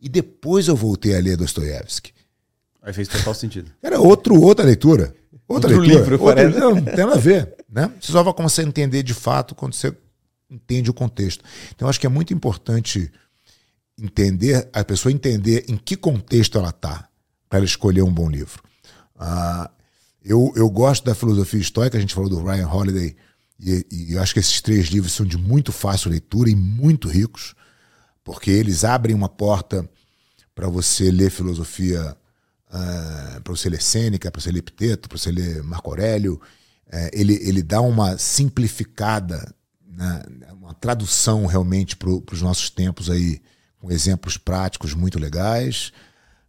[0.00, 2.10] e depois eu voltei a ler Dostoiévski.
[2.80, 3.70] Aí fez total sentido.
[3.82, 5.14] Era outro, outra leitura.
[5.46, 5.98] Outra Outro leitura.
[5.98, 7.53] livro, Outro, não, não tem nada a ver.
[7.74, 7.92] Né?
[7.98, 9.92] Só vai começar a entender de fato quando você
[10.48, 11.42] entende o contexto.
[11.74, 13.10] Então, acho que é muito importante
[13.98, 17.08] entender, a pessoa entender em que contexto ela está
[17.48, 18.62] para ela escolher um bom livro.
[19.18, 19.68] Ah,
[20.24, 23.16] eu, eu gosto da filosofia estoica, a gente falou do Ryan Holiday,
[23.58, 27.08] e, e eu acho que esses três livros são de muito fácil leitura e muito
[27.08, 27.56] ricos,
[28.22, 29.88] porque eles abrem uma porta
[30.54, 32.16] para você ler filosofia
[32.70, 36.40] ah, para você ler Sêneca, para você ler Epiteto, para você ler Marco Aurélio.
[36.88, 39.54] Uh, ele, ele dá uma simplificada,
[39.86, 43.40] né, uma tradução realmente para os nossos tempos aí,
[43.78, 45.92] com exemplos práticos muito legais.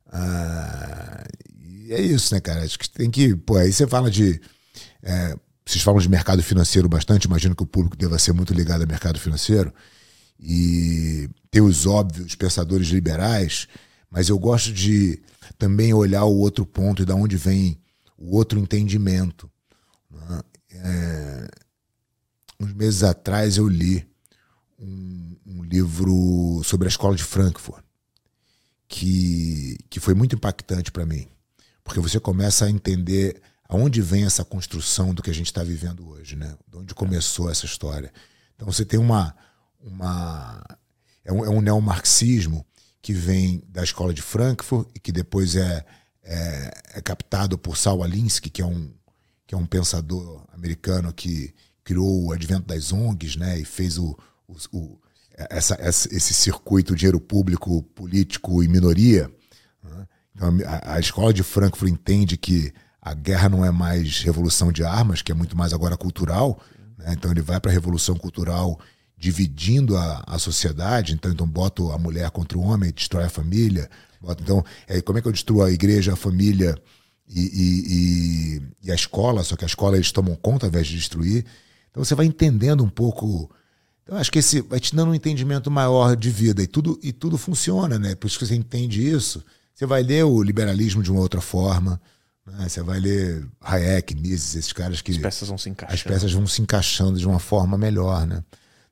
[0.08, 1.46] Uh,
[1.86, 2.64] e é isso, né, cara?
[2.64, 3.36] Acho que tem que.
[3.36, 4.40] Pô, aí você fala de.
[5.04, 5.36] É,
[5.66, 8.88] vocês falam de mercado financeiro bastante, imagino que o público deva ser muito ligado ao
[8.88, 9.74] mercado financeiro.
[10.40, 13.68] E tem os óbvios pensadores liberais,
[14.10, 15.22] mas eu gosto de
[15.58, 17.80] também olhar o outro ponto e da onde vem
[18.18, 19.50] o outro entendimento.
[20.72, 21.48] É,
[22.60, 24.08] uns meses atrás eu li
[24.78, 27.84] um, um, livro sobre a escola de Frankfurt,
[28.88, 31.28] que, que foi muito impactante para mim,
[31.84, 36.08] porque você começa a entender aonde vem essa construção do que a gente está vivendo
[36.08, 36.56] hoje, né?
[36.68, 38.12] De onde começou essa história.
[38.56, 39.36] Então você tem uma.
[39.82, 40.64] uma
[41.24, 42.66] é um, é um neomarxismo
[43.02, 45.86] que vem da escola de Frankfurt e que depois é,
[46.24, 48.94] é, é captado por Saul Alinsky, que é um,
[49.48, 51.54] que é um pensador americano que
[51.84, 54.18] criou o advento das ONGs né, e fez o,
[54.48, 55.00] o, o
[55.50, 59.30] essa, esse circuito dinheiro público, político e minoria.
[59.84, 60.08] Né?
[60.34, 64.84] Então, a, a escola de Frankfurt entende que a guerra não é mais revolução de
[64.84, 66.60] armas, que é muito mais agora cultural.
[66.98, 67.14] Né?
[67.14, 68.80] Então ele vai para a revolução cultural
[69.18, 71.14] dividindo a, a sociedade.
[71.14, 73.90] Então, então bota a mulher contra o homem, destrói a família.
[74.20, 76.76] Bota, então, é, como é que eu destruo a igreja, a família
[77.28, 79.44] e, e, e, e, a escola?
[79.44, 81.46] Só que a escola eles tomam conta ao invés de destruir.
[81.90, 83.50] Então você vai entendendo um pouco.
[84.04, 87.12] Então, acho que esse vai te dando um entendimento maior de vida e tudo, e
[87.12, 88.14] tudo funciona, né?
[88.14, 89.44] Por isso que você entende isso.
[89.74, 92.00] Você vai ler o liberalismo de uma outra forma.
[92.46, 92.70] Né?
[92.70, 95.12] Você vai ler Hayek, Mises, esses caras que.
[95.12, 95.96] As peças vão se encaixando.
[95.96, 98.44] As peças vão se encaixando de uma forma melhor, né?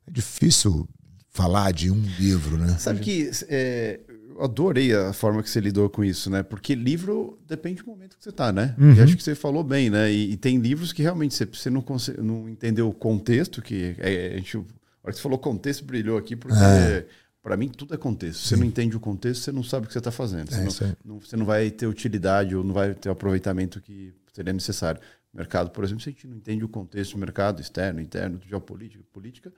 [0.07, 0.87] É difícil
[1.29, 2.77] falar de um livro, né?
[2.79, 3.99] Sabe que é,
[4.35, 6.43] eu adorei a forma que você lidou com isso, né?
[6.43, 8.75] Porque livro depende do momento que você está, né?
[8.77, 8.93] Uhum.
[8.93, 10.11] E acho que você falou bem, né?
[10.11, 13.95] E, e, tem livros que realmente você, você não, consegue, não entendeu o contexto, que
[13.99, 14.57] é, a gente.
[14.57, 16.57] A hora que você falou contexto, brilhou aqui, porque.
[16.57, 17.05] É
[17.43, 18.39] para mim, tudo é contexto.
[18.39, 18.47] Sim.
[18.47, 20.53] Você não entende o contexto, você não sabe o que você está fazendo.
[20.53, 23.81] É, você, não, não, você, não, vai ter utilidade ou não vai ter o aproveitamento
[23.81, 25.01] que seria necessário.
[25.33, 29.03] mercado, por exemplo, se a gente não entende o contexto do mercado externo, interno, geopolítica,
[29.11, 29.53] política,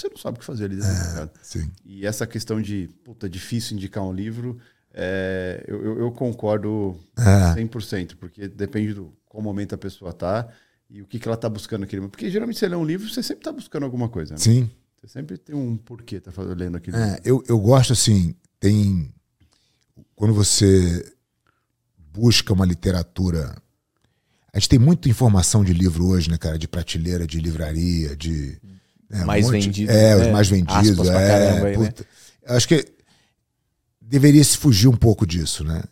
[0.00, 1.30] você não sabe o que fazer ali dentro é, do mercado.
[1.42, 1.70] Sim.
[1.84, 4.58] E essa questão de, puta, difícil indicar um livro,
[4.92, 7.60] é, eu, eu, eu, concordo é.
[7.60, 10.48] 100%, porque depende do qual momento a pessoa está
[10.90, 13.22] e o que, que ela está buscando aquele Porque geralmente você lê um livro, você
[13.22, 14.34] sempre está buscando alguma coisa.
[14.34, 14.38] Né?
[14.38, 14.70] Sim.
[15.00, 16.90] Você sempre tem um porquê, tá lendo aqui.
[16.90, 19.12] É, eu, eu gosto assim, tem.
[20.16, 21.14] Quando você
[22.12, 23.56] busca uma literatura.
[24.52, 26.58] A gente tem muita informação de livro hoje, né, cara?
[26.58, 28.60] De prateleira, de livraria, de.
[29.08, 29.90] Né, mais um vendido.
[29.90, 30.32] É, os né?
[30.32, 31.08] mais vendidos.
[31.08, 31.94] É, aí, né?
[32.46, 32.86] Acho que
[34.00, 35.82] deveria se fugir um pouco disso, né?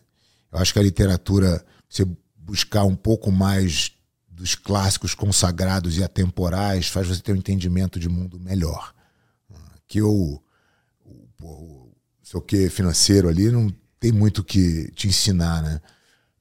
[0.51, 3.91] Eu acho que a literatura, você buscar um pouco mais
[4.29, 8.93] dos clássicos consagrados e atemporais, faz você ter um entendimento de mundo melhor
[9.87, 10.41] que o,
[11.05, 11.91] o, o
[12.21, 15.81] seu que financeiro ali não tem muito que te ensinar, né?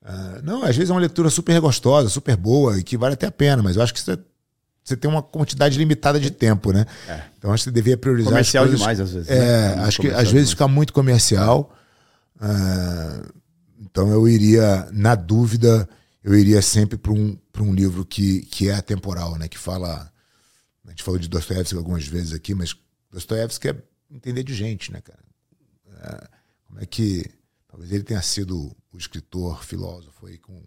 [0.02, 3.26] Uh, não, às vezes é uma leitura super gostosa, super boa e que vale até
[3.26, 4.18] a pena, mas eu acho que você,
[4.86, 6.86] você tem uma quantidade limitada de tempo, né?
[7.08, 7.24] É.
[7.36, 8.32] Então acho que você devia priorizar.
[8.32, 9.28] Comercial coisas, demais, às vezes.
[9.28, 9.82] É, né?
[9.82, 11.76] acho que às vezes fica muito comercial.
[12.36, 13.34] Uh,
[13.80, 15.88] então eu iria, na dúvida,
[16.22, 19.48] eu iria sempre para um, um livro que, que é atemporal, né?
[19.48, 20.08] Que fala.
[20.84, 22.76] A gente falou de Dostoiévski algumas vezes aqui, mas
[23.10, 23.76] Dostoiévski é
[24.08, 25.18] entender de gente, né, cara?
[26.00, 26.28] É,
[26.64, 27.28] como é que.
[27.66, 30.62] Talvez ele tenha sido o escritor, filósofo aí com,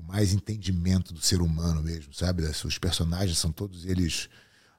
[0.00, 2.42] com mais entendimento do ser humano mesmo, sabe?
[2.42, 4.28] Os personagens são todos eles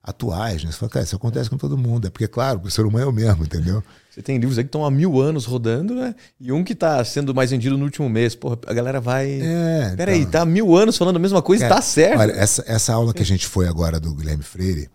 [0.03, 0.71] atuais, né?
[0.71, 2.07] Você fala, cara, isso acontece com todo mundo.
[2.07, 3.83] É porque, claro, o ser humano é o mesmo, entendeu?
[4.09, 6.13] Você tem livros aí que estão há mil anos rodando, né?
[6.37, 8.35] E um que está sendo mais vendido no último mês.
[8.35, 9.39] Porra, a galera vai.
[9.41, 10.31] É, Peraí, então...
[10.31, 12.19] tá há mil anos falando a mesma coisa e tá certo.
[12.19, 14.89] Olha, essa, essa aula que a gente foi agora do Guilherme Freire,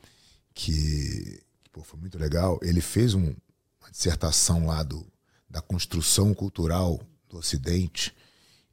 [0.53, 1.41] que
[1.73, 2.59] pô, foi muito legal.
[2.61, 5.07] Ele fez um, uma dissertação lá do,
[5.49, 7.01] da construção cultural
[7.31, 8.13] do Ocidente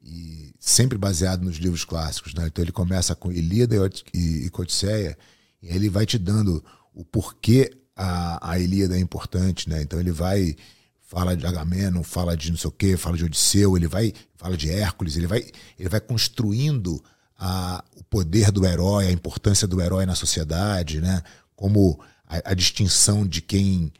[0.04, 2.34] e sempre baseado nos livros clássicos.
[2.34, 2.48] Né?
[2.48, 3.76] Então ele começa com Ilíada
[4.14, 5.18] e, Odisseia
[5.62, 6.64] e ele vai te dando
[6.94, 9.70] o porquê a, a Ilíada é importante.
[9.70, 9.82] Né?
[9.82, 10.56] Então ele vai
[11.02, 14.58] fala de Agamenon, fala de não sei o quê, fala de Odisseu, ele vai fala
[14.58, 15.46] de Hércules, ele vai
[15.78, 17.02] ele vai construindo
[17.38, 21.22] a, o poder do herói, a importância do herói na sociedade, né?
[21.56, 23.92] Como a, a, distinção de quem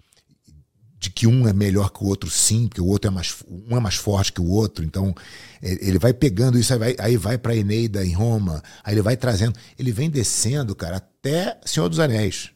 [1.04, 3.76] de que um é melhor que o outro sim, porque o outro é mais um
[3.76, 4.86] é mais forte que o outro.
[4.86, 5.14] Então
[5.62, 9.18] ele vai pegando isso aí vai, aí vai para Eneida em Roma, aí ele vai
[9.18, 12.52] trazendo, ele vem descendo, cara, até Senhor dos Anéis.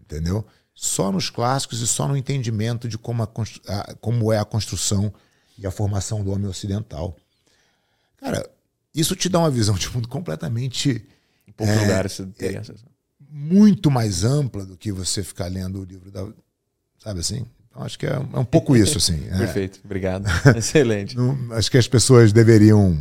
[0.00, 0.42] Entendeu?
[0.74, 3.28] Só nos clássicos e só no entendimento de como, a,
[3.68, 5.12] a, como é a construção
[5.58, 7.14] e a formação do homem ocidental.
[8.16, 8.48] Cara,
[8.94, 11.06] isso te dá uma visão de mundo completamente.
[11.46, 12.62] Em poucos é, lugares você tem é,
[13.28, 16.26] muito mais ampla do que você ficar lendo o livro da.
[16.98, 17.44] Sabe assim?
[17.72, 19.26] Então, acho que é, é um pouco isso, assim.
[19.32, 19.38] É.
[19.38, 20.26] Perfeito, obrigado.
[20.54, 21.16] Excelente.
[21.52, 22.98] Acho que as pessoas deveriam.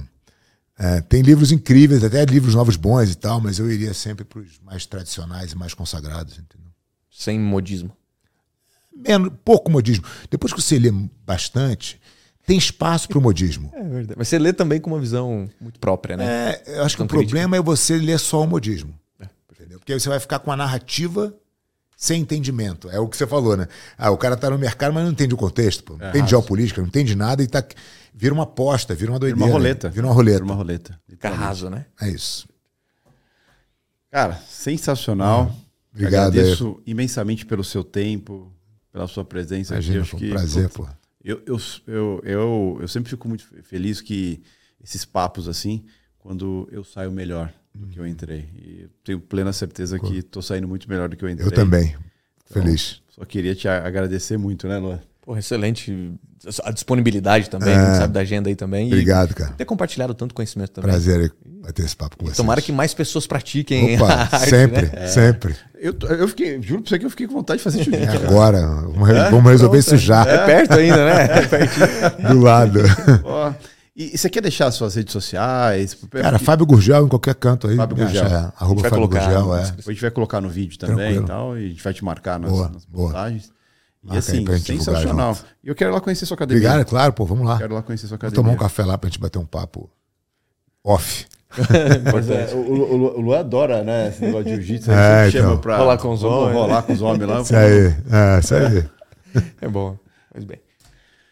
[0.79, 4.39] É, tem livros incríveis, até livros novos bons e tal, mas eu iria sempre para
[4.39, 6.71] os mais tradicionais e mais consagrados, entendeu?
[7.11, 7.95] Sem modismo.
[8.95, 10.05] Menos, pouco modismo.
[10.29, 10.91] Depois que você lê
[11.25, 12.01] bastante,
[12.47, 13.69] tem espaço para o modismo.
[13.75, 14.15] É verdade.
[14.17, 16.51] Mas você lê também com uma visão muito própria, né?
[16.65, 18.97] É, eu acho que o problema é você ler só o modismo.
[19.19, 19.77] É, entendeu?
[19.77, 21.35] Porque aí você vai ficar com a narrativa
[22.01, 22.89] sem entendimento.
[22.89, 23.67] É o que você falou, né?
[23.95, 25.97] Ah, o cara tá no mercado, mas não entende o contexto, pô.
[25.97, 27.63] não é entende geopolítica, não entende nada e tá.
[28.11, 29.37] Vira uma aposta, vira uma doideira.
[29.37, 29.89] Vira uma roleta.
[29.89, 30.39] Vira uma roleta.
[30.39, 30.99] Vira uma roleta.
[31.07, 31.85] Fica raso, né?
[32.01, 32.49] É isso.
[34.09, 35.51] Cara, sensacional.
[35.51, 36.29] Ah, obrigado.
[36.29, 36.91] Agradeço aí.
[36.91, 38.51] imensamente pelo seu tempo,
[38.91, 40.09] pela sua presença Imagina, aqui.
[40.09, 40.87] Foi um que, prazer, pô.
[41.23, 44.41] Eu, eu, eu, eu, eu sempre fico muito feliz que
[44.83, 45.85] esses papos assim,
[46.17, 48.49] quando eu saio melhor do que eu entrei.
[48.55, 51.47] E tenho plena certeza que estou saindo muito melhor do que eu entrei.
[51.47, 51.95] Eu também.
[52.49, 53.01] Então, Feliz.
[53.09, 54.99] Só queria te agradecer muito, né, Luan?
[55.21, 56.13] Porra, excelente.
[56.63, 57.95] A disponibilidade também, é.
[57.95, 58.87] sabe da agenda aí também.
[58.87, 59.53] Obrigado, cara.
[59.53, 60.89] Ter compartilhado tanto conhecimento também.
[60.89, 61.31] Prazer
[61.61, 62.35] bater esse papo com você.
[62.35, 63.95] Tomara que mais pessoas pratiquem.
[63.95, 65.07] Opa, arte, sempre, né?
[65.07, 65.55] sempre.
[65.79, 68.07] Eu, eu fiquei, juro pra você que eu fiquei com vontade de fazer jiu É
[68.07, 69.29] agora, vamos, é?
[69.29, 70.23] vamos resolver isso já.
[70.23, 71.27] É perto ainda, né?
[72.17, 72.79] É Do lado.
[73.23, 73.53] Oh.
[74.01, 75.95] E, você quer deixar suas redes sociais?
[76.09, 77.75] Cara, Fábio Gurgel em qualquer canto aí.
[77.75, 78.25] Fábio Gurgel.
[78.25, 79.61] É, arroba Fábio colocar, Gurgel, é.
[79.61, 81.23] A gente vai colocar no vídeo também Tranquilo.
[81.23, 83.51] e tal, e a gente vai te marcar nas, boa, nas postagens.
[84.03, 85.37] E assim, sensacional.
[85.63, 86.67] E eu quero lá conhecer sua academia.
[86.67, 87.59] Obrigado, claro, pô, vamos lá.
[87.59, 88.35] Quero lá conhecer sua academia.
[88.35, 89.87] Vou tomar um café lá pra gente bater um papo
[90.83, 91.27] off.
[91.51, 94.07] é, o, o, o Lu adora, né?
[94.07, 94.91] Esse negócio de jiu-jitsu.
[94.91, 95.41] É, então.
[95.41, 96.53] chama pra rolar com os homens.
[96.55, 97.41] Rolar com os homens lá.
[97.41, 98.85] Isso aí, é, isso aí.
[99.61, 99.97] É bom.
[100.31, 100.59] Pois bem.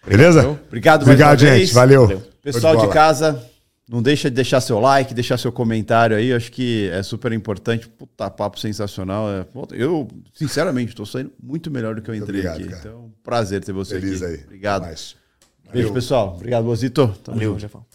[0.08, 0.58] Beleza?
[0.68, 1.58] Obrigado, Obrigado, gente.
[1.58, 1.74] Vez.
[1.74, 2.08] Valeu.
[2.08, 2.29] Valeu.
[2.42, 3.44] Pessoal de, de casa,
[3.90, 6.32] não deixa de deixar seu like, deixar seu comentário aí.
[6.32, 7.88] Acho que é super importante.
[7.90, 9.28] Puta, papo sensacional.
[9.30, 12.70] É, eu, sinceramente, estou saindo muito melhor do que eu entrei obrigado, aqui.
[12.70, 12.80] Cara.
[12.82, 14.36] Então, prazer ter você Feliz aqui.
[14.36, 14.44] aí.
[14.44, 14.96] Obrigado.
[15.72, 16.36] Beijo, pessoal.
[16.36, 17.14] Obrigado, Bozito.
[17.26, 17.86] Valeu, Jefão.